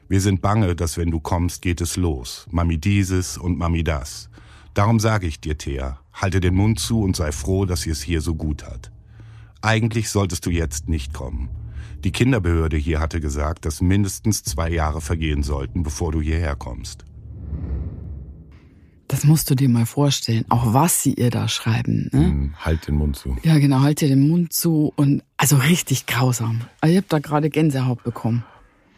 Wir 0.09 0.19
sind 0.19 0.41
bange, 0.41 0.75
dass 0.75 0.97
wenn 0.97 1.09
du 1.09 1.21
kommst, 1.21 1.61
geht 1.61 1.79
es 1.79 1.95
los. 1.95 2.45
Mami 2.51 2.77
dieses 2.77 3.37
und 3.37 3.57
Mami 3.57 3.81
das. 3.81 4.29
Darum 4.73 4.99
sage 4.99 5.25
ich 5.25 5.39
dir, 5.39 5.57
Thea, 5.57 6.01
halte 6.11 6.41
den 6.41 6.53
Mund 6.53 6.81
zu 6.81 7.01
und 7.01 7.15
sei 7.15 7.31
froh, 7.31 7.63
dass 7.63 7.83
sie 7.83 7.91
es 7.91 8.01
hier 8.01 8.19
so 8.19 8.35
gut 8.35 8.65
hat. 8.65 8.91
Eigentlich 9.61 10.09
solltest 10.09 10.45
du 10.47 10.49
jetzt 10.49 10.89
nicht 10.89 11.13
kommen. 11.13 11.47
Die 12.03 12.11
Kinderbehörde 12.11 12.75
hier 12.75 12.99
hatte 12.99 13.21
gesagt, 13.21 13.63
dass 13.63 13.79
mindestens 13.79 14.43
zwei 14.43 14.69
Jahre 14.69 14.99
vergehen 14.99 15.41
sollten, 15.41 15.81
bevor 15.81 16.11
du 16.11 16.19
hierher 16.19 16.57
kommst. 16.57 17.05
Das 19.09 19.23
musst 19.23 19.49
du 19.49 19.55
dir 19.55 19.69
mal 19.69 19.87
vorstellen, 19.87 20.45
auch 20.49 20.71
was 20.73 21.01
sie 21.01 21.15
ihr 21.15 21.31
da 21.31 21.47
schreiben. 21.47 22.09
Ne? 22.13 22.19
Hm, 22.19 22.53
Halt 22.59 22.87
den 22.87 22.95
Mund 22.95 23.15
zu. 23.15 23.35
Ja, 23.43 23.57
genau, 23.57 23.81
halt 23.81 24.01
dir 24.01 24.07
den 24.07 24.29
Mund 24.29 24.53
zu 24.53 24.93
und 24.95 25.23
also 25.35 25.55
richtig 25.57 26.05
grausam. 26.05 26.61
Also 26.79 26.91
ich 26.91 26.97
habe 26.97 27.07
da 27.09 27.17
gerade 27.17 27.49
Gänsehaut 27.49 28.03
bekommen. 28.03 28.43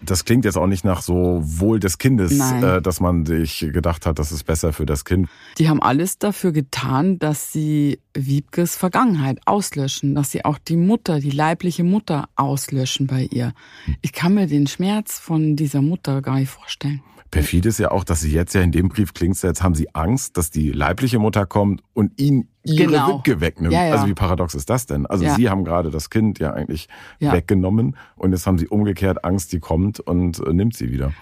Das 0.04 0.26
klingt 0.26 0.46
jetzt 0.46 0.58
auch 0.58 0.68
nicht 0.68 0.84
nach 0.84 1.02
so 1.02 1.42
Wohl 1.44 1.80
des 1.80 1.98
Kindes, 1.98 2.38
äh, 2.40 2.82
dass 2.82 3.00
man 3.00 3.26
sich 3.26 3.60
gedacht 3.72 4.06
hat, 4.06 4.18
das 4.20 4.32
ist 4.32 4.44
besser 4.46 4.74
für 4.74 4.86
das 4.86 5.06
Kind. 5.06 5.30
Die 5.60 5.70
haben 5.70 5.82
alles 5.82 6.18
dafür 6.18 6.52
getan, 6.52 7.20
dass 7.20 7.54
sie 7.54 8.00
Wiebkes 8.14 8.76
Vergangenheit 8.76 9.40
auslöschen, 9.46 10.16
dass 10.16 10.32
sie 10.32 10.44
auch 10.44 10.58
die 10.58 10.76
Mutter, 10.76 11.20
die 11.20 11.30
leibliche 11.30 11.84
Mutter 11.84 12.28
auslöschen 12.36 13.08
bei 13.08 13.30
ihr. 13.32 13.54
Ich 14.02 14.12
kann 14.12 14.34
mir 14.34 14.48
den 14.48 14.68
Schmerz 14.68 15.20
von 15.20 15.56
dieser 15.56 15.82
Mutter 15.84 16.22
gar 16.22 16.40
nicht 16.40 16.50
vorstellen. 16.50 17.02
Perfid 17.32 17.66
ist 17.66 17.80
ja 17.80 17.92
auch, 17.92 18.04
dass 18.04 18.20
sie 18.22 18.32
jetzt 18.32 18.54
ja 18.54 18.62
in 18.62 18.72
dem 18.74 18.90
Brief 18.90 19.14
klingt, 19.14 19.42
jetzt 19.42 19.64
haben 19.64 19.74
sie 19.74 19.96
Angst, 19.96 20.36
dass 20.38 20.52
die 20.52 20.72
leibliche 20.72 21.18
Mutter 21.18 21.46
kommt 21.46 21.82
und 21.94 22.20
ihn 22.20 22.50
ihre 22.64 22.88
Genau. 22.92 23.20
Witwe 23.20 23.40
wegnimmt. 23.42 23.74
Ja, 23.74 23.86
ja. 23.86 23.94
Also 23.94 24.08
wie 24.08 24.14
paradox 24.14 24.54
ist 24.54 24.70
das 24.70 24.86
denn? 24.86 25.06
Also 25.06 25.24
Ja. 25.24 25.36
sie 25.36 25.50
haben 25.50 25.64
gerade 25.64 25.90
das 25.92 26.10
Kind 26.10 26.40
ja 26.40 26.54
eigentlich 26.54 26.90
weggenommen 27.32 27.96
und 28.18 28.34
jetzt 28.34 28.46
haben 28.46 28.58
sie 28.58 28.68
umgekehrt 28.68 29.24
Angst, 29.24 29.54
die 29.54 29.60
kommt 29.60 30.00
und 30.02 30.40
äh, 30.46 30.52
nimmt 30.54 30.76
sie 30.76 30.92
wieder. 30.92 31.14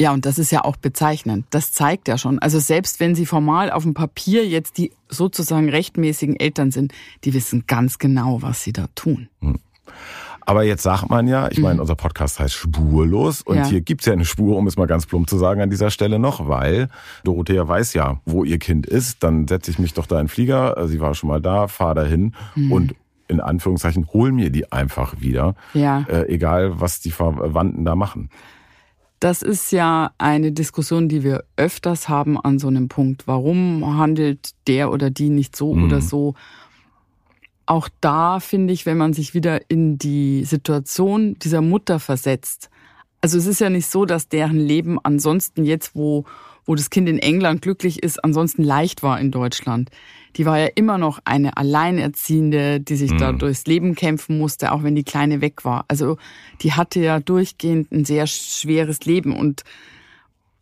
Ja, 0.00 0.12
und 0.12 0.26
das 0.26 0.38
ist 0.40 0.50
ja 0.50 0.64
auch 0.64 0.76
bezeichnend. 0.76 1.46
Das 1.50 1.72
zeigt 1.72 2.08
ja 2.08 2.18
schon. 2.18 2.38
Also 2.40 2.58
selbst 2.58 2.98
wenn 2.98 3.14
sie 3.14 3.26
formal 3.26 3.70
auf 3.70 3.84
dem 3.84 3.94
Papier 3.94 4.46
jetzt 4.46 4.76
die 4.78 4.90
sozusagen 5.08 5.68
rechtmäßigen 5.68 6.34
Eltern 6.38 6.70
sind, 6.72 6.92
die 7.24 7.32
wissen 7.34 7.64
ganz 7.68 7.98
genau, 7.98 8.42
was 8.42 8.62
sie 8.64 8.72
da 8.72 8.86
tun. 8.96 9.28
Aber 10.46 10.62
jetzt 10.64 10.82
sagt 10.82 11.08
man 11.10 11.26
ja, 11.26 11.48
ich 11.50 11.58
meine, 11.60 11.80
unser 11.80 11.94
Podcast 11.96 12.38
heißt 12.38 12.54
Spurlos 12.54 13.40
und 13.42 13.54
Mhm. 13.56 13.62
Ja. 13.62 13.68
hier 13.68 13.80
gibt's 13.80 14.04
ja 14.06 14.12
eine 14.12 14.24
Spur, 14.24 14.56
um 14.56 14.66
es 14.66 14.76
mal 14.76 14.86
ganz 14.86 15.06
plump 15.06 15.28
zu 15.30 15.38
sagen 15.38 15.60
an 15.62 15.70
dieser 15.70 15.90
Stelle 15.90 16.18
noch, 16.18 16.48
weil 16.48 16.88
Dorothea 17.24 17.66
weiß 17.66 17.94
ja, 17.94 18.20
wo 18.26 18.44
ihr 18.44 18.58
Kind 18.58 18.86
ist. 18.86 19.22
Dann 19.22 19.48
setze 19.48 19.70
ich 19.70 19.78
mich 19.78 19.94
doch 19.94 20.06
da 20.06 20.16
in 20.20 20.24
den 20.26 20.28
Flieger, 20.28 20.76
äh, 20.76 20.86
sie 20.88 21.00
war 21.00 21.14
schon 21.14 21.28
mal 21.28 21.40
da, 21.40 21.66
fahr 21.68 21.94
dahin 21.94 22.34
Mhm. 22.56 22.72
und 22.72 22.94
in 23.28 23.40
Anführungszeichen 23.40 24.06
hol 24.12 24.32
mir 24.32 24.50
die 24.50 24.70
einfach 24.70 25.20
wieder, 25.20 25.54
Ja. 25.72 26.04
äh, 26.08 26.28
egal 26.28 26.78
was 26.80 27.00
die 27.00 27.10
Verwandten 27.10 27.84
da 27.86 27.94
machen. 27.96 28.28
Das 29.20 29.40
ist 29.40 29.72
ja 29.72 30.10
eine 30.18 30.52
Diskussion, 30.52 31.08
die 31.08 31.22
wir 31.24 31.44
öfters 31.56 32.10
haben 32.10 32.38
an 32.38 32.58
so 32.58 32.68
einem 32.68 32.88
Punkt. 32.88 33.26
Warum 33.26 33.96
handelt 33.96 34.50
der 34.66 34.90
oder 34.92 35.08
die 35.08 35.30
nicht 35.30 35.56
so 35.56 35.70
oder 35.70 36.02
so? 36.02 36.34
Auch 37.66 37.88
da 38.00 38.40
finde 38.40 38.72
ich, 38.72 38.86
wenn 38.86 38.98
man 38.98 39.12
sich 39.12 39.34
wieder 39.34 39.60
in 39.70 39.98
die 39.98 40.44
Situation 40.44 41.34
dieser 41.38 41.60
Mutter 41.62 41.98
versetzt. 41.98 42.70
Also 43.20 43.38
es 43.38 43.46
ist 43.46 43.60
ja 43.60 43.70
nicht 43.70 43.86
so, 43.86 44.04
dass 44.04 44.28
deren 44.28 44.58
Leben 44.58 44.98
ansonsten 45.02 45.64
jetzt, 45.64 45.94
wo, 45.94 46.24
wo 46.66 46.74
das 46.74 46.90
Kind 46.90 47.08
in 47.08 47.18
England 47.18 47.62
glücklich 47.62 48.02
ist, 48.02 48.22
ansonsten 48.22 48.62
leicht 48.62 49.02
war 49.02 49.18
in 49.18 49.30
Deutschland. 49.30 49.90
Die 50.36 50.44
war 50.44 50.58
ja 50.58 50.68
immer 50.74 50.98
noch 50.98 51.20
eine 51.24 51.56
Alleinerziehende, 51.56 52.80
die 52.80 52.96
sich 52.96 53.16
da 53.16 53.32
durchs 53.32 53.66
Leben 53.66 53.94
kämpfen 53.94 54.36
musste, 54.36 54.72
auch 54.72 54.82
wenn 54.82 54.94
die 54.94 55.04
Kleine 55.04 55.40
weg 55.40 55.64
war. 55.64 55.86
Also 55.88 56.18
die 56.60 56.72
hatte 56.72 57.00
ja 57.00 57.20
durchgehend 57.20 57.92
ein 57.92 58.04
sehr 58.04 58.26
schweres 58.26 59.04
Leben 59.06 59.34
und 59.34 59.62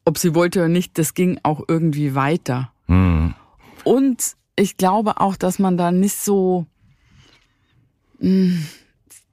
ob 0.05 0.19
sie 0.19 0.35
wollte 0.35 0.61
oder 0.61 0.69
nicht, 0.69 0.99
das 0.99 1.15
ging 1.15 1.41
auch 1.43 1.63
irgendwie 1.67 2.15
weiter. 2.15 2.71
Und 3.85 4.37
ich 4.57 4.77
glaube 4.77 5.21
auch, 5.21 5.37
dass 5.37 5.59
man 5.59 5.77
da 5.77 5.91
nicht 5.91 6.17
so 6.17 6.67
mh, 8.23 8.59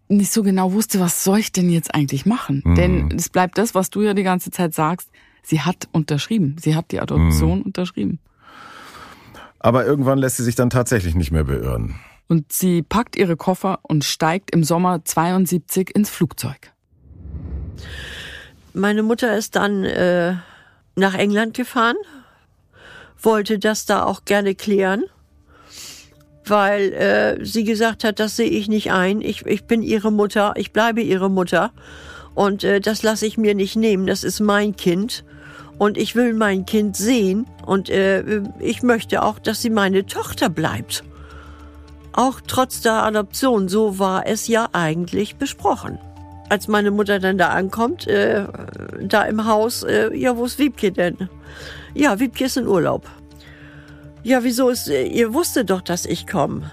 nicht 0.10 0.32
so 0.32 0.44
genau 0.44 0.74
wusste, 0.74 1.00
was 1.00 1.24
soll 1.24 1.40
ich 1.40 1.52
denn 1.52 1.70
jetzt 1.70 1.94
eigentlich 1.94 2.26
machen? 2.26 2.64
Denn 2.76 3.12
es 3.16 3.30
bleibt 3.30 3.58
das, 3.58 3.76
was 3.76 3.90
du 3.90 4.02
ja 4.02 4.14
die 4.14 4.24
ganze 4.24 4.52
Zeit 4.52 4.74
sagst. 4.74 5.10
Sie 5.44 5.62
hat 5.62 5.88
unterschrieben. 5.92 6.56
Sie 6.60 6.76
hat 6.76 6.92
die 6.92 7.00
Adoption 7.00 7.62
unterschrieben. 7.62 8.20
Aber 9.60 9.86
irgendwann 9.86 10.18
lässt 10.18 10.38
sie 10.38 10.44
sich 10.44 10.56
dann 10.56 10.70
tatsächlich 10.70 11.16
nicht 11.16 11.32
mehr 11.32 11.44
beirren. 11.44 11.96
Und 12.28 12.52
sie 12.52 12.82
packt 12.82 13.16
ihre 13.16 13.36
Koffer 13.36 13.80
und 13.84 14.04
steigt 14.04 14.52
im 14.52 14.64
Sommer 14.64 15.04
72 15.04 15.96
ins 15.96 16.10
Flugzeug. 16.10 16.74
Meine 18.74 19.04
Mutter 19.04 19.36
ist 19.38 19.56
dann 19.56 19.84
äh, 19.84 20.36
nach 20.96 21.16
England 21.16 21.56
gefahren, 21.56 21.96
wollte 23.22 23.60
das 23.60 23.86
da 23.86 24.04
auch 24.04 24.26
gerne 24.26 24.56
klären, 24.56 25.04
weil 26.50 26.93
äh, 26.93 27.45
sie 27.45 27.64
gesagt 27.64 28.04
hat, 28.04 28.20
das 28.20 28.36
sehe 28.36 28.50
ich 28.50 28.68
nicht 28.68 28.91
ein. 28.91 29.22
Ich, 29.22 29.45
ich 29.45 29.66
bin 29.66 29.82
ihre 29.82 30.12
Mutter, 30.12 30.54
ich 30.56 30.72
bleibe 30.72 31.02
ihre 31.02 31.30
Mutter 31.30 31.72
und 32.36 32.64
äh, 32.64 32.80
das 32.80 33.04
lasse 33.04 33.26
ich 33.26 33.38
mir 33.38 33.56
nicht 33.56 33.76
nehmen. 33.76 34.08
Das 34.08 34.24
ist 34.24 34.39
mein 34.39 34.76
Kind 34.76 35.24
und 35.78 35.97
ich 35.97 36.16
will 36.16 36.34
mein 36.34 36.66
Kind 36.66 36.97
sehen 36.97 37.45
und 37.66 37.89
äh, 37.89 38.41
ich 38.60 38.84
möchte 38.84 39.24
auch, 39.24 39.39
dass 39.39 39.62
sie 39.62 39.70
meine 39.70 40.06
Tochter 40.06 40.50
bleibt. 40.50 41.04
Auch 42.14 42.41
trotz 42.45 42.82
der 42.82 43.04
Adoption, 43.04 43.70
so 43.70 44.00
war 44.00 44.28
es 44.28 44.47
ja 44.47 44.70
eigentlich 44.74 45.36
besprochen 45.36 46.00
als 46.50 46.68
meine 46.68 46.91
Mutter 46.91 47.20
dann 47.20 47.38
da 47.38 47.50
ankommt, 47.50 48.08
äh, 48.08 48.45
da 49.02 49.24
im 49.24 49.45
Haus, 49.45 49.84
äh, 49.84 50.14
ja, 50.16 50.36
wo 50.36 50.45
ist 50.45 50.60
Wiebke 50.60 50.91
denn? 50.91 51.30
Ja, 51.93 52.20
Wiebke 52.20 52.45
ist 52.45 52.58
in 52.58 52.68
Urlaub. 52.68 53.08
Ja, 54.24 54.44
wieso 54.44 54.70
ist, 54.70 54.90
äh, 54.90 55.06
ihr 55.06 55.34
wusstet 55.34 55.70
doch, 55.70 55.82
dass 55.82 56.06
ich 56.06 56.28
komme. 56.28 56.72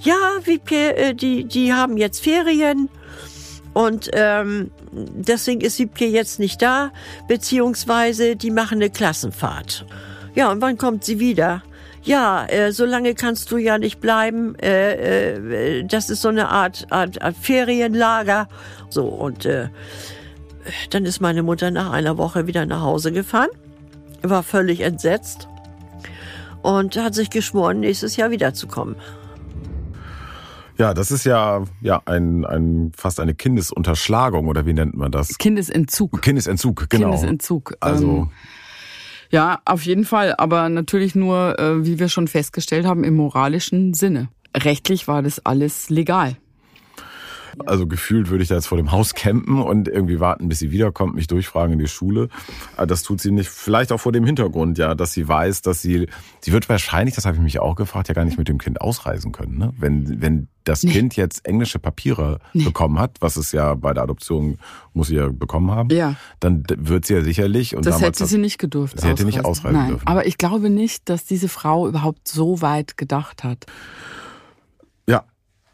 Ja, 0.00 0.16
Wiebke, 0.44 0.96
äh, 0.96 1.14
die, 1.14 1.44
die 1.44 1.72
haben 1.72 1.96
jetzt 1.96 2.22
Ferien 2.22 2.88
und 3.74 4.10
ähm, 4.14 4.70
deswegen 4.92 5.60
ist 5.60 5.78
Wiebke 5.78 6.06
jetzt 6.06 6.38
nicht 6.38 6.62
da, 6.62 6.90
beziehungsweise 7.28 8.34
die 8.34 8.50
machen 8.50 8.76
eine 8.78 8.90
Klassenfahrt. 8.90 9.84
Ja, 10.34 10.50
und 10.50 10.60
wann 10.62 10.78
kommt 10.78 11.04
sie 11.04 11.20
wieder? 11.20 11.62
Ja, 12.02 12.46
äh, 12.46 12.72
so 12.72 12.86
lange 12.86 13.14
kannst 13.14 13.50
du 13.50 13.58
ja 13.58 13.76
nicht 13.76 14.00
bleiben. 14.00 14.54
Äh, 14.58 15.80
äh, 15.80 15.84
das 15.84 16.08
ist 16.08 16.22
so 16.22 16.28
eine 16.28 16.48
Art, 16.48 16.86
Art, 16.90 17.20
Art 17.20 17.36
Ferienlager. 17.36 18.48
So, 18.88 19.04
und 19.04 19.44
äh, 19.44 19.68
dann 20.88 21.04
ist 21.04 21.20
meine 21.20 21.42
Mutter 21.42 21.70
nach 21.70 21.92
einer 21.92 22.16
Woche 22.16 22.46
wieder 22.46 22.64
nach 22.64 22.80
Hause 22.80 23.12
gefahren, 23.12 23.50
war 24.22 24.42
völlig 24.42 24.80
entsetzt 24.80 25.46
und 26.62 26.96
hat 26.96 27.14
sich 27.14 27.30
geschworen, 27.30 27.80
nächstes 27.80 28.16
Jahr 28.16 28.30
wiederzukommen. 28.30 28.96
Ja, 30.78 30.94
das 30.94 31.10
ist 31.10 31.24
ja, 31.24 31.62
ja 31.82 32.00
ein, 32.06 32.46
ein, 32.46 32.92
fast 32.96 33.20
eine 33.20 33.34
Kindesunterschlagung 33.34 34.48
oder 34.48 34.64
wie 34.64 34.72
nennt 34.72 34.96
man 34.96 35.12
das? 35.12 35.36
Kindesentzug. 35.36 36.22
Kindesentzug, 36.22 36.88
genau. 36.88 37.10
Kindesentzug. 37.10 37.74
Also, 37.80 38.06
Ähm, 38.06 38.30
Ja, 39.30 39.60
auf 39.64 39.82
jeden 39.82 40.04
Fall, 40.04 40.34
aber 40.38 40.68
natürlich 40.70 41.14
nur, 41.14 41.58
äh, 41.58 41.84
wie 41.84 41.98
wir 41.98 42.08
schon 42.08 42.28
festgestellt 42.28 42.86
haben, 42.86 43.04
im 43.04 43.14
moralischen 43.14 43.94
Sinne. 43.94 44.28
Rechtlich 44.56 45.06
war 45.06 45.22
das 45.22 45.44
alles 45.44 45.90
legal. 45.90 46.36
Also 47.66 47.86
gefühlt 47.86 48.30
würde 48.30 48.42
ich 48.42 48.48
da 48.48 48.54
jetzt 48.56 48.66
vor 48.66 48.78
dem 48.78 48.92
Haus 48.92 49.14
campen 49.14 49.60
und 49.62 49.88
irgendwie 49.88 50.20
warten, 50.20 50.48
bis 50.48 50.58
sie 50.58 50.70
wiederkommt, 50.70 51.14
mich 51.14 51.26
durchfragen 51.26 51.74
in 51.74 51.78
die 51.78 51.88
Schule. 51.88 52.28
Aber 52.76 52.86
Das 52.86 53.02
tut 53.02 53.20
sie 53.20 53.30
nicht. 53.30 53.48
Vielleicht 53.48 53.92
auch 53.92 54.00
vor 54.00 54.12
dem 54.12 54.24
Hintergrund, 54.24 54.78
ja, 54.78 54.94
dass 54.94 55.12
sie 55.12 55.26
weiß, 55.28 55.62
dass 55.62 55.82
sie, 55.82 56.06
sie 56.40 56.52
wird 56.52 56.68
wahrscheinlich, 56.68 57.14
das 57.14 57.24
habe 57.26 57.36
ich 57.36 57.42
mich 57.42 57.58
auch 57.60 57.76
gefragt, 57.76 58.08
ja 58.08 58.14
gar 58.14 58.24
nicht 58.24 58.38
mit 58.38 58.48
dem 58.48 58.58
Kind 58.58 58.80
ausreisen 58.80 59.32
können. 59.32 59.58
Ne? 59.58 59.72
Wenn, 59.78 60.20
wenn 60.22 60.48
das 60.64 60.82
Kind 60.82 61.16
jetzt 61.16 61.46
englische 61.46 61.78
Papiere 61.78 62.38
bekommen 62.52 62.98
hat, 62.98 63.16
was 63.20 63.36
es 63.36 63.50
ja 63.50 63.74
bei 63.74 63.94
der 63.94 64.02
Adoption 64.04 64.58
muss 64.92 65.08
sie 65.08 65.16
ja 65.16 65.28
bekommen 65.28 65.70
haben, 65.70 65.88
Ja. 65.90 66.16
dann 66.38 66.64
wird 66.76 67.06
sie 67.06 67.14
ja 67.14 67.22
sicherlich 67.22 67.74
und 67.74 67.86
Das 67.86 67.96
damals 67.96 68.18
hätte 68.20 68.28
sie 68.28 68.38
nicht 68.38 68.58
gedurft. 68.58 69.00
Sie 69.00 69.08
hätte 69.08 69.24
nicht 69.24 69.44
ausreisen 69.44 69.78
Nein, 69.78 69.88
dürfen. 69.88 70.06
Aber 70.06 70.26
ich 70.26 70.36
glaube 70.38 70.68
nicht, 70.70 71.08
dass 71.08 71.24
diese 71.24 71.48
Frau 71.48 71.88
überhaupt 71.88 72.28
so 72.28 72.60
weit 72.62 72.96
gedacht 72.98 73.42
hat. 73.42 73.66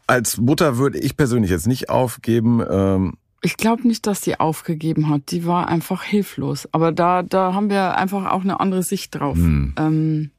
Als 0.07 0.37
Mutter 0.37 0.77
würde 0.77 0.97
ich 0.99 1.17
persönlich 1.17 1.51
jetzt 1.51 1.67
nicht 1.67 1.89
aufgeben. 1.89 2.63
Ähm, 2.69 3.13
Ich 3.43 3.57
glaube 3.57 3.87
nicht, 3.87 4.07
dass 4.07 4.21
sie 4.21 4.39
aufgegeben 4.39 5.09
hat. 5.09 5.31
Die 5.31 5.45
war 5.45 5.67
einfach 5.67 6.03
hilflos. 6.03 6.67
Aber 6.71 6.91
da, 6.91 7.23
da 7.23 7.53
haben 7.53 7.69
wir 7.69 7.97
einfach 7.97 8.25
auch 8.31 8.41
eine 8.41 8.59
andere 8.59 8.83
Sicht 8.83 9.13
drauf. 9.15 9.35
Hm. 9.37 9.75
Ähm, 9.77 10.31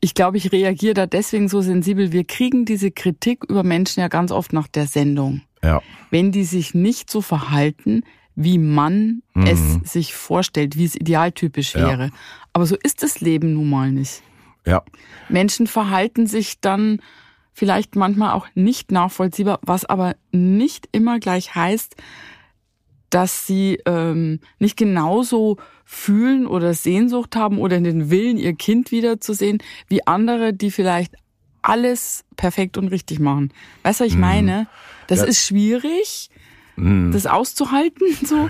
ich 0.00 0.14
glaube, 0.14 0.36
ich 0.36 0.50
reagiere 0.52 0.94
da 0.94 1.06
deswegen 1.06 1.48
so 1.48 1.60
sensibel. 1.60 2.12
Wir 2.12 2.24
kriegen 2.24 2.64
diese 2.64 2.90
Kritik 2.90 3.44
über 3.48 3.62
Menschen 3.62 4.00
ja 4.00 4.08
ganz 4.08 4.32
oft 4.32 4.52
nach 4.52 4.66
der 4.66 4.86
Sendung. 4.86 5.42
ja, 5.62 5.80
Wenn 6.10 6.32
die 6.32 6.44
sich 6.44 6.74
nicht 6.74 7.08
so 7.10 7.20
verhalten, 7.20 8.02
wie 8.34 8.58
man 8.58 9.22
es 9.34 9.60
sich 9.84 10.14
vorstellt, 10.14 10.76
wie 10.76 10.84
es 10.86 10.96
idealtypisch 10.96 11.74
Mhm. 11.74 11.80
Ja. 11.80 11.88
wäre. 11.88 12.10
Aber 12.52 12.66
so 12.66 12.76
ist 12.82 13.02
das 13.02 13.20
Leben 13.20 13.54
nun 13.54 13.70
mal 13.70 13.92
nicht. 13.92 14.22
ja. 14.66 14.82
Menschen 15.28 15.66
verhalten 15.66 16.26
sich 16.26 16.60
dann 16.60 17.00
vielleicht 17.52 17.96
manchmal 17.96 18.32
auch 18.32 18.46
nicht 18.54 18.90
nachvollziehbar, 18.90 19.60
was 19.62 19.84
aber 19.84 20.16
nicht 20.32 20.88
immer 20.92 21.20
gleich 21.20 21.54
heißt, 21.54 21.96
dass 23.10 23.46
sie 23.46 23.78
ähm, 23.84 24.40
nicht 24.58 24.76
genauso 24.76 25.58
fühlen 25.84 26.46
oder 26.46 26.72
Sehnsucht 26.72 27.36
haben 27.36 27.58
oder 27.58 27.78
den 27.78 28.10
Willen, 28.10 28.38
ihr 28.38 28.54
Kind 28.54 28.90
wiederzusehen, 28.90 29.58
wie 29.88 30.06
andere, 30.06 30.54
die 30.54 30.70
vielleicht 30.70 31.14
alles 31.60 32.24
perfekt 32.36 32.78
und 32.78 32.88
richtig 32.88 33.20
machen. 33.20 33.52
Weißt 33.82 34.00
du, 34.00 34.04
was 34.04 34.10
ich 34.10 34.16
mhm. 34.16 34.22
meine? 34.22 34.66
Das 35.06 35.20
ja. 35.20 35.26
ist 35.26 35.46
schwierig 35.46 36.30
mhm. 36.76 37.12
das 37.12 37.26
auszuhalten. 37.26 38.06
So. 38.24 38.48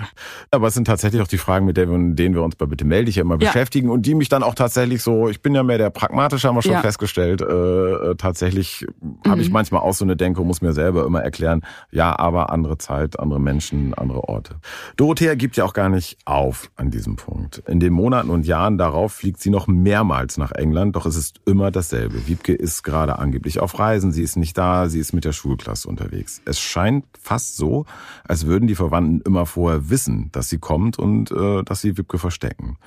Aber 0.50 0.68
es 0.68 0.74
sind 0.74 0.86
tatsächlich 0.86 1.22
auch 1.22 1.26
die 1.26 1.38
Fragen, 1.38 1.64
mit 1.64 1.76
denen 1.76 2.16
wir 2.16 2.42
uns 2.42 2.56
bei 2.56 2.66
Bitte 2.66 2.84
melde 2.84 3.06
dich 3.06 3.16
ja 3.16 3.22
immer 3.22 3.40
ja. 3.40 3.48
beschäftigen 3.48 3.88
und 3.90 4.04
die 4.04 4.14
mich 4.14 4.28
dann 4.28 4.42
auch 4.42 4.54
tatsächlich 4.54 5.02
so, 5.02 5.28
ich 5.28 5.40
bin 5.40 5.54
ja 5.54 5.62
mehr 5.62 5.78
der 5.78 5.90
Pragmatische, 5.90 6.46
haben 6.46 6.56
wir 6.56 6.62
schon 6.62 6.72
ja. 6.72 6.80
festgestellt, 6.80 7.40
äh, 7.40 7.44
äh 7.44 8.14
tatsächlich 8.16 8.86
mhm. 9.00 9.30
habe 9.30 9.40
ich 9.40 9.50
manchmal 9.50 9.80
auch 9.80 9.94
so 9.94 10.04
eine 10.04 10.14
Denke 10.14 10.42
und 10.42 10.46
muss 10.46 10.60
mir 10.60 10.72
selber 10.72 11.06
immer 11.06 11.22
erklären, 11.22 11.62
ja, 11.90 12.18
aber 12.18 12.50
andere 12.50 12.76
Zeit, 12.78 13.18
andere 13.18 13.40
Menschen, 13.40 13.94
andere 13.94 14.28
Orte. 14.28 14.56
Dorothea 14.96 15.34
gibt 15.34 15.56
ja 15.56 15.64
auch 15.64 15.72
gar 15.74 15.88
nicht 15.88 16.18
auf 16.26 16.70
an 16.76 16.90
diesem 16.90 17.16
Punkt. 17.16 17.62
In 17.66 17.80
den 17.80 17.92
Monaten 17.92 18.28
und 18.30 18.46
Jahren 18.46 18.78
darauf 18.78 19.14
fliegt 19.14 19.40
sie 19.40 19.50
noch 19.50 19.66
mehrmals 19.66 20.36
nach 20.36 20.52
England, 20.52 20.96
doch 20.96 21.06
es 21.06 21.16
ist 21.16 21.40
immer 21.46 21.70
dasselbe. 21.70 22.26
Wiebke 22.26 22.52
ist 22.52 22.82
gerade 22.82 23.18
angeblich 23.18 23.60
auf 23.60 23.78
Reisen, 23.78 24.12
sie 24.12 24.22
ist 24.22 24.36
nicht 24.36 24.56
da, 24.58 24.88
sie 24.88 25.00
ist 25.00 25.12
mit 25.12 25.24
der 25.24 25.32
Schulklasse 25.32 25.88
unterwegs. 25.88 26.42
Es 26.44 26.60
scheint 26.60 27.04
fast 27.20 27.56
so, 27.56 27.86
als 28.26 28.46
würden 28.46 28.66
die 28.66 28.74
Verwandten 28.74 29.20
immer 29.22 29.46
vorher 29.46 29.90
wissen, 29.90 30.30
dass 30.32 30.48
sie 30.48 30.58
kommt 30.58 30.98
und 30.98 31.30
äh, 31.30 31.62
dass 31.62 31.80
sie 31.80 31.96
Wiebke 31.96 32.18
verstecken. 32.18 32.78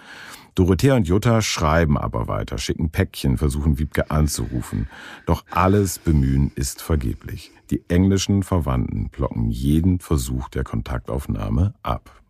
Dorothea 0.56 0.96
und 0.96 1.06
Jutta 1.08 1.42
schreiben 1.42 1.98
aber 1.98 2.30
weiter, 2.30 2.58
schicken 2.58 2.90
Päckchen, 2.90 3.38
versuchen 3.38 3.78
Wiebke 3.78 4.10
anzurufen. 4.10 4.88
Doch 5.26 5.44
alles 5.52 6.00
Bemühen 6.00 6.52
ist 6.56 6.82
vergeblich. 6.82 7.52
Die 7.72 7.84
englischen 7.90 8.42
Verwandten 8.42 9.10
blocken 9.10 9.50
jeden 9.50 10.00
Versuch 10.00 10.48
der 10.48 10.64
Kontaktaufnahme 10.64 11.74
ab. 11.84 12.22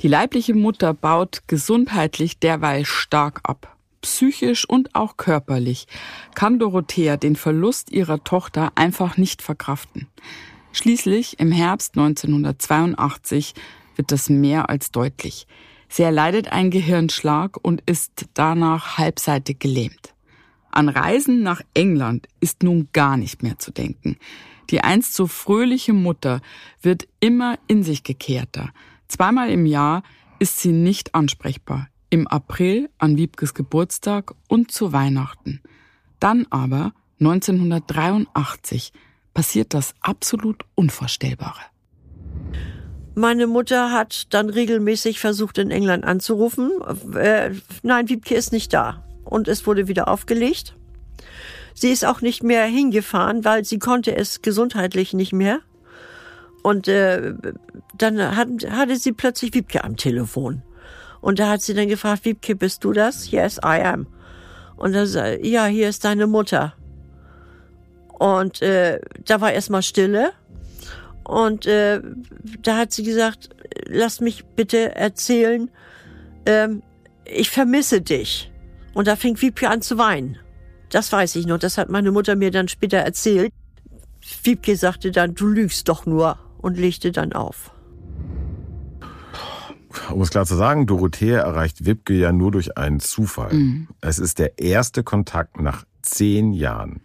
Die 0.00 0.08
leibliche 0.08 0.52
Mutter 0.52 0.92
baut 0.92 1.44
gesundheitlich 1.46 2.38
derweil 2.38 2.84
stark 2.84 3.40
ab. 3.44 3.76
Psychisch 4.02 4.68
und 4.68 4.94
auch 4.94 5.16
körperlich 5.16 5.86
kann 6.34 6.58
Dorothea 6.58 7.16
den 7.16 7.36
Verlust 7.36 7.90
ihrer 7.90 8.22
Tochter 8.22 8.72
einfach 8.74 9.16
nicht 9.16 9.40
verkraften. 9.40 10.08
Schließlich 10.74 11.38
im 11.38 11.52
Herbst 11.52 11.96
1982 11.96 13.54
wird 13.94 14.10
das 14.10 14.28
mehr 14.28 14.68
als 14.68 14.90
deutlich. 14.90 15.46
Sie 15.88 16.02
erleidet 16.02 16.48
einen 16.48 16.72
Gehirnschlag 16.72 17.56
und 17.62 17.80
ist 17.86 18.26
danach 18.34 18.98
halbseitig 18.98 19.60
gelähmt. 19.60 20.14
An 20.72 20.88
Reisen 20.88 21.44
nach 21.44 21.62
England 21.74 22.26
ist 22.40 22.64
nun 22.64 22.88
gar 22.92 23.16
nicht 23.16 23.44
mehr 23.44 23.56
zu 23.56 23.70
denken. 23.70 24.16
Die 24.70 24.80
einst 24.80 25.14
so 25.14 25.28
fröhliche 25.28 25.92
Mutter 25.92 26.40
wird 26.82 27.06
immer 27.20 27.56
in 27.68 27.84
sich 27.84 28.02
gekehrter. 28.02 28.70
Zweimal 29.06 29.50
im 29.50 29.66
Jahr 29.66 30.02
ist 30.40 30.58
sie 30.58 30.72
nicht 30.72 31.14
ansprechbar. 31.14 31.86
Im 32.10 32.26
April 32.26 32.90
an 32.98 33.16
Wiebkes 33.16 33.54
Geburtstag 33.54 34.34
und 34.48 34.72
zu 34.72 34.92
Weihnachten. 34.92 35.60
Dann 36.18 36.48
aber 36.50 36.92
1983 37.20 38.92
passiert 39.34 39.74
das 39.74 39.94
absolut 40.00 40.64
Unvorstellbare. 40.74 41.60
Meine 43.16 43.46
Mutter 43.46 43.92
hat 43.92 44.32
dann 44.34 44.50
regelmäßig 44.50 45.20
versucht, 45.20 45.58
in 45.58 45.70
England 45.70 46.04
anzurufen. 46.04 46.70
Äh, 47.14 47.50
nein, 47.82 48.08
Wiebke 48.08 48.34
ist 48.34 48.52
nicht 48.52 48.72
da. 48.72 49.04
Und 49.24 49.46
es 49.46 49.66
wurde 49.66 49.86
wieder 49.86 50.08
aufgelegt. 50.08 50.74
Sie 51.74 51.90
ist 51.90 52.04
auch 52.04 52.20
nicht 52.20 52.42
mehr 52.42 52.64
hingefahren, 52.64 53.44
weil 53.44 53.64
sie 53.64 53.78
konnte 53.78 54.16
es 54.16 54.42
gesundheitlich 54.42 55.12
nicht 55.12 55.32
mehr. 55.32 55.60
Und 56.62 56.88
äh, 56.88 57.34
dann 57.96 58.36
hat, 58.36 58.48
hatte 58.70 58.96
sie 58.96 59.12
plötzlich 59.12 59.54
Wiebke 59.54 59.84
am 59.84 59.96
Telefon. 59.96 60.62
Und 61.20 61.38
da 61.38 61.48
hat 61.48 61.62
sie 61.62 61.74
dann 61.74 61.88
gefragt, 61.88 62.24
Wiebke, 62.24 62.56
bist 62.56 62.84
du 62.84 62.92
das? 62.92 63.30
Yes, 63.30 63.58
I 63.58 63.80
am. 63.82 64.06
Und 64.76 64.92
dann 64.92 65.06
sagt, 65.06 65.44
ja, 65.44 65.66
hier 65.66 65.88
ist 65.88 66.04
deine 66.04 66.26
Mutter. 66.26 66.74
Und 68.18 68.62
äh, 68.62 69.00
da 69.24 69.40
war 69.40 69.52
erstmal 69.52 69.82
Stille. 69.82 70.32
Und 71.24 71.66
äh, 71.66 72.00
da 72.62 72.76
hat 72.76 72.92
sie 72.92 73.02
gesagt, 73.02 73.50
lass 73.86 74.20
mich 74.20 74.44
bitte 74.44 74.94
erzählen, 74.94 75.70
ähm, 76.46 76.82
ich 77.24 77.50
vermisse 77.50 78.00
dich. 78.00 78.52
Und 78.92 79.08
da 79.08 79.16
fing 79.16 79.40
Wiebke 79.40 79.68
an 79.68 79.82
zu 79.82 79.98
weinen. 79.98 80.38
Das 80.90 81.10
weiß 81.10 81.36
ich 81.36 81.46
noch. 81.46 81.58
Das 81.58 81.78
hat 81.78 81.88
meine 81.88 82.12
Mutter 82.12 82.36
mir 82.36 82.50
dann 82.50 82.68
später 82.68 82.98
erzählt. 82.98 83.52
Wiebke 84.42 84.76
sagte 84.76 85.10
dann, 85.10 85.34
du 85.34 85.46
lügst 85.48 85.88
doch 85.88 86.06
nur 86.06 86.38
und 86.58 86.78
legte 86.78 87.10
dann 87.10 87.32
auf. 87.32 87.72
Um 90.10 90.20
es 90.20 90.30
klar 90.30 90.46
zu 90.46 90.56
sagen, 90.56 90.86
Dorothea 90.86 91.40
erreicht 91.40 91.86
Wipke 91.86 92.14
ja 92.14 92.32
nur 92.32 92.50
durch 92.50 92.76
einen 92.76 93.00
Zufall. 93.00 93.52
Mhm. 93.52 93.88
Es 94.00 94.18
ist 94.18 94.38
der 94.38 94.58
erste 94.58 95.02
Kontakt 95.02 95.60
nach 95.60 95.84
zehn 96.02 96.52
Jahren. 96.52 97.00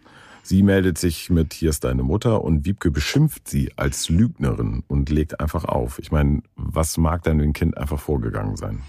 Sie 0.49 0.63
meldet 0.63 0.97
sich 0.97 1.29
mit 1.29 1.53
Hier 1.53 1.69
ist 1.69 1.83
deine 1.83 2.01
Mutter 2.01 2.43
und 2.43 2.65
Wiebke 2.65 2.89
beschimpft 2.89 3.47
sie 3.47 3.71
als 3.75 4.09
Lügnerin 4.09 4.81
und 4.87 5.11
legt 5.11 5.39
einfach 5.39 5.63
auf. 5.63 5.99
Ich 5.99 6.11
meine, 6.11 6.41
was 6.55 6.97
mag 6.97 7.21
dann 7.21 7.37
dem 7.37 7.53
Kind 7.53 7.77
einfach 7.77 7.99
vorgegangen 7.99 8.55
sein? 8.55 8.81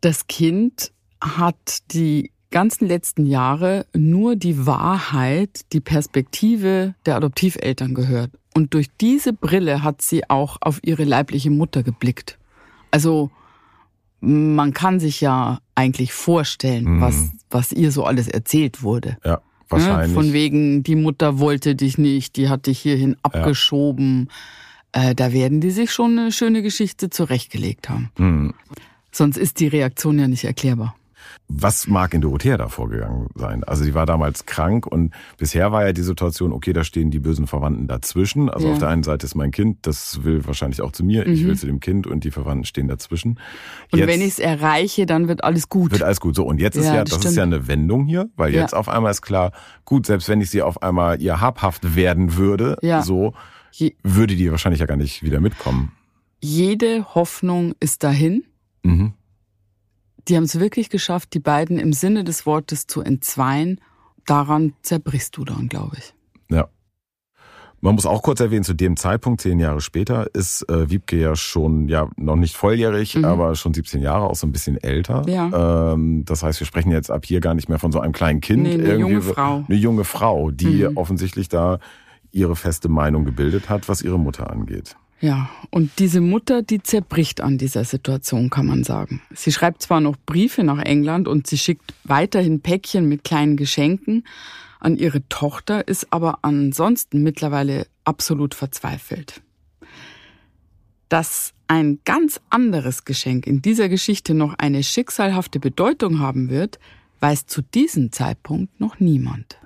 Das 0.00 0.26
Kind 0.26 0.90
hat 1.20 1.92
die 1.92 2.32
ganzen 2.50 2.88
letzten 2.88 3.26
Jahre 3.26 3.84
nur 3.94 4.36
die 4.36 4.64
Wahrheit, 4.64 5.70
die 5.74 5.80
Perspektive 5.80 6.94
der 7.04 7.16
Adoptiveltern 7.16 7.92
gehört. 7.92 8.30
Und 8.54 8.72
durch 8.72 8.86
diese 9.02 9.34
Brille 9.34 9.82
hat 9.82 10.00
sie 10.00 10.30
auch 10.30 10.56
auf 10.62 10.80
ihre 10.82 11.04
leibliche 11.04 11.50
Mutter 11.50 11.82
geblickt. 11.82 12.38
Also 12.90 13.30
man 14.20 14.72
kann 14.72 14.98
sich 14.98 15.20
ja 15.20 15.58
eigentlich 15.74 16.14
vorstellen, 16.14 16.84
mhm. 16.84 17.00
was, 17.02 17.32
was 17.50 17.72
ihr 17.72 17.92
so 17.92 18.04
alles 18.04 18.28
erzählt 18.28 18.82
wurde. 18.82 19.18
Ja. 19.26 19.42
Wahrscheinlich. 19.68 20.14
Von 20.14 20.32
wegen, 20.32 20.82
die 20.82 20.96
Mutter 20.96 21.38
wollte 21.38 21.74
dich 21.74 21.98
nicht, 21.98 22.36
die 22.36 22.48
hat 22.48 22.66
dich 22.66 22.78
hierhin 22.78 23.16
abgeschoben. 23.22 24.28
Ja. 24.94 25.10
Äh, 25.10 25.14
da 25.14 25.32
werden 25.32 25.60
die 25.60 25.70
sich 25.70 25.92
schon 25.92 26.18
eine 26.18 26.32
schöne 26.32 26.62
Geschichte 26.62 27.10
zurechtgelegt 27.10 27.88
haben. 27.88 28.10
Mhm. 28.16 28.54
Sonst 29.12 29.36
ist 29.36 29.60
die 29.60 29.68
Reaktion 29.68 30.18
ja 30.18 30.28
nicht 30.28 30.44
erklärbar. 30.44 30.94
Was 31.50 31.86
mag 31.86 32.12
in 32.12 32.20
Dorothea 32.20 32.58
da 32.58 32.68
vorgegangen 32.68 33.28
sein? 33.34 33.64
Also 33.64 33.82
sie 33.82 33.94
war 33.94 34.04
damals 34.04 34.44
krank 34.44 34.86
und 34.86 35.14
bisher 35.38 35.72
war 35.72 35.86
ja 35.86 35.94
die 35.94 36.02
Situation, 36.02 36.52
okay, 36.52 36.74
da 36.74 36.84
stehen 36.84 37.10
die 37.10 37.20
bösen 37.20 37.46
Verwandten 37.46 37.86
dazwischen. 37.86 38.50
Also 38.50 38.66
ja. 38.66 38.74
auf 38.74 38.78
der 38.78 38.88
einen 38.88 39.02
Seite 39.02 39.24
ist 39.24 39.34
mein 39.34 39.50
Kind, 39.50 39.78
das 39.86 40.24
will 40.24 40.46
wahrscheinlich 40.46 40.82
auch 40.82 40.92
zu 40.92 41.04
mir, 41.04 41.26
mhm. 41.26 41.32
ich 41.32 41.44
will 41.46 41.56
zu 41.56 41.66
dem 41.66 41.80
Kind 41.80 42.06
und 42.06 42.24
die 42.24 42.30
Verwandten 42.30 42.66
stehen 42.66 42.86
dazwischen. 42.86 43.40
Und 43.90 43.98
jetzt 43.98 44.08
wenn 44.08 44.20
ich 44.20 44.28
es 44.28 44.38
erreiche, 44.38 45.06
dann 45.06 45.26
wird 45.26 45.42
alles 45.42 45.70
gut. 45.70 45.92
Wird 45.92 46.02
alles 46.02 46.20
gut. 46.20 46.36
So, 46.36 46.44
und 46.44 46.60
jetzt 46.60 46.76
ist 46.76 46.84
ja, 46.84 47.02
das, 47.02 47.18
das 47.18 47.30
ist 47.30 47.36
ja 47.36 47.44
eine 47.44 47.66
Wendung 47.66 48.04
hier, 48.04 48.28
weil 48.36 48.52
jetzt 48.52 48.72
ja. 48.72 48.78
auf 48.78 48.90
einmal 48.90 49.10
ist 49.10 49.22
klar, 49.22 49.52
gut, 49.86 50.04
selbst 50.04 50.28
wenn 50.28 50.42
ich 50.42 50.50
sie 50.50 50.60
auf 50.60 50.82
einmal 50.82 51.20
ihr 51.22 51.40
habhaft 51.40 51.96
werden 51.96 52.36
würde, 52.36 52.76
ja. 52.82 53.00
so, 53.02 53.32
würde 54.02 54.36
die 54.36 54.50
wahrscheinlich 54.50 54.80
ja 54.80 54.86
gar 54.86 54.96
nicht 54.96 55.22
wieder 55.22 55.40
mitkommen. 55.40 55.92
Jede 56.40 57.14
Hoffnung 57.14 57.74
ist 57.80 58.04
dahin. 58.04 58.44
Mhm. 58.82 59.14
Die 60.28 60.36
haben 60.36 60.44
es 60.44 60.60
wirklich 60.60 60.90
geschafft, 60.90 61.32
die 61.34 61.40
beiden 61.40 61.78
im 61.78 61.92
Sinne 61.92 62.24
des 62.24 62.44
Wortes 62.44 62.86
zu 62.86 63.00
entzweien. 63.00 63.80
Daran 64.26 64.74
zerbrichst 64.82 65.36
du 65.36 65.44
dann, 65.44 65.68
glaube 65.68 65.96
ich. 65.98 66.14
Ja. 66.50 66.68
Man 67.80 67.94
muss 67.94 68.06
auch 68.06 68.22
kurz 68.22 68.40
erwähnen, 68.40 68.64
zu 68.64 68.74
dem 68.74 68.96
Zeitpunkt, 68.96 69.40
zehn 69.40 69.60
Jahre 69.60 69.80
später, 69.80 70.34
ist 70.34 70.68
äh, 70.68 70.90
Wiebke 70.90 71.16
ja 71.16 71.36
schon, 71.36 71.88
ja, 71.88 72.08
noch 72.16 72.34
nicht 72.34 72.56
volljährig, 72.56 73.14
mhm. 73.14 73.24
aber 73.24 73.54
schon 73.54 73.72
17 73.72 74.02
Jahre, 74.02 74.24
auch 74.28 74.34
so 74.34 74.48
ein 74.48 74.52
bisschen 74.52 74.76
älter. 74.82 75.22
Ja. 75.28 75.92
Ähm, 75.92 76.24
das 76.24 76.42
heißt, 76.42 76.58
wir 76.58 76.66
sprechen 76.66 76.90
jetzt 76.90 77.10
ab 77.10 77.24
hier 77.24 77.40
gar 77.40 77.54
nicht 77.54 77.68
mehr 77.68 77.78
von 77.78 77.92
so 77.92 78.00
einem 78.00 78.12
kleinen 78.12 78.40
Kind. 78.40 78.64
Nee, 78.64 78.74
eine 78.74 78.96
junge 78.96 79.22
Frau. 79.22 79.64
Eine 79.66 79.78
junge 79.78 80.04
Frau, 80.04 80.50
die 80.50 80.88
mhm. 80.88 80.96
offensichtlich 80.96 81.48
da 81.48 81.78
ihre 82.32 82.56
feste 82.56 82.88
Meinung 82.88 83.24
gebildet 83.24 83.70
hat, 83.70 83.88
was 83.88 84.02
ihre 84.02 84.18
Mutter 84.18 84.50
angeht. 84.50 84.96
Ja, 85.20 85.50
und 85.70 85.98
diese 85.98 86.20
Mutter, 86.20 86.62
die 86.62 86.80
zerbricht 86.80 87.40
an 87.40 87.58
dieser 87.58 87.84
Situation, 87.84 88.50
kann 88.50 88.66
man 88.66 88.84
sagen. 88.84 89.20
Sie 89.34 89.50
schreibt 89.50 89.82
zwar 89.82 90.00
noch 90.00 90.16
Briefe 90.26 90.62
nach 90.62 90.78
England 90.78 91.26
und 91.26 91.46
sie 91.48 91.58
schickt 91.58 91.92
weiterhin 92.04 92.60
Päckchen 92.60 93.08
mit 93.08 93.24
kleinen 93.24 93.56
Geschenken 93.56 94.24
an 94.78 94.96
ihre 94.96 95.28
Tochter, 95.28 95.88
ist 95.88 96.12
aber 96.12 96.38
ansonsten 96.42 97.22
mittlerweile 97.22 97.88
absolut 98.04 98.54
verzweifelt. 98.54 99.42
Dass 101.08 101.52
ein 101.66 101.98
ganz 102.04 102.40
anderes 102.48 103.04
Geschenk 103.04 103.46
in 103.46 103.60
dieser 103.60 103.88
Geschichte 103.88 104.34
noch 104.34 104.54
eine 104.58 104.84
schicksalhafte 104.84 105.58
Bedeutung 105.58 106.20
haben 106.20 106.48
wird, 106.48 106.78
weiß 107.18 107.46
zu 107.46 107.62
diesem 107.62 108.12
Zeitpunkt 108.12 108.78
noch 108.80 109.00
niemand. 109.00 109.58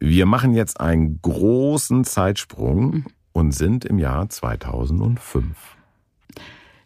Wir 0.00 0.26
machen 0.26 0.54
jetzt 0.54 0.80
einen 0.80 1.20
großen 1.22 2.04
Zeitsprung 2.04 2.90
mhm 2.90 3.04
und 3.36 3.52
sind 3.52 3.84
im 3.84 3.98
Jahr 3.98 4.30
2005. 4.30 5.76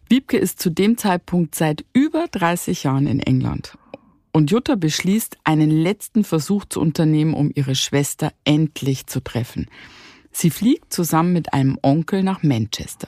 Wiebke 0.09 0.37
ist 0.37 0.59
zu 0.59 0.69
dem 0.69 0.97
Zeitpunkt 0.97 1.55
seit 1.55 1.85
über 1.93 2.25
30 2.29 2.83
Jahren 2.83 3.07
in 3.07 3.21
England. 3.21 3.77
Und 4.33 4.51
Jutta 4.51 4.75
beschließt, 4.75 5.37
einen 5.45 5.71
letzten 5.71 6.25
Versuch 6.25 6.65
zu 6.65 6.81
unternehmen, 6.81 7.33
um 7.35 7.51
ihre 7.55 7.75
Schwester 7.75 8.33
endlich 8.43 9.07
zu 9.07 9.23
treffen. 9.23 9.67
Sie 10.33 10.49
fliegt 10.49 10.91
zusammen 10.91 11.31
mit 11.31 11.53
einem 11.53 11.77
Onkel 11.81 12.21
nach 12.21 12.43
Manchester. 12.43 13.07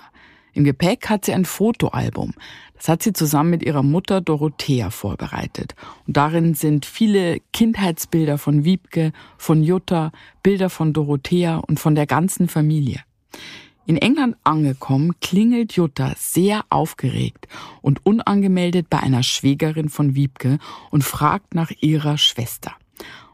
Im 0.53 0.63
Gepäck 0.63 1.09
hat 1.09 1.25
sie 1.25 1.33
ein 1.33 1.43
Fotoalbum. 1.43 2.33
Das 2.75 2.87
hat 2.87 3.03
sie 3.03 3.11
zusammen 3.11 3.49
mit 3.49 3.63
ihrer 3.63 3.83
Mutter 3.83 4.21
Dorothea 4.21 4.89
vorbereitet. 4.89 5.75
Und 6.07 6.15
darin 6.15 6.53
sind 6.53 6.85
viele 6.85 7.39
Kindheitsbilder 7.51 8.37
von 8.37 8.63
Wiebke, 8.63 9.11
von 9.37 9.63
Jutta, 9.63 10.13
Bilder 10.43 10.69
von 10.69 10.93
Dorothea 10.93 11.57
und 11.57 11.81
von 11.81 11.93
der 11.93 12.05
ganzen 12.05 12.47
Familie. 12.47 13.03
In 13.85 13.97
England 13.97 14.37
angekommen, 14.43 15.15
klingelt 15.19 15.73
Jutta 15.73 16.13
sehr 16.17 16.63
aufgeregt 16.69 17.47
und 17.81 18.05
unangemeldet 18.05 18.89
bei 18.89 18.99
einer 18.99 19.23
Schwägerin 19.23 19.89
von 19.89 20.15
Wiebke 20.15 20.57
und 20.89 21.03
fragt 21.03 21.53
nach 21.53 21.69
ihrer 21.81 22.17
Schwester. 22.17 22.73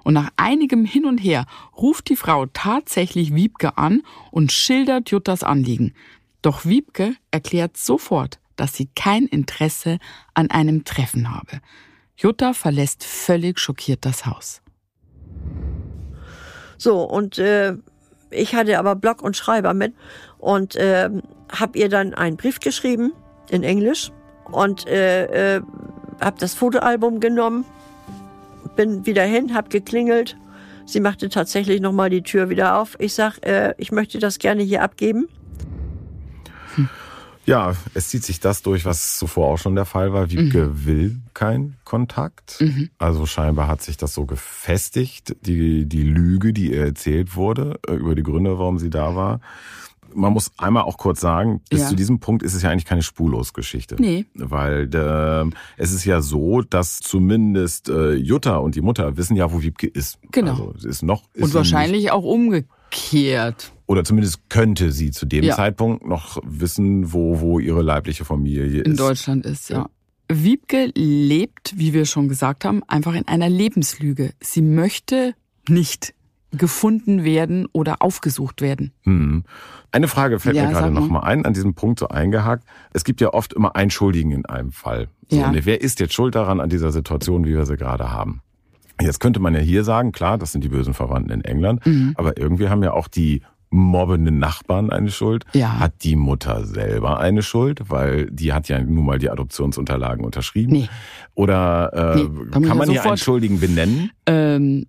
Und 0.03 0.15
nach 0.15 0.31
einigem 0.37 0.85
Hin 0.85 1.05
und 1.05 1.19
Her 1.19 1.45
ruft 1.77 2.09
die 2.09 2.15
Frau 2.15 2.47
tatsächlich 2.47 3.35
Wiebke 3.35 3.77
an 3.77 4.01
und 4.31 4.51
schildert 4.51 5.11
Juttas 5.11 5.43
Anliegen. 5.43 5.93
Doch 6.41 6.65
Wiebke 6.65 7.15
erklärt 7.29 7.77
sofort, 7.77 8.39
dass 8.55 8.73
sie 8.73 8.89
kein 8.95 9.25
Interesse 9.25 9.99
an 10.33 10.49
einem 10.49 10.83
Treffen 10.83 11.31
habe. 11.31 11.61
Jutta 12.17 12.53
verlässt 12.53 13.03
völlig 13.03 13.59
schockiert 13.59 14.03
das 14.05 14.25
Haus. 14.25 14.61
So, 16.77 17.03
und 17.03 17.37
äh, 17.37 17.75
ich 18.29 18.55
hatte 18.55 18.79
aber 18.79 18.95
Block 18.95 19.21
und 19.21 19.35
Schreiber 19.35 19.73
mit 19.73 19.93
und 20.37 20.75
äh, 20.75 21.09
habe 21.51 21.77
ihr 21.77 21.89
dann 21.89 22.13
einen 22.13 22.37
Brief 22.37 22.59
geschrieben 22.59 23.13
in 23.49 23.63
Englisch 23.63 24.11
und 24.45 24.87
äh, 24.87 25.57
äh, 25.57 25.61
habe 26.19 26.37
das 26.39 26.53
Fotoalbum 26.53 27.19
genommen, 27.19 27.65
bin 28.75 29.05
wieder 29.05 29.23
hin, 29.23 29.53
habe 29.53 29.69
geklingelt. 29.69 30.37
Sie 30.85 30.99
machte 30.99 31.29
tatsächlich 31.29 31.81
noch 31.81 31.91
mal 31.91 32.09
die 32.09 32.23
Tür 32.23 32.49
wieder 32.49 32.79
auf. 32.79 32.95
Ich 32.99 33.13
sag, 33.13 33.45
äh, 33.45 33.73
ich 33.77 33.91
möchte 33.91 34.19
das 34.19 34.39
gerne 34.39 34.63
hier 34.63 34.81
abgeben. 34.81 35.27
Ja, 37.45 37.73
es 37.93 38.09
zieht 38.09 38.23
sich 38.23 38.39
das 38.39 38.61
durch, 38.61 38.85
was 38.85 39.17
zuvor 39.17 39.47
auch 39.47 39.57
schon 39.57 39.75
der 39.75 39.85
Fall 39.85 40.13
war. 40.13 40.29
Wiebke 40.29 40.67
mhm. 40.67 40.85
will 40.85 41.15
keinen 41.33 41.77
Kontakt. 41.83 42.57
Mhm. 42.59 42.89
Also 42.97 43.25
scheinbar 43.25 43.67
hat 43.67 43.81
sich 43.81 43.97
das 43.97 44.13
so 44.13 44.25
gefestigt, 44.25 45.35
die, 45.41 45.87
die 45.87 46.03
Lüge, 46.03 46.53
die 46.53 46.71
ihr 46.71 46.85
erzählt 46.85 47.35
wurde, 47.35 47.79
äh, 47.87 47.93
über 47.93 48.13
die 48.15 48.23
Gründe, 48.23 48.57
warum 48.59 48.77
sie 48.77 48.89
da 48.89 49.15
war. 49.15 49.39
Man 50.13 50.33
muss 50.33 50.51
einmal 50.57 50.83
auch 50.83 50.97
kurz 50.97 51.21
sagen, 51.21 51.61
bis 51.69 51.81
ja. 51.81 51.87
zu 51.87 51.95
diesem 51.95 52.19
Punkt 52.19 52.41
ist 52.41 52.55
es 52.55 52.63
ja 52.63 52.71
eigentlich 52.71 52.85
keine 52.85 53.03
Spurlosgeschichte. 53.03 53.95
Nee. 53.99 54.25
Weil 54.33 54.89
äh, 54.93 55.49
es 55.77 55.91
ist 55.91 56.05
ja 56.05 56.21
so, 56.21 56.61
dass 56.61 56.99
zumindest 56.99 57.89
äh, 57.89 58.13
Jutta 58.13 58.57
und 58.57 58.75
die 58.75 58.81
Mutter 58.81 59.17
wissen 59.17 59.35
ja, 59.35 59.51
wo 59.51 59.61
Wiebke 59.61 59.87
ist. 59.87 60.17
Genau. 60.31 60.51
Also, 60.51 60.73
es 60.77 60.85
ist 60.85 61.03
noch, 61.03 61.23
ist 61.33 61.43
und 61.43 61.53
wahrscheinlich 61.53 62.11
auch 62.11 62.23
umgekehrt 62.23 63.71
oder 63.89 64.03
zumindest 64.03 64.49
könnte 64.49 64.91
sie 64.91 65.09
zu 65.09 65.25
dem 65.25 65.43
ja. 65.43 65.55
Zeitpunkt 65.55 66.05
noch 66.05 66.37
wissen, 66.45 67.11
wo, 67.11 67.41
wo 67.41 67.57
ihre 67.57 67.81
leibliche 67.81 68.23
Familie 68.23 68.81
ist. 68.81 68.85
In 68.85 68.95
Deutschland 68.95 69.47
ist, 69.47 69.71
ja. 69.71 69.89
Wiebke 70.31 70.91
lebt, 70.93 71.73
wie 71.75 71.91
wir 71.91 72.05
schon 72.05 72.29
gesagt 72.29 72.65
haben, 72.65 72.83
einfach 72.87 73.15
in 73.15 73.27
einer 73.27 73.49
Lebenslüge. 73.49 74.33
Sie 74.39 74.61
möchte 74.61 75.33
nicht 75.67 76.13
gefunden 76.51 77.23
werden 77.23 77.67
oder 77.73 78.03
aufgesucht 78.03 78.61
werden. 78.61 78.91
Hm. 79.05 79.43
Eine 79.91 80.07
Frage 80.07 80.39
fällt 80.39 80.55
ja, 80.55 80.67
mir 80.67 80.71
gerade 80.71 80.91
noch 80.91 81.09
mal 81.09 81.21
ein, 81.21 81.43
an 81.47 81.53
diesem 81.53 81.73
Punkt 81.73 81.97
so 81.97 82.09
eingehakt. 82.09 82.65
Es 82.93 83.03
gibt 83.03 83.21
ja 83.21 83.33
oft 83.33 83.53
immer 83.53 83.75
einen 83.75 83.89
Schuldigen 83.89 84.31
in 84.31 84.45
einem 84.45 84.71
Fall. 84.71 85.07
So, 85.31 85.37
ja. 85.37 85.51
wer 85.51 85.81
ist 85.81 85.99
jetzt 85.99 86.13
schuld 86.13 86.35
daran 86.35 86.59
an 86.59 86.69
dieser 86.69 86.91
Situation, 86.91 87.43
wie 87.43 87.55
wir 87.55 87.65
sie 87.65 87.75
gerade 87.75 88.11
haben? 88.11 88.43
Jetzt 89.01 89.19
könnte 89.19 89.39
man 89.39 89.55
ja 89.55 89.61
hier 89.61 89.83
sagen, 89.83 90.11
klar, 90.11 90.37
das 90.37 90.51
sind 90.51 90.63
die 90.63 90.69
bösen 90.69 90.93
Verwandten 90.93 91.31
in 91.31 91.41
England, 91.43 91.83
mhm. 91.87 92.13
aber 92.17 92.37
irgendwie 92.37 92.69
haben 92.69 92.83
ja 92.83 92.93
auch 92.93 93.07
die 93.07 93.41
mobbenden 93.69 94.39
Nachbarn 94.39 94.89
eine 94.89 95.11
Schuld? 95.11 95.45
Ja. 95.53 95.79
Hat 95.79 96.03
die 96.03 96.15
Mutter 96.15 96.65
selber 96.65 97.19
eine 97.19 97.43
Schuld? 97.43 97.89
Weil 97.89 98.27
die 98.31 98.53
hat 98.53 98.67
ja 98.67 98.81
nun 98.81 99.05
mal 99.05 99.19
die 99.19 99.29
Adoptionsunterlagen 99.29 100.25
unterschrieben. 100.25 100.73
Nee. 100.73 100.89
Oder 101.35 102.15
äh, 102.15 102.23
nee, 102.23 102.67
kann 102.67 102.77
man 102.77 102.89
hier 102.89 103.05
einen 103.05 103.17
Schuldigen 103.17 103.59
benennen? 103.59 104.11
Ähm, 104.25 104.87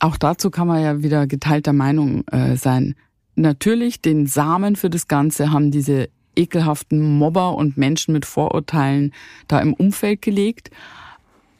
auch 0.00 0.16
dazu 0.16 0.50
kann 0.50 0.66
man 0.66 0.82
ja 0.82 1.02
wieder 1.02 1.26
geteilter 1.26 1.72
Meinung 1.72 2.26
äh, 2.28 2.56
sein. 2.56 2.94
Natürlich, 3.34 4.02
den 4.02 4.26
Samen 4.26 4.76
für 4.76 4.90
das 4.90 5.06
Ganze 5.06 5.52
haben 5.52 5.70
diese 5.70 6.08
ekelhaften 6.34 7.18
Mobber 7.18 7.54
und 7.56 7.76
Menschen 7.76 8.12
mit 8.12 8.24
Vorurteilen 8.24 9.12
da 9.48 9.60
im 9.60 9.74
Umfeld 9.74 10.22
gelegt. 10.22 10.70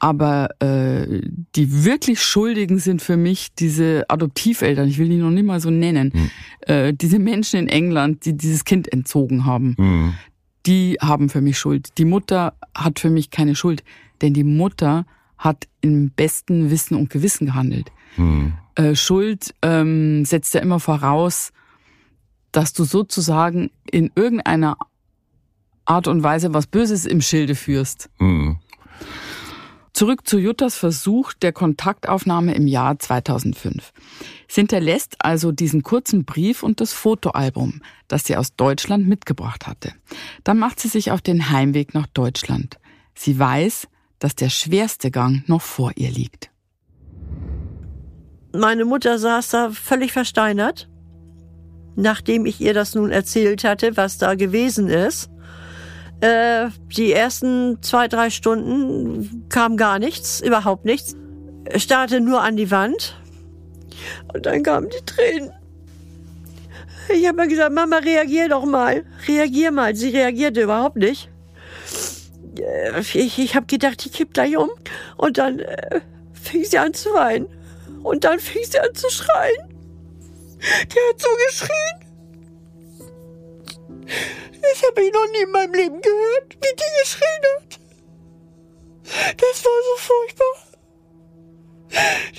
Aber 0.00 0.50
äh, 0.60 1.22
die 1.56 1.84
wirklich 1.84 2.22
Schuldigen 2.22 2.78
sind 2.78 3.02
für 3.02 3.16
mich 3.16 3.54
diese 3.54 4.04
Adoptiveltern, 4.08 4.88
ich 4.88 4.98
will 4.98 5.08
die 5.08 5.16
noch 5.16 5.30
nicht 5.30 5.46
mal 5.46 5.60
so 5.60 5.70
nennen, 5.70 6.12
hm. 6.12 6.30
äh, 6.60 6.94
diese 6.94 7.18
Menschen 7.18 7.60
in 7.60 7.68
England, 7.68 8.24
die 8.24 8.36
dieses 8.36 8.64
Kind 8.64 8.92
entzogen 8.92 9.44
haben. 9.44 9.74
Hm. 9.76 10.14
Die 10.66 10.98
haben 11.00 11.28
für 11.28 11.40
mich 11.40 11.58
Schuld. 11.58 11.98
Die 11.98 12.04
Mutter 12.04 12.54
hat 12.74 13.00
für 13.00 13.10
mich 13.10 13.30
keine 13.30 13.54
Schuld, 13.54 13.82
denn 14.22 14.34
die 14.34 14.44
Mutter 14.44 15.06
hat 15.36 15.66
im 15.80 16.10
besten 16.10 16.70
Wissen 16.70 16.96
und 16.96 17.10
Gewissen 17.10 17.46
gehandelt. 17.46 17.90
Hm. 18.16 18.52
Äh, 18.74 18.94
Schuld 18.94 19.54
ähm, 19.62 20.24
setzt 20.24 20.54
ja 20.54 20.60
immer 20.60 20.80
voraus, 20.80 21.52
dass 22.52 22.72
du 22.72 22.84
sozusagen 22.84 23.70
in 23.90 24.10
irgendeiner 24.14 24.76
Art 25.84 26.06
und 26.06 26.22
Weise 26.22 26.52
was 26.54 26.66
Böses 26.66 27.06
im 27.06 27.20
Schilde 27.20 27.54
führst. 27.54 28.10
Hm. 28.18 28.58
Zurück 29.98 30.28
zu 30.28 30.38
Juttas 30.38 30.76
Versuch 30.76 31.32
der 31.32 31.52
Kontaktaufnahme 31.52 32.54
im 32.54 32.68
Jahr 32.68 33.00
2005. 33.00 33.92
Sie 34.46 34.60
hinterlässt 34.60 35.16
also 35.18 35.50
diesen 35.50 35.82
kurzen 35.82 36.24
Brief 36.24 36.62
und 36.62 36.80
das 36.80 36.92
Fotoalbum, 36.92 37.82
das 38.06 38.22
sie 38.22 38.36
aus 38.36 38.54
Deutschland 38.54 39.08
mitgebracht 39.08 39.66
hatte. 39.66 39.92
Dann 40.44 40.56
macht 40.56 40.78
sie 40.78 40.86
sich 40.86 41.10
auf 41.10 41.20
den 41.20 41.50
Heimweg 41.50 41.94
nach 41.94 42.06
Deutschland. 42.06 42.78
Sie 43.16 43.40
weiß, 43.40 43.88
dass 44.20 44.36
der 44.36 44.50
schwerste 44.50 45.10
Gang 45.10 45.48
noch 45.48 45.62
vor 45.62 45.90
ihr 45.96 46.12
liegt. 46.12 46.52
Meine 48.54 48.84
Mutter 48.84 49.18
saß 49.18 49.48
da 49.48 49.70
völlig 49.70 50.12
versteinert, 50.12 50.88
nachdem 51.96 52.46
ich 52.46 52.60
ihr 52.60 52.72
das 52.72 52.94
nun 52.94 53.10
erzählt 53.10 53.64
hatte, 53.64 53.96
was 53.96 54.16
da 54.16 54.36
gewesen 54.36 54.86
ist. 54.86 55.28
Äh, 56.20 56.68
die 56.96 57.12
ersten 57.12 57.80
zwei, 57.82 58.08
drei 58.08 58.30
Stunden 58.30 59.46
kam 59.48 59.76
gar 59.76 59.98
nichts, 59.98 60.40
überhaupt 60.40 60.84
nichts. 60.84 61.14
Starrte 61.76 62.20
nur 62.20 62.42
an 62.42 62.56
die 62.56 62.70
Wand. 62.70 63.20
Und 64.32 64.46
dann 64.46 64.62
kamen 64.62 64.88
die 64.88 65.04
Tränen. 65.04 65.52
Ich 67.08 67.26
habe 67.26 67.36
mir 67.36 67.48
gesagt, 67.48 67.72
Mama, 67.72 67.98
reagier 67.98 68.48
doch 68.48 68.64
mal. 68.64 69.04
Reagier 69.26 69.70
mal. 69.70 69.94
Sie 69.94 70.10
reagierte 70.10 70.62
überhaupt 70.62 70.96
nicht. 70.96 71.30
Äh, 72.58 73.00
ich, 73.00 73.38
ich 73.38 73.54
habe 73.54 73.66
gedacht, 73.66 74.04
ich 74.04 74.12
kipp 74.12 74.34
gleich 74.34 74.56
um. 74.56 74.70
Und 75.16 75.38
dann 75.38 75.60
äh, 75.60 76.00
fing 76.32 76.64
sie 76.64 76.78
an 76.78 76.94
zu 76.94 77.10
weinen. 77.14 77.46
Und 78.02 78.24
dann 78.24 78.38
fing 78.38 78.62
sie 78.64 78.78
an 78.78 78.94
zu 78.94 79.08
schreien. 79.10 79.68
Die 80.60 80.98
hat 81.08 81.20
so 81.20 81.28
geschrien. 81.46 82.08
Ich 84.74 84.84
habe 84.84 85.02
ihn 85.02 85.12
noch 85.12 85.26
nie 85.32 85.42
in 85.42 85.50
meinem 85.50 85.74
Leben 85.74 86.00
gehört, 86.00 86.54
wie 86.54 86.76
die 86.76 87.00
geschrien 87.00 87.42
hat. 87.56 87.80
Das 89.36 89.64
war 89.64 89.82
so 89.82 89.96
furchtbar. 89.96 90.68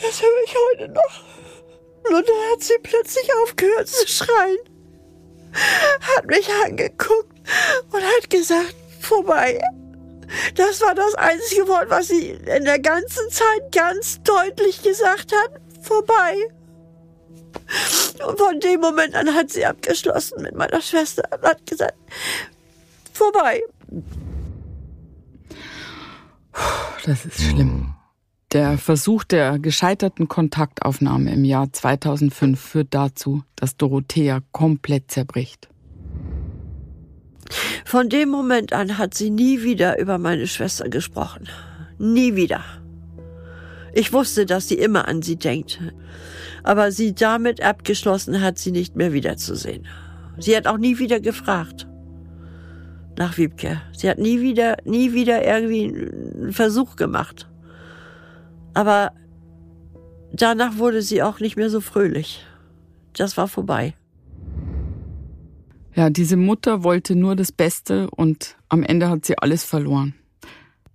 Das 0.01 0.21
höre 0.21 0.43
ich 0.45 0.55
heute 0.55 0.89
noch. 0.89 1.23
Und 2.09 2.27
dann 2.27 2.51
hat 2.51 2.63
sie 2.63 2.77
plötzlich 2.81 3.29
aufgehört 3.43 3.87
zu 3.87 4.07
schreien, 4.07 4.57
hat 6.15 6.25
mich 6.25 6.49
angeguckt 6.65 7.39
und 7.91 8.01
hat 8.01 8.29
gesagt, 8.29 8.75
vorbei. 9.01 9.61
Das 10.55 10.81
war 10.81 10.93
das 10.93 11.15
einzige 11.15 11.67
Wort, 11.67 11.89
was 11.89 12.07
sie 12.07 12.29
in 12.29 12.65
der 12.65 12.79
ganzen 12.79 13.29
Zeit 13.29 13.71
ganz 13.73 14.21
deutlich 14.21 14.81
gesagt 14.81 15.33
hat. 15.33 15.61
Vorbei. 15.81 16.35
Und 18.27 18.37
von 18.37 18.59
dem 18.59 18.81
Moment 18.81 19.15
an 19.15 19.33
hat 19.33 19.49
sie 19.49 19.65
abgeschlossen 19.65 20.41
mit 20.41 20.55
meiner 20.55 20.81
Schwester 20.81 21.23
und 21.31 21.43
hat 21.43 21.65
gesagt, 21.65 21.95
vorbei. 23.13 23.61
Das 27.05 27.25
ist 27.25 27.41
schlimm. 27.41 27.95
Der 28.51 28.79
Versuch 28.79 29.23
der 29.23 29.59
gescheiterten 29.59 30.27
Kontaktaufnahme 30.27 31.31
im 31.31 31.43
Jahr 31.43 31.71
2005 31.71 32.59
führt 32.59 32.87
dazu, 32.95 33.43
dass 33.55 33.77
Dorothea 33.77 34.41
komplett 34.51 35.11
zerbricht. 35.11 35.69
Von 37.85 38.09
dem 38.09 38.29
Moment 38.29 38.73
an 38.73 38.97
hat 38.97 39.13
sie 39.13 39.29
nie 39.29 39.61
wieder 39.61 39.99
über 39.99 40.17
meine 40.17 40.47
Schwester 40.47 40.89
gesprochen. 40.89 41.47
Nie 41.99 42.35
wieder. 42.35 42.63
Ich 43.93 44.13
wusste, 44.13 44.45
dass 44.45 44.67
sie 44.67 44.75
immer 44.75 45.07
an 45.07 45.21
sie 45.21 45.35
denkt 45.35 45.79
aber 46.69 46.91
sie 46.91 47.15
damit 47.15 47.63
abgeschlossen 47.63 48.41
hat, 48.41 48.59
sie 48.59 48.71
nicht 48.71 48.95
mehr 48.95 49.11
wiederzusehen. 49.11 49.87
Sie 50.37 50.55
hat 50.55 50.67
auch 50.67 50.77
nie 50.77 50.99
wieder 50.99 51.19
gefragt 51.19 51.87
nach 53.17 53.39
Wiebke. 53.39 53.81
Sie 53.91 54.07
hat 54.07 54.19
nie 54.19 54.39
wieder, 54.39 54.77
nie 54.85 55.11
wieder 55.13 55.43
irgendwie 55.43 55.85
einen 55.85 56.53
Versuch 56.53 56.95
gemacht. 56.95 57.49
Aber 58.75 59.13
danach 60.31 60.77
wurde 60.77 61.01
sie 61.01 61.23
auch 61.23 61.39
nicht 61.39 61.57
mehr 61.57 61.71
so 61.71 61.81
fröhlich. 61.81 62.45
das 63.17 63.35
war 63.35 63.47
vorbei. 63.47 63.95
Ja, 65.95 66.11
diese 66.11 66.37
Mutter 66.37 66.83
wollte 66.83 67.15
nur 67.15 67.35
das 67.35 67.51
Beste 67.51 68.11
und 68.11 68.57
am 68.69 68.83
Ende 68.83 69.09
hat 69.09 69.25
sie 69.25 69.39
alles 69.39 69.63
verloren. 69.63 70.13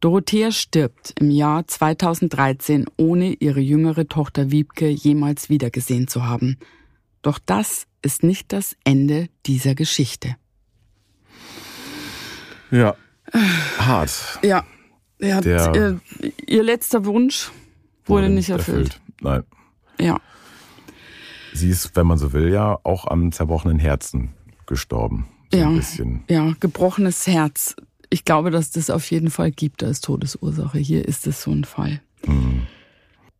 Dorothea 0.04 0.52
stirbt 0.52 1.14
im 1.18 1.30
Jahr 1.30 1.66
2013, 1.66 2.84
ohne 2.98 3.32
ihre 3.40 3.60
jüngere 3.60 4.06
Tochter 4.06 4.50
Wiebke 4.50 4.86
jemals 4.86 5.48
wiedergesehen 5.48 6.08
zu 6.08 6.26
haben. 6.26 6.58
Doch 7.22 7.38
das 7.38 7.86
ist 8.02 8.22
nicht 8.22 8.52
das 8.52 8.76
Ende 8.84 9.30
dieser 9.46 9.74
Geschichte. 9.74 10.36
Ja. 12.70 12.96
Hart. 13.78 14.40
Ja. 14.42 14.66
ja 15.22 15.40
Der- 15.40 15.74
ihr, 15.74 16.00
ihr 16.48 16.62
letzter 16.62 17.06
Wunsch 17.06 17.50
wurde 18.04 18.28
nicht 18.28 18.50
erfüllt. 18.50 19.00
Nein. 19.22 19.42
Ja. 19.98 20.20
Sie 21.54 21.70
ist, 21.70 21.96
wenn 21.96 22.06
man 22.06 22.18
so 22.18 22.34
will, 22.34 22.52
ja 22.52 22.78
auch 22.82 23.06
am 23.06 23.32
zerbrochenen 23.32 23.78
Herzen 23.78 24.34
gestorben. 24.66 25.28
So 25.50 25.58
Ja. 25.58 25.72
Ja, 26.28 26.54
gebrochenes 26.60 27.26
Herz. 27.26 27.74
Ich 28.10 28.24
glaube, 28.24 28.50
dass 28.50 28.70
das 28.70 28.90
auf 28.90 29.10
jeden 29.10 29.30
Fall 29.30 29.50
gibt 29.50 29.82
als 29.82 30.00
Todesursache. 30.00 30.78
Hier 30.78 31.06
ist 31.06 31.26
es 31.26 31.42
so 31.42 31.50
ein 31.50 31.64
Fall. 31.64 32.00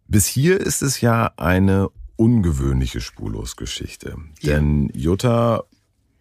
Bis 0.09 0.27
hier 0.27 0.61
ist 0.61 0.83
es 0.83 1.01
ja 1.01 1.33
eine 1.37 1.89
ungewöhnliche 2.17 3.01
Spurlosgeschichte. 3.01 4.17
Ja. 4.41 4.55
Denn 4.55 4.91
Jutta 4.95 5.65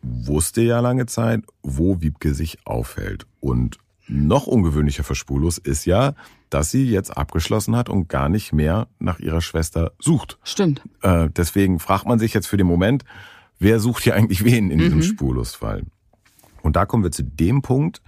wusste 0.01 0.61
ja 0.61 0.79
lange 0.79 1.05
Zeit, 1.05 1.43
wo 1.61 2.01
Wiebke 2.01 2.33
sich 2.33 2.57
aufhält. 2.65 3.25
Und 3.39 3.77
noch 4.07 4.47
ungewöhnlicher 4.47 5.03
für 5.03 5.15
Spurlos 5.15 5.57
ist 5.57 5.85
ja, 5.85 6.13
dass 6.49 6.71
sie 6.71 6.89
jetzt 6.89 7.15
abgeschlossen 7.15 7.75
hat 7.75 7.89
und 7.89 8.09
gar 8.09 8.29
nicht 8.29 8.53
mehr 8.53 8.87
nach 8.99 9.19
ihrer 9.19 9.41
Schwester 9.41 9.93
sucht. 9.99 10.37
Stimmt. 10.43 10.81
Äh, 11.01 11.29
deswegen 11.35 11.79
fragt 11.79 12.05
man 12.05 12.19
sich 12.19 12.33
jetzt 12.33 12.47
für 12.47 12.57
den 12.57 12.67
Moment, 12.67 13.05
wer 13.59 13.79
sucht 13.79 14.03
hier 14.03 14.15
eigentlich 14.15 14.43
wen 14.43 14.71
in 14.71 14.79
diesem 14.79 15.01
Spurlosfall? 15.01 15.83
Und 16.63 16.75
da 16.75 16.85
kommen 16.87 17.03
wir 17.03 17.11
zu 17.11 17.23
dem 17.23 17.61
Punkt, 17.61 18.01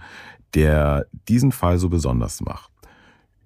der 0.54 1.06
diesen 1.28 1.52
Fall 1.52 1.78
so 1.78 1.88
besonders 1.88 2.40
macht. 2.40 2.72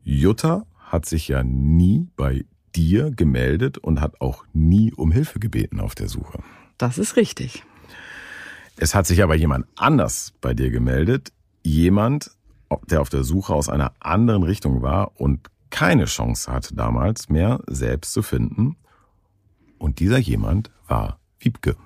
Jutta 0.02 0.64
hat 0.78 1.04
sich 1.04 1.28
ja 1.28 1.42
nie 1.42 2.08
bei 2.16 2.44
dir 2.74 3.10
gemeldet 3.10 3.76
und 3.76 4.00
hat 4.00 4.20
auch 4.20 4.44
nie 4.52 4.92
um 4.94 5.12
Hilfe 5.12 5.40
gebeten 5.40 5.80
auf 5.80 5.94
der 5.94 6.08
Suche. 6.08 6.38
Das 6.78 6.96
ist 6.96 7.16
richtig. 7.16 7.64
Es 8.76 8.94
hat 8.94 9.06
sich 9.06 9.22
aber 9.22 9.34
jemand 9.34 9.66
anders 9.76 10.32
bei 10.40 10.54
dir 10.54 10.70
gemeldet, 10.70 11.32
jemand, 11.62 12.30
der 12.88 13.00
auf 13.00 13.10
der 13.10 13.24
Suche 13.24 13.52
aus 13.52 13.68
einer 13.68 13.92
anderen 14.00 14.42
Richtung 14.42 14.80
war 14.80 15.20
und 15.20 15.50
keine 15.70 16.06
Chance 16.06 16.50
hatte 16.50 16.74
damals 16.74 17.28
mehr 17.28 17.60
selbst 17.66 18.12
zu 18.12 18.22
finden. 18.22 18.76
Und 19.78 20.00
dieser 20.00 20.18
jemand 20.18 20.70
war 20.86 21.18
Wiebke. 21.38 21.76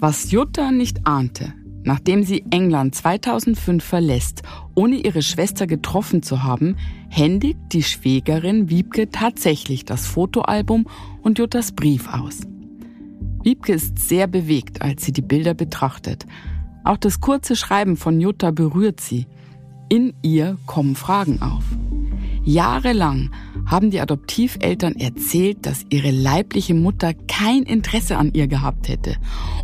Was 0.00 0.30
Jutta 0.30 0.70
nicht 0.70 1.08
ahnte, 1.08 1.54
nachdem 1.82 2.22
sie 2.22 2.44
England 2.50 2.94
2005 2.94 3.82
verlässt, 3.82 4.42
ohne 4.76 4.94
ihre 4.94 5.22
Schwester 5.22 5.66
getroffen 5.66 6.22
zu 6.22 6.44
haben, 6.44 6.76
händigt 7.08 7.58
die 7.72 7.82
Schwägerin 7.82 8.70
Wiebke 8.70 9.10
tatsächlich 9.10 9.84
das 9.84 10.06
Fotoalbum 10.06 10.86
und 11.22 11.40
Juttas 11.40 11.72
Brief 11.72 12.08
aus. 12.12 12.42
Wiebke 13.42 13.72
ist 13.72 13.98
sehr 13.98 14.28
bewegt, 14.28 14.82
als 14.82 15.04
sie 15.04 15.12
die 15.12 15.22
Bilder 15.22 15.54
betrachtet. 15.54 16.26
Auch 16.84 16.96
das 16.96 17.20
kurze 17.20 17.56
Schreiben 17.56 17.96
von 17.96 18.20
Jutta 18.20 18.52
berührt 18.52 19.00
sie. 19.00 19.26
In 19.88 20.14
ihr 20.22 20.58
kommen 20.66 20.94
Fragen 20.94 21.42
auf. 21.42 21.64
Jahrelang 22.44 23.30
haben 23.68 23.90
die 23.90 24.00
Adoptiveltern 24.00 24.96
erzählt, 24.96 25.66
dass 25.66 25.84
ihre 25.90 26.10
leibliche 26.10 26.74
Mutter 26.74 27.14
kein 27.14 27.62
Interesse 27.62 28.16
an 28.16 28.32
ihr 28.32 28.48
gehabt 28.48 28.88
hätte 28.88 29.16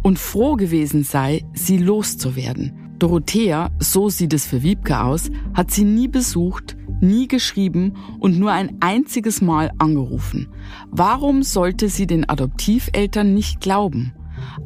und 0.03 0.19
froh 0.19 0.57
gewesen 0.57 1.03
sei, 1.03 1.45
sie 1.55 1.79
loszuwerden. 1.79 2.85
Dorothea, 2.99 3.71
so 3.81 4.09
sieht 4.09 4.33
es 4.33 4.47
für 4.47 4.63
Wiebke 4.63 5.01
aus, 5.01 5.31
hat 5.53 5.71
sie 5.71 5.85
nie 5.85 6.07
besucht, 6.07 6.77
nie 7.01 7.27
geschrieben 7.27 7.95
und 8.21 8.39
nur 8.39 8.53
ein 8.53 8.77
einziges 8.81 9.41
Mal 9.41 9.73
angerufen. 9.79 10.49
Warum 10.91 11.43
sollte 11.43 11.89
sie 11.89 12.07
den 12.07 12.29
Adoptiveltern 12.29 13.35
nicht 13.35 13.61
glauben? 13.61 14.13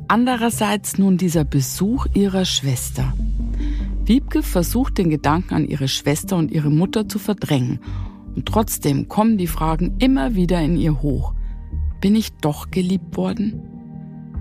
Andererseits 0.09 0.99
nun 0.99 1.17
dieser 1.17 1.45
Besuch 1.45 2.07
ihrer 2.15 2.45
Schwester. 2.45 3.15
Wiebke 4.05 4.43
versucht 4.43 4.99
den 4.99 5.11
Gedanken 5.11 5.55
an 5.55 5.67
ihre 5.67 5.89
Schwester 5.89 6.37
und 6.37 6.51
ihre 6.51 6.71
Mutter 6.71 7.09
zu 7.09 7.19
verdrängen. 7.19 7.81
Und 8.39 8.47
trotzdem 8.47 9.09
kommen 9.09 9.37
die 9.37 9.49
Fragen 9.49 9.97
immer 9.99 10.37
wieder 10.37 10.63
in 10.63 10.77
ihr 10.77 11.03
hoch. 11.03 11.35
Bin 12.01 12.15
ich 12.15 12.31
doch 12.35 12.71
geliebt 12.71 13.17
worden? 13.17 13.61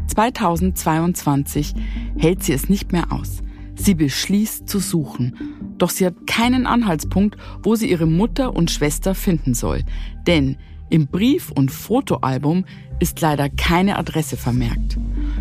2022 0.06 1.74
hält 2.16 2.44
sie 2.44 2.54
es 2.54 2.70
nicht 2.70 2.92
mehr 2.92 3.12
aus. 3.12 3.42
Sie 3.74 3.96
beschließt 3.96 4.70
zu 4.70 4.78
suchen. 4.78 5.36
Doch 5.80 5.90
sie 5.90 6.06
hat 6.06 6.28
keinen 6.28 6.68
Anhaltspunkt, 6.68 7.38
wo 7.64 7.74
sie 7.74 7.90
ihre 7.90 8.06
Mutter 8.06 8.56
und 8.56 8.70
Schwester 8.70 9.16
finden 9.16 9.56
soll. 9.56 9.82
Denn 10.28 10.58
im 10.92 11.08
Brief- 11.08 11.50
und 11.50 11.72
Fotoalbum 11.72 12.66
ist 13.00 13.20
leider 13.22 13.50
keine 13.50 13.98
Adresse 13.98 14.38
vermerkt. 14.38 15.00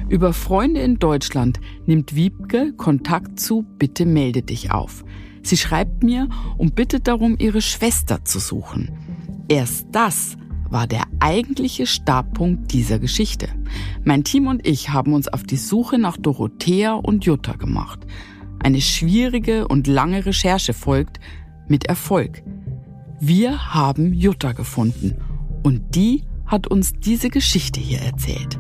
Über 0.09 0.33
Freunde 0.33 0.81
in 0.81 0.99
Deutschland 0.99 1.61
nimmt 1.85 2.15
Wiebke 2.15 2.73
Kontakt 2.73 3.39
zu 3.39 3.67
Bitte 3.77 4.07
melde 4.07 4.41
dich 4.41 4.71
auf. 4.71 5.05
Sie 5.47 5.57
schreibt 5.57 6.03
mir 6.03 6.29
und 6.59 6.75
bittet 6.75 7.07
darum, 7.07 7.37
ihre 7.39 7.61
Schwester 7.61 8.25
zu 8.25 8.41
suchen. 8.41 8.91
Erst 9.49 9.87
das 9.93 10.37
war 10.69 10.89
der 10.89 11.05
eigentliche 11.21 11.87
Startpunkt 11.87 12.73
dieser 12.73 12.99
Geschichte. 12.99 13.49
Mein 14.05 14.25
Team 14.25 14.49
und 14.49 14.67
ich 14.67 14.91
haben 14.91 15.15
uns 15.15 15.29
auf 15.29 15.45
die 15.45 15.57
Suche 15.57 15.99
nach 15.99 16.17
Dorothea 16.17 16.95
und 16.95 17.25
Jutta 17.25 17.53
gemacht. 17.53 18.01
Eine 18.59 18.81
schwierige 18.81 19.69
und 19.69 19.87
lange 19.87 20.27
Recherche 20.27 20.73
folgt 20.73 21.21
mit 21.69 21.87
Erfolg. 21.87 22.43
Wir 23.21 23.73
haben 23.73 24.13
Jutta 24.13 24.53
gefunden 24.53 25.15
und 25.63 25.95
die 25.95 26.25
hat 26.47 26.67
uns 26.67 26.93
diese 26.93 27.29
Geschichte 27.31 27.79
hier 27.79 28.01
erzählt. 28.01 28.59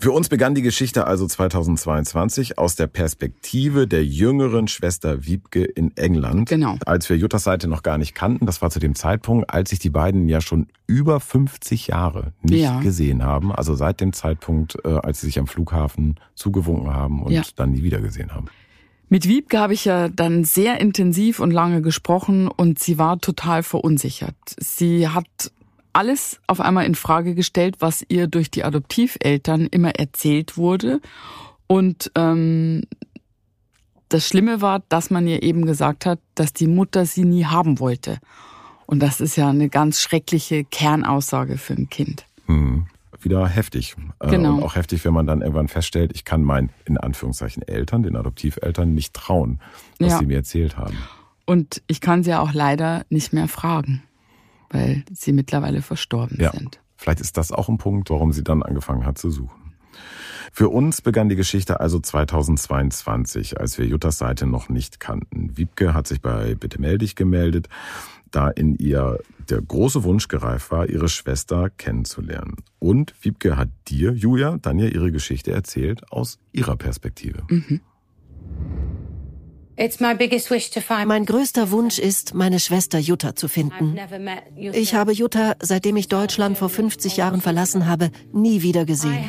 Für 0.00 0.12
uns 0.12 0.30
begann 0.30 0.54
die 0.54 0.62
Geschichte 0.62 1.06
also 1.06 1.26
2022 1.26 2.56
aus 2.56 2.74
der 2.74 2.86
Perspektive 2.86 3.86
der 3.86 4.02
jüngeren 4.02 4.66
Schwester 4.66 5.26
Wiebke 5.26 5.62
in 5.62 5.94
England. 5.98 6.48
Genau. 6.48 6.78
Als 6.86 7.10
wir 7.10 7.18
Juttas 7.18 7.44
Seite 7.44 7.68
noch 7.68 7.82
gar 7.82 7.98
nicht 7.98 8.14
kannten, 8.14 8.46
das 8.46 8.62
war 8.62 8.70
zu 8.70 8.78
dem 8.80 8.94
Zeitpunkt, 8.94 9.50
als 9.50 9.68
sich 9.68 9.78
die 9.78 9.90
beiden 9.90 10.26
ja 10.26 10.40
schon 10.40 10.68
über 10.86 11.20
50 11.20 11.88
Jahre 11.88 12.32
nicht 12.40 12.62
Ja. 12.62 12.80
gesehen 12.80 13.22
haben. 13.22 13.52
Also 13.52 13.74
seit 13.74 14.00
dem 14.00 14.14
Zeitpunkt, 14.14 14.78
äh, 14.86 14.88
als 14.88 15.20
sie 15.20 15.26
sich 15.26 15.38
am 15.38 15.46
Flughafen 15.46 16.18
zugewunken 16.34 16.94
haben 16.94 17.22
und 17.22 17.32
Ja. 17.32 17.42
dann 17.56 17.72
nie 17.72 17.82
wieder 17.82 18.00
gesehen 18.00 18.32
haben. 18.34 18.46
Mit 19.10 19.28
Wiebke 19.28 19.58
habe 19.58 19.74
ich 19.74 19.84
ja 19.84 20.08
dann 20.08 20.44
sehr 20.44 20.80
intensiv 20.80 21.40
und 21.40 21.50
lange 21.50 21.82
gesprochen 21.82 22.48
und 22.48 22.78
sie 22.78 22.96
war 22.96 23.20
total 23.20 23.62
verunsichert. 23.62 24.36
Sie 24.58 25.08
hat 25.08 25.26
alles 25.92 26.40
auf 26.46 26.60
einmal 26.60 26.86
in 26.86 26.94
Frage 26.94 27.34
gestellt, 27.34 27.76
was 27.80 28.04
ihr 28.08 28.26
durch 28.26 28.50
die 28.50 28.64
Adoptiveltern 28.64 29.66
immer 29.66 29.90
erzählt 29.96 30.56
wurde. 30.56 31.00
Und 31.66 32.10
ähm, 32.14 32.82
das 34.08 34.26
Schlimme 34.26 34.60
war, 34.60 34.82
dass 34.88 35.10
man 35.10 35.26
ihr 35.26 35.42
eben 35.42 35.66
gesagt 35.66 36.06
hat, 36.06 36.18
dass 36.34 36.52
die 36.52 36.66
Mutter 36.66 37.06
sie 37.06 37.24
nie 37.24 37.44
haben 37.44 37.78
wollte. 37.78 38.18
Und 38.86 39.00
das 39.00 39.20
ist 39.20 39.36
ja 39.36 39.48
eine 39.48 39.68
ganz 39.68 40.00
schreckliche 40.00 40.64
Kernaussage 40.64 41.58
für 41.58 41.74
ein 41.74 41.88
Kind. 41.88 42.26
Hm. 42.46 42.86
Wieder 43.22 43.46
heftig. 43.46 43.94
Äh, 44.18 44.30
Genau. 44.30 44.54
Und 44.56 44.62
auch 44.64 44.74
heftig, 44.76 45.04
wenn 45.04 45.12
man 45.12 45.26
dann 45.26 45.42
irgendwann 45.42 45.68
feststellt, 45.68 46.10
ich 46.14 46.24
kann 46.24 46.42
meinen, 46.42 46.70
in 46.86 46.96
Anführungszeichen, 46.96 47.62
Eltern, 47.62 48.02
den 48.02 48.16
Adoptiveltern, 48.16 48.94
nicht 48.94 49.12
trauen, 49.14 49.60
was 49.98 50.12
Ja. 50.12 50.18
sie 50.18 50.26
mir 50.26 50.38
erzählt 50.38 50.76
haben. 50.76 50.96
Und 51.44 51.82
ich 51.86 52.00
kann 52.00 52.22
sie 52.24 52.30
ja 52.30 52.40
auch 52.40 52.52
leider 52.54 53.04
nicht 53.10 53.32
mehr 53.32 53.46
fragen, 53.46 54.02
weil 54.70 55.04
sie 55.12 55.32
mittlerweile 55.32 55.82
verstorben 55.82 56.38
Ja. 56.40 56.52
sind. 56.52 56.80
Vielleicht 56.96 57.20
ist 57.20 57.36
das 57.36 57.52
auch 57.52 57.68
ein 57.68 57.78
Punkt, 57.78 58.10
warum 58.10 58.32
sie 58.32 58.44
dann 58.44 58.62
angefangen 58.62 59.04
hat 59.06 59.18
zu 59.18 59.30
suchen. 59.30 59.74
Für 60.52 60.68
uns 60.68 61.00
begann 61.02 61.28
die 61.28 61.36
Geschichte 61.36 61.80
also 61.80 61.98
2022, 62.00 63.60
als 63.60 63.78
wir 63.78 63.86
Juttas 63.86 64.18
Seite 64.18 64.46
noch 64.46 64.68
nicht 64.68 65.00
kannten. 65.00 65.56
Wiebke 65.56 65.94
hat 65.94 66.06
sich 66.06 66.20
bei 66.20 66.54
Bitte 66.56 66.80
melde 66.80 66.98
dich 66.98 67.14
gemeldet, 67.14 67.68
da 68.30 68.48
in 68.48 68.76
ihr 68.76 69.18
der 69.48 69.60
große 69.62 70.04
Wunsch 70.04 70.28
gereift 70.28 70.70
war, 70.70 70.88
ihre 70.88 71.08
Schwester 71.08 71.70
kennenzulernen. 71.70 72.56
Und 72.78 73.14
Wiebke 73.22 73.56
hat 73.56 73.68
dir, 73.88 74.12
Julia, 74.12 74.58
dann 74.60 74.78
ja 74.78 74.86
ihre 74.86 75.10
Geschichte 75.12 75.52
erzählt 75.52 76.10
aus 76.12 76.38
ihrer 76.52 76.76
Perspektive. 76.76 77.42
Mein 81.06 81.24
größter 81.24 81.70
Wunsch 81.70 81.98
ist, 81.98 82.34
meine 82.34 82.60
Schwester 82.60 82.98
Jutta 82.98 83.34
zu 83.34 83.48
finden. 83.48 83.96
Ich 84.56 84.94
habe 84.94 85.12
Jutta, 85.12 85.54
seitdem 85.60 85.96
ich 85.96 86.08
Deutschland 86.08 86.58
vor 86.58 86.68
50 86.68 87.16
Jahren 87.16 87.40
verlassen 87.40 87.86
habe, 87.86 88.10
nie 88.32 88.60
wieder 88.60 88.84
gesehen. 88.84 89.24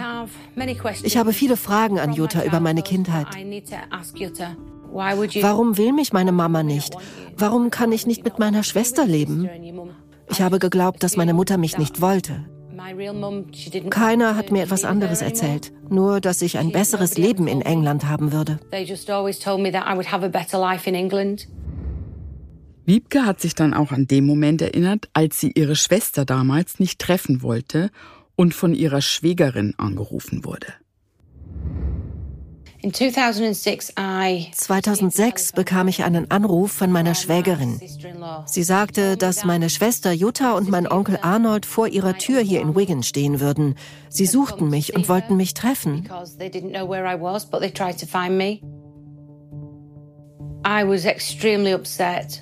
Ich 1.04 1.16
habe 1.16 1.32
viele 1.32 1.56
Fragen 1.56 2.00
an 2.00 2.12
Jutta 2.14 2.44
über 2.44 2.60
meine 2.60 2.82
Kindheit. 2.82 3.28
Warum 4.94 5.78
will 5.78 5.94
mich 5.94 6.12
meine 6.12 6.34
Mama 6.34 6.64
nicht? 6.64 6.96
Warum 7.38 7.70
kann 7.70 7.94
ich 7.94 8.06
nicht 8.06 8.26
mit 8.26 8.38
meiner 8.38 8.64
Schwester 8.64 9.06
leben? 9.06 9.50
Ich 10.30 10.42
habe 10.42 10.60
geglaubt, 10.60 11.02
dass 11.04 11.16
meine 11.16 11.34
Mutter 11.34 11.58
mich 11.58 11.78
nicht 11.78 12.02
wollte. 12.02 12.46
Keiner 13.90 14.36
hat 14.36 14.52
mir 14.52 14.64
etwas 14.64 14.84
anderes 14.84 15.22
erzählt, 15.22 15.72
nur 15.90 16.20
dass 16.22 16.42
ich 16.42 16.58
ein 16.58 16.72
besseres 16.72 17.18
Leben 17.18 17.48
in 17.48 17.62
England 17.62 18.06
haben 18.06 18.32
würde. 18.32 18.60
Wiebke 22.86 23.26
hat 23.26 23.40
sich 23.40 23.56
dann 23.56 23.74
auch 23.74 23.92
an 23.92 24.08
den 24.08 24.26
Moment 24.26 24.62
erinnert, 24.62 25.10
als 25.14 25.40
sie 25.40 25.52
ihre 25.54 25.76
Schwester 25.76 26.26
damals 26.26 26.80
nicht 26.80 27.00
treffen 27.00 27.42
wollte 27.42 27.92
und 28.36 28.54
von 28.54 28.74
ihrer 28.74 29.02
Schwägerin 29.02 29.76
angerufen 29.78 30.44
wurde. 30.44 30.74
2006 34.54 35.52
bekam 35.52 35.88
ich 35.88 36.04
einen 36.04 36.32
Anruf 36.32 36.72
von 36.72 36.92
meiner 36.92 37.14
Schwägerin. 37.14 37.80
Sie 38.46 38.64
sagte, 38.64 39.18
dass 39.18 39.46
meine 39.46 39.70
Schwester 39.70 40.12
Jutta 40.12 40.54
und 40.54 40.70
mein 40.70 40.88
Onkel 40.88 41.20
Arnold 41.22 41.66
vor 41.68 41.88
ihrer 41.88 42.18
Tür 42.18 42.40
hier 42.40 42.62
in 42.62 42.76
Wigan 42.76 43.04
stehen 43.04 43.40
würden. 43.40 43.76
Sie 44.10 44.26
suchten 44.26 44.70
mich 44.70 44.96
und 44.96 45.08
wollten 45.10 45.38
mich 45.38 45.54
treffen. 45.54 46.10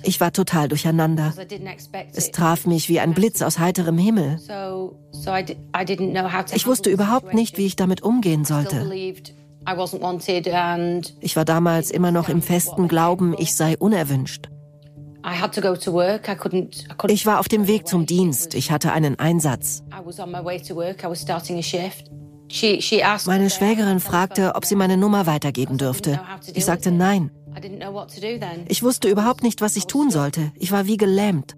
Ich 0.02 0.20
war 0.20 0.32
total 0.32 0.68
durcheinander. 0.68 1.32
Es 2.12 2.30
traf 2.30 2.66
mich 2.66 2.88
wie 2.88 3.00
ein 3.00 3.14
Blitz 3.14 3.42
aus 3.42 3.58
heiterem 3.58 3.98
Himmel. 3.98 4.38
Ich 6.52 6.66
wusste 6.66 6.90
überhaupt 6.90 7.34
nicht, 7.34 7.56
wie 7.58 7.66
ich 7.66 7.76
damit 7.76 8.02
umgehen 8.02 8.44
sollte. 8.44 8.90
Ich 11.20 11.36
war 11.36 11.44
damals 11.44 11.90
immer 11.90 12.12
noch 12.12 12.28
im 12.28 12.42
festen 12.42 12.88
Glauben, 12.88 13.34
ich 13.38 13.54
sei 13.54 13.76
unerwünscht. 13.78 14.48
Ich 17.08 17.26
war 17.26 17.40
auf 17.40 17.48
dem 17.48 17.66
Weg 17.66 17.86
zum 17.86 18.06
Dienst. 18.06 18.54
Ich 18.54 18.70
hatte 18.70 18.92
einen 18.92 19.18
Einsatz. 19.18 19.82
Meine 23.26 23.50
Schwägerin 23.50 24.00
fragte, 24.00 24.54
ob 24.54 24.64
sie 24.64 24.74
meine 24.74 24.96
Nummer 24.96 25.26
weitergeben 25.26 25.78
dürfte. 25.78 26.20
Ich 26.54 26.64
sagte 26.64 26.90
nein. 26.90 27.30
Ich 28.68 28.82
wusste 28.82 29.08
überhaupt 29.08 29.42
nicht, 29.42 29.60
was 29.60 29.76
ich 29.76 29.86
tun 29.86 30.10
sollte. 30.10 30.52
Ich 30.56 30.72
war 30.72 30.86
wie 30.86 30.96
gelähmt. 30.96 31.56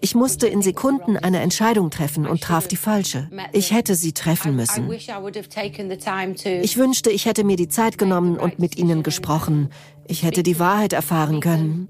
Ich 0.00 0.14
musste 0.14 0.46
in 0.46 0.62
Sekunden 0.62 1.16
eine 1.16 1.40
Entscheidung 1.40 1.90
treffen 1.90 2.26
und 2.26 2.40
traf 2.40 2.68
die 2.68 2.76
falsche. 2.76 3.28
Ich 3.52 3.72
hätte 3.72 3.94
sie 3.94 4.12
treffen 4.12 4.54
müssen. 4.54 4.90
Ich 4.90 6.76
wünschte, 6.76 7.10
ich 7.10 7.26
hätte 7.26 7.44
mir 7.44 7.56
die 7.56 7.68
Zeit 7.68 7.98
genommen 7.98 8.38
und 8.38 8.58
mit 8.58 8.78
ihnen 8.78 9.02
gesprochen. 9.02 9.70
Ich 10.06 10.22
hätte 10.22 10.42
die 10.42 10.58
Wahrheit 10.58 10.92
erfahren 10.92 11.40
können. 11.40 11.88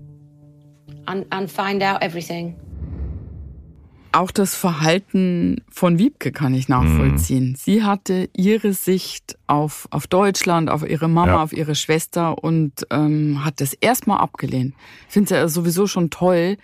Auch 4.15 4.31
das 4.31 4.55
Verhalten 4.55 5.65
von 5.73 5.99
Wiebke 5.99 6.31
kann 6.31 6.55
ich 6.55 6.69
nachvollziehen. 6.69 7.49
Mhm. 7.49 7.55
Sie 7.57 7.83
hatte 7.83 8.31
ihre 8.33 8.73
Sicht 8.73 9.37
auf, 9.49 9.89
auf 9.91 10.07
Deutschland, 10.07 10.71
auf 10.71 10.89
ihre 10.89 11.09
Mama, 11.09 11.33
ja. 11.33 11.43
auf 11.43 11.53
ihre 11.53 11.75
Schwester 11.75 12.39
und 12.39 12.87
ähm, 12.91 13.45
hat 13.45 13.61
das 13.61 13.73
erstmal 13.73 14.19
abgelehnt. 14.19 14.75
Ich 15.09 15.15
finde 15.15 15.35
es 15.35 15.41
ja 15.41 15.49
sowieso 15.49 15.89
schon 15.89 16.11
toll, 16.11 16.59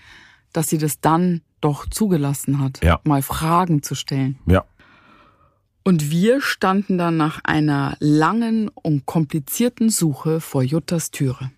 dass 0.53 0.69
sie 0.69 0.79
das 0.79 1.01
dann 1.01 1.41
doch 1.61 1.89
zugelassen 1.89 2.61
hat, 2.61 2.85
ja. 2.85 3.01
mal 3.03 3.21
Fragen 3.21 3.83
zu 3.83 3.97
stellen. 3.97 4.39
Ja. 4.47 4.65
Und 5.83 6.13
wir 6.13 6.41
standen 6.41 6.99
dann 6.99 7.17
nach 7.17 7.41
einer 7.43 7.97
langen 7.99 8.69
und 8.69 9.07
komplizierten 9.07 9.91
Suche 9.91 10.41
vor 10.41 10.63
Juttas 10.63 11.11
Türe. 11.11 11.51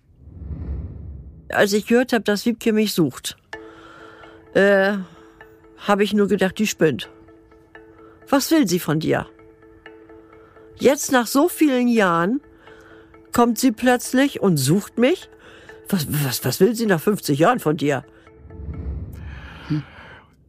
Als 1.49 1.71
ich 1.71 1.85
gehört 1.85 2.13
habe, 2.13 2.23
dass 2.23 2.47
Wiebke 2.47 2.73
mich 2.73 2.93
sucht, 2.93 3.37
äh, 4.55 4.97
habe 5.87 6.03
ich 6.03 6.13
nur 6.13 6.27
gedacht, 6.27 6.57
die 6.57 6.67
spinnt. 6.67 7.09
Was 8.29 8.51
will 8.51 8.67
sie 8.67 8.79
von 8.79 8.99
dir? 8.99 9.27
Jetzt 10.77 11.11
nach 11.11 11.27
so 11.27 11.49
vielen 11.49 11.87
Jahren 11.87 12.41
kommt 13.31 13.57
sie 13.57 13.71
plötzlich 13.71 14.41
und 14.41 14.57
sucht 14.57 14.97
mich? 14.97 15.29
Was, 15.89 16.07
was, 16.09 16.45
was 16.45 16.59
will 16.59 16.75
sie 16.75 16.85
nach 16.85 17.01
50 17.01 17.37
Jahren 17.37 17.59
von 17.59 17.77
dir? 17.77 18.03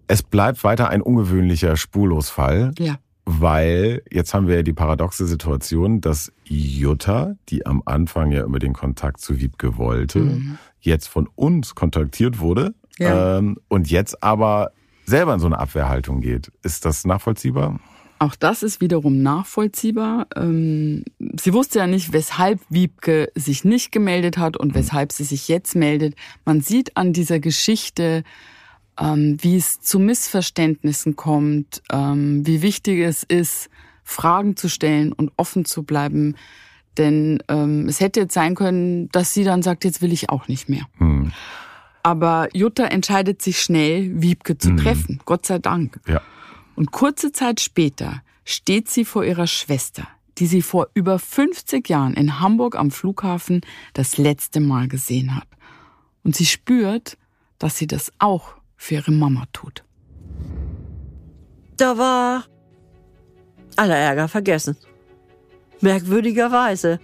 Es 0.06 0.22
bleibt 0.22 0.62
weiter 0.64 0.88
ein 0.88 1.02
ungewöhnlicher 1.02 1.76
Spurlosfall. 1.76 2.72
Ja. 2.78 2.96
Weil 3.26 4.02
jetzt 4.10 4.34
haben 4.34 4.48
wir 4.48 4.56
ja 4.56 4.62
die 4.62 4.74
paradoxe 4.74 5.26
Situation, 5.26 6.02
dass 6.02 6.30
Jutta, 6.44 7.36
die 7.48 7.64
am 7.64 7.82
Anfang 7.86 8.32
ja 8.32 8.44
immer 8.44 8.58
den 8.58 8.74
Kontakt 8.74 9.20
zu 9.20 9.40
Wiebke 9.40 9.78
wollte, 9.78 10.18
mhm. 10.18 10.58
jetzt 10.80 11.08
von 11.08 11.26
uns 11.34 11.74
kontaktiert 11.74 12.38
wurde 12.38 12.74
ja. 12.98 13.38
ähm, 13.38 13.56
und 13.68 13.90
jetzt 13.90 14.22
aber 14.22 14.72
selber 15.06 15.34
in 15.34 15.40
so 15.40 15.46
eine 15.46 15.58
Abwehrhaltung 15.58 16.20
geht. 16.20 16.50
Ist 16.62 16.84
das 16.84 17.04
nachvollziehbar? 17.04 17.78
Auch 18.18 18.36
das 18.36 18.62
ist 18.62 18.80
wiederum 18.80 19.22
nachvollziehbar. 19.22 20.28
Ähm, 20.36 21.04
sie 21.38 21.52
wusste 21.52 21.80
ja 21.80 21.86
nicht, 21.86 22.12
weshalb 22.12 22.60
Wiebke 22.70 23.30
sich 23.34 23.64
nicht 23.64 23.92
gemeldet 23.92 24.38
hat 24.38 24.56
und 24.56 24.74
weshalb 24.74 25.12
sie 25.12 25.24
sich 25.24 25.48
jetzt 25.48 25.74
meldet. 25.74 26.14
Man 26.44 26.60
sieht 26.60 26.96
an 26.96 27.12
dieser 27.12 27.40
Geschichte, 27.40 28.22
ähm, 28.98 29.36
wie 29.40 29.56
es 29.56 29.80
zu 29.80 29.98
Missverständnissen 29.98 31.16
kommt, 31.16 31.82
ähm, 31.92 32.46
wie 32.46 32.62
wichtig 32.62 33.00
es 33.00 33.24
ist, 33.24 33.68
Fragen 34.04 34.56
zu 34.56 34.68
stellen 34.68 35.12
und 35.12 35.32
offen 35.36 35.64
zu 35.64 35.82
bleiben. 35.82 36.36
Denn 36.96 37.40
es 37.88 37.98
hätte 37.98 38.20
jetzt 38.20 38.34
sein 38.34 38.54
können, 38.54 39.08
dass 39.08 39.34
sie 39.34 39.42
dann 39.42 39.62
sagt, 39.62 39.84
jetzt 39.84 40.00
will 40.00 40.12
ich 40.12 40.30
auch 40.30 40.46
nicht 40.46 40.68
mehr. 40.68 40.86
Hm. 40.98 41.32
Aber 42.04 42.48
Jutta 42.52 42.84
entscheidet 42.84 43.40
sich 43.40 43.60
schnell, 43.60 44.20
Wiebke 44.20 44.58
zu 44.58 44.70
mhm. 44.70 44.76
treffen. 44.76 45.20
Gott 45.24 45.46
sei 45.46 45.58
Dank. 45.58 46.00
Ja. 46.06 46.20
Und 46.76 46.92
kurze 46.92 47.32
Zeit 47.32 47.60
später 47.60 48.22
steht 48.44 48.90
sie 48.90 49.06
vor 49.06 49.24
ihrer 49.24 49.46
Schwester, 49.46 50.06
die 50.36 50.46
sie 50.46 50.60
vor 50.60 50.88
über 50.92 51.18
50 51.18 51.88
Jahren 51.88 52.12
in 52.12 52.40
Hamburg 52.40 52.76
am 52.76 52.90
Flughafen 52.90 53.62
das 53.94 54.18
letzte 54.18 54.60
Mal 54.60 54.86
gesehen 54.86 55.34
hat. 55.34 55.48
Und 56.22 56.36
sie 56.36 56.44
spürt, 56.44 57.16
dass 57.58 57.78
sie 57.78 57.86
das 57.86 58.12
auch 58.18 58.54
für 58.76 58.96
ihre 58.96 59.12
Mama 59.12 59.44
tut. 59.54 59.82
Da 61.78 61.96
war 61.96 62.44
aller 63.76 63.96
Ärger 63.96 64.28
vergessen. 64.28 64.76
Merkwürdigerweise 65.80 67.00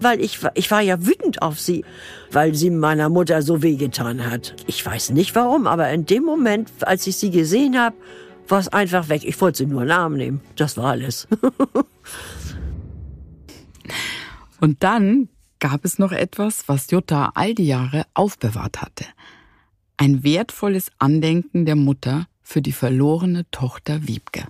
weil 0.00 0.20
ich, 0.20 0.40
ich 0.54 0.70
war 0.70 0.80
ja 0.80 1.06
wütend 1.06 1.42
auf 1.42 1.60
sie, 1.60 1.84
weil 2.30 2.54
sie 2.54 2.70
meiner 2.70 3.08
Mutter 3.08 3.42
so 3.42 3.62
wehgetan 3.62 4.30
hat. 4.30 4.54
Ich 4.66 4.84
weiß 4.84 5.10
nicht 5.10 5.34
warum, 5.34 5.66
aber 5.66 5.90
in 5.90 6.06
dem 6.06 6.24
Moment, 6.24 6.70
als 6.80 7.06
ich 7.06 7.16
sie 7.16 7.30
gesehen 7.30 7.78
habe, 7.78 7.96
war 8.48 8.60
es 8.60 8.68
einfach 8.68 9.08
weg. 9.08 9.24
Ich 9.24 9.40
wollte 9.40 9.58
sie 9.58 9.66
nur 9.66 9.82
in 9.82 9.88
den 9.88 9.96
Arm 9.96 10.14
nehmen. 10.14 10.40
Das 10.56 10.76
war 10.76 10.90
alles. 10.92 11.26
Und 14.60 14.82
dann 14.82 15.28
gab 15.58 15.84
es 15.84 15.98
noch 15.98 16.12
etwas, 16.12 16.68
was 16.68 16.90
Jutta 16.90 17.32
all 17.34 17.54
die 17.54 17.66
Jahre 17.66 18.04
aufbewahrt 18.14 18.82
hatte. 18.82 19.04
Ein 19.96 20.24
wertvolles 20.24 20.90
Andenken 20.98 21.64
der 21.66 21.76
Mutter 21.76 22.26
für 22.42 22.60
die 22.60 22.72
verlorene 22.72 23.46
Tochter 23.50 24.06
Wiebke. 24.06 24.46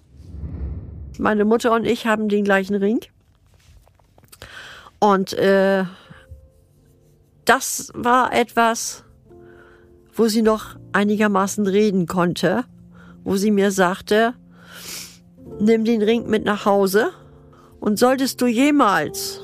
Meine 1.19 1.45
Mutter 1.45 1.73
und 1.73 1.85
ich 1.85 2.07
haben 2.07 2.29
den 2.29 2.45
gleichen 2.45 2.75
Ring. 2.75 3.01
Und 5.05 5.35
äh, 5.35 5.85
das 7.45 7.93
war 7.95 8.33
etwas, 8.33 9.05
wo 10.15 10.29
sie 10.29 10.41
noch 10.41 10.77
einigermaßen 10.93 11.67
reden 11.67 12.07
konnte, 12.07 12.65
wo 13.23 13.37
sie 13.37 13.51
mir 13.51 13.71
sagte, 13.71 14.33
nimm 15.61 15.85
den 15.85 16.01
Ring 16.01 16.27
mit 16.31 16.47
nach 16.47 16.65
Hause 16.65 17.11
und 17.81 17.99
solltest 17.99 18.41
du 18.41 18.47
jemals 18.47 19.43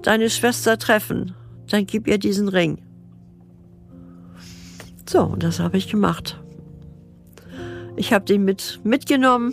deine 0.00 0.30
Schwester 0.30 0.78
treffen, 0.78 1.34
dann 1.68 1.84
gib 1.84 2.08
ihr 2.08 2.16
diesen 2.16 2.48
Ring. 2.48 2.78
So, 5.06 5.20
und 5.24 5.42
das 5.42 5.60
habe 5.60 5.76
ich 5.76 5.90
gemacht. 5.90 6.40
Ich 7.96 8.14
habe 8.14 8.24
den 8.24 8.42
mit 8.42 8.80
mitgenommen 8.84 9.52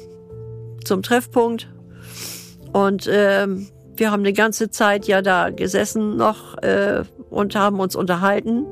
zum 0.85 1.03
Treffpunkt 1.03 1.67
und 2.71 3.05
ähm, 3.11 3.67
wir 4.01 4.09
haben 4.09 4.21
eine 4.21 4.33
ganze 4.33 4.71
Zeit 4.71 5.05
ja 5.05 5.21
da 5.21 5.51
gesessen 5.51 6.17
noch 6.17 6.57
äh, 6.63 7.03
und 7.29 7.55
haben 7.55 7.79
uns 7.79 7.95
unterhalten. 7.95 8.65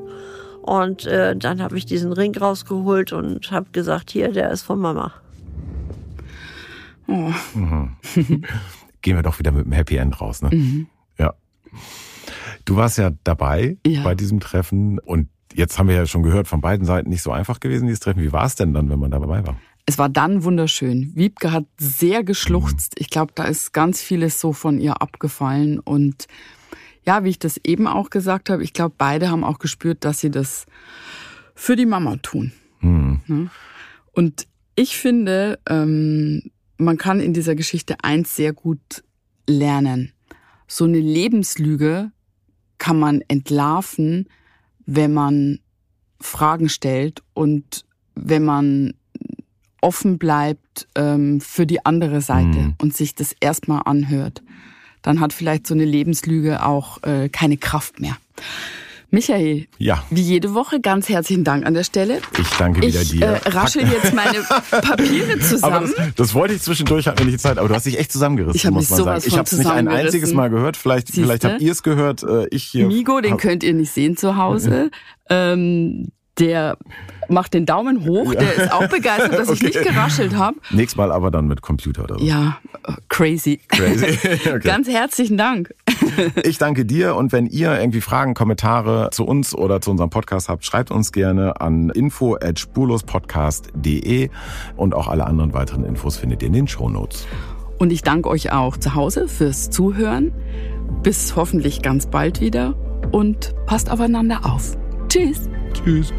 Und 0.64 1.06
äh, 1.06 1.36
dann 1.36 1.62
habe 1.62 1.78
ich 1.78 1.86
diesen 1.86 2.12
Ring 2.12 2.36
rausgeholt 2.36 3.14
und 3.14 3.52
habe 3.52 3.70
gesagt, 3.72 4.10
hier, 4.10 4.32
der 4.32 4.50
ist 4.50 4.64
von 4.64 4.80
Mama. 4.80 5.14
Oh. 7.08 7.32
Mhm. 7.54 7.96
Gehen 9.04 9.16
wir 9.16 9.22
doch 9.22 9.38
wieder 9.38 9.52
mit 9.52 9.66
dem 9.66 9.72
Happy 9.72 9.98
End 9.98 10.20
raus, 10.20 10.42
ne? 10.42 10.50
Mhm. 10.52 10.88
Ja. 11.20 11.36
Du 12.66 12.76
warst 12.76 12.98
ja 12.98 13.12
dabei 13.24 13.78
Ja. 13.86 14.02
bei 14.02 14.16
diesem 14.16 14.40
Treffen 14.40 14.98
und 14.98 15.30
jetzt 15.54 15.78
haben 15.78 15.90
wir 15.90 15.96
ja 15.96 16.08
schon 16.08 16.24
gehört, 16.24 16.48
von 16.48 16.60
beiden 16.60 16.88
Seiten 16.88 17.10
nicht 17.10 17.22
so 17.22 17.32
einfach 17.32 17.60
gewesen, 17.60 17.86
dieses 17.86 18.00
Treffen. 18.00 18.24
Wie 18.24 18.34
war 18.34 18.46
es 18.46 18.56
denn 18.56 18.74
dann, 18.74 18.90
wenn 18.90 18.98
man 19.00 19.12
dabei 19.12 19.46
war? 19.46 19.58
Es 19.86 19.98
war 19.98 20.10
dann 20.10 20.44
wunderschön. 20.44 21.12
Wiebke 21.16 21.52
hat 21.52 21.66
sehr 21.78 22.24
geschluchzt. 22.24 22.94
Ich 22.98 23.10
glaube, 23.10 23.32
da 23.34 23.46
ist 23.46 23.74
ganz 23.74 24.02
vieles 24.02 24.40
so 24.40 24.54
von 24.54 24.80
ihr 24.80 25.02
abgefallen. 25.02 25.80
Und 25.80 26.28
ja, 27.06 27.24
wie 27.24 27.30
ich 27.30 27.40
das 27.40 27.60
eben 27.64 27.88
auch 27.88 28.10
gesagt 28.10 28.50
habe, 28.50 28.64
ich 28.64 28.74
glaube, 28.74 28.94
beide 28.98 29.30
haben 29.30 29.44
auch 29.44 29.60
gespürt, 29.60 30.06
dass 30.06 30.20
sie 30.20 30.30
das 30.30 30.66
für 31.56 31.76
die 31.76 31.88
Mama 31.88 32.18
tun. 32.18 32.52
Ne? 33.28 33.50
Und 34.14 34.48
ich 34.76 34.98
finde, 34.98 35.60
ähm, 35.68 36.52
man 36.78 36.98
kann 36.98 37.20
in 37.20 37.34
dieser 37.34 37.56
Geschichte 37.56 37.98
eins 38.04 38.36
sehr 38.36 38.54
gut 38.54 39.04
lernen. 39.48 40.14
So 40.68 40.86
eine 40.86 41.00
Lebenslüge 41.00 42.12
kann 42.78 43.00
man 43.00 43.22
entlarven, 43.28 44.30
wenn 44.86 45.14
man 45.14 45.60
Fragen 46.22 46.70
stellt 46.70 47.24
und 47.34 47.86
wenn 48.16 48.44
man 48.44 48.94
offen 49.82 50.18
bleibt 50.18 50.88
ähm, 50.96 51.42
für 51.42 51.66
die 51.66 51.86
andere 51.86 52.22
Seite 52.22 52.58
Mhm. 52.60 52.76
und 52.82 52.96
sich 52.96 53.16
das 53.16 53.36
erstmal 53.40 53.82
anhört. 53.86 54.42
Dann 55.02 55.20
hat 55.22 55.32
vielleicht 55.34 55.66
so 55.68 55.74
eine 55.74 55.86
Lebenslüge 55.86 56.66
auch 56.66 57.02
äh, 57.04 57.30
keine 57.30 57.58
Kraft 57.58 58.00
mehr. 58.00 58.18
Michael, 59.12 59.66
Ja, 59.80 60.04
wie 60.12 60.22
jede 60.22 60.54
Woche 60.54 60.80
ganz 60.80 61.10
herzlichen 61.10 61.44
Dank 61.44 61.66
an 61.66 61.74
der 61.74 61.84
Stelle. 61.84 62.22
ich 62.40 62.48
danke 62.60 62.82
wieder 62.84 63.02
Ich 63.02 63.10
dir. 63.10 63.26
äh, 63.26 63.50
raschel 63.50 63.82
jetzt 63.88 64.14
meine 64.14 64.40
Papiere 64.70 65.32
aber 65.32 65.42
zusammen. 65.42 65.94
das, 65.98 66.14
das 66.16 66.34
wollte 66.36 66.54
ich 66.54 66.62
zwischendurch, 66.62 67.08
hat 67.08 67.20
mir 67.20 67.26
nicht 67.26 67.40
Zeit, 67.40 67.58
aber 67.58 67.68
du 67.70 67.74
hast 67.74 67.88
dich 67.88 67.98
echt 67.98 68.12
zusammengerissen, 68.12 68.58
Ich 68.70 68.70
muss 68.72 68.88
man 68.92 69.04
sagen. 69.04 69.24
Ich 69.26 69.34
habe 69.36 69.46
es 69.46 69.54
nicht 69.58 69.68
ein 69.70 69.88
einziges 69.88 70.32
Mal 70.34 70.50
gehört, 70.52 70.78
vielleicht, 70.78 71.08
Siehste? 71.08 71.22
vielleicht 71.24 71.44
habt 71.44 71.60
ihr 71.60 71.72
es 71.72 71.82
gehört. 71.82 72.22
Äh, 72.22 72.48
ich 72.52 72.66
hier 72.66 72.86
Migo, 72.86 73.20
den 73.20 73.38
könnt 73.38 73.64
ihr 73.64 73.74
nicht 73.74 73.92
sehen 73.92 74.16
zu 74.18 74.36
Hause. 74.38 74.92
Ähm, 75.32 76.10
der 76.40 76.78
macht 77.28 77.54
den 77.54 77.66
Daumen 77.68 78.06
hoch. 78.06 78.34
Der 78.34 78.56
ist 78.56 78.72
auch 78.72 78.88
begeistert, 78.88 79.34
dass 79.34 79.50
ich 79.50 79.62
Okay. 79.64 79.68
nicht 79.68 79.84
geraschelt 79.84 80.36
habe. 80.36 80.58
Nächstes 80.72 80.98
Mal 80.98 81.12
aber 81.12 81.30
dann 81.30 81.46
mit 81.48 81.62
Computer 81.62 82.06
oder 82.06 82.18
so. 82.18 82.26
Ja, 82.26 82.58
crazy. 83.10 83.60
Crazy. 83.68 84.18
Okay. 84.50 84.60
Ganz 84.68 84.88
herzlichen 84.88 85.38
Dank. 85.38 85.76
Ich 86.44 86.58
danke 86.58 86.86
dir 86.86 87.16
und 87.16 87.32
wenn 87.32 87.46
ihr 87.46 87.80
irgendwie 87.80 88.02
Fragen, 88.02 88.34
Kommentare 88.34 89.10
zu 89.12 89.26
uns 89.26 89.54
oder 89.54 89.80
zu 89.82 89.92
unserem 89.92 90.10
Podcast 90.10 90.50
habt, 90.50 90.66
schreibt 90.66 90.90
uns 90.90 91.12
gerne 91.12 91.62
an 91.62 91.92
info@spurlospodcast.de 91.92 94.30
und 94.76 94.96
auch 94.96 95.08
alle 95.08 95.28
anderen 95.28 95.54
weiteren 95.54 95.86
Infos 95.86 96.18
findet 96.18 96.42
ihr 96.42 96.48
in 96.48 96.54
den 96.54 96.68
Shownotes. 96.68 97.28
Und 97.78 97.92
ich 97.92 98.02
danke 98.02 98.28
euch 98.30 98.52
auch 98.52 98.76
zu 98.78 98.96
Hause 98.96 99.28
fürs 99.28 99.70
Zuhören. 99.70 100.32
Bis 101.04 101.36
hoffentlich 101.36 101.84
ganz 101.84 102.08
bald 102.08 102.42
wieder 102.42 102.74
und 103.12 103.54
passt 103.68 103.92
aufeinander 103.92 104.40
auf. 104.46 104.76
Tschüss. 105.08 105.48
Tschüss. 105.74 106.14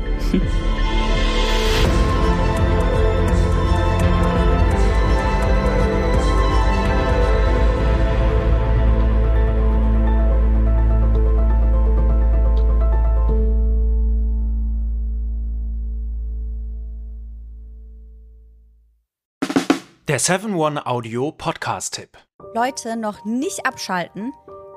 Der 20.11 20.19
7-One 20.19 20.87
Audio 20.87 21.31
Podcast-Tipp. 21.31 22.19
Leute, 22.53 22.97
noch 22.97 23.25
nicht 23.25 23.65
abschalten. 23.65 24.33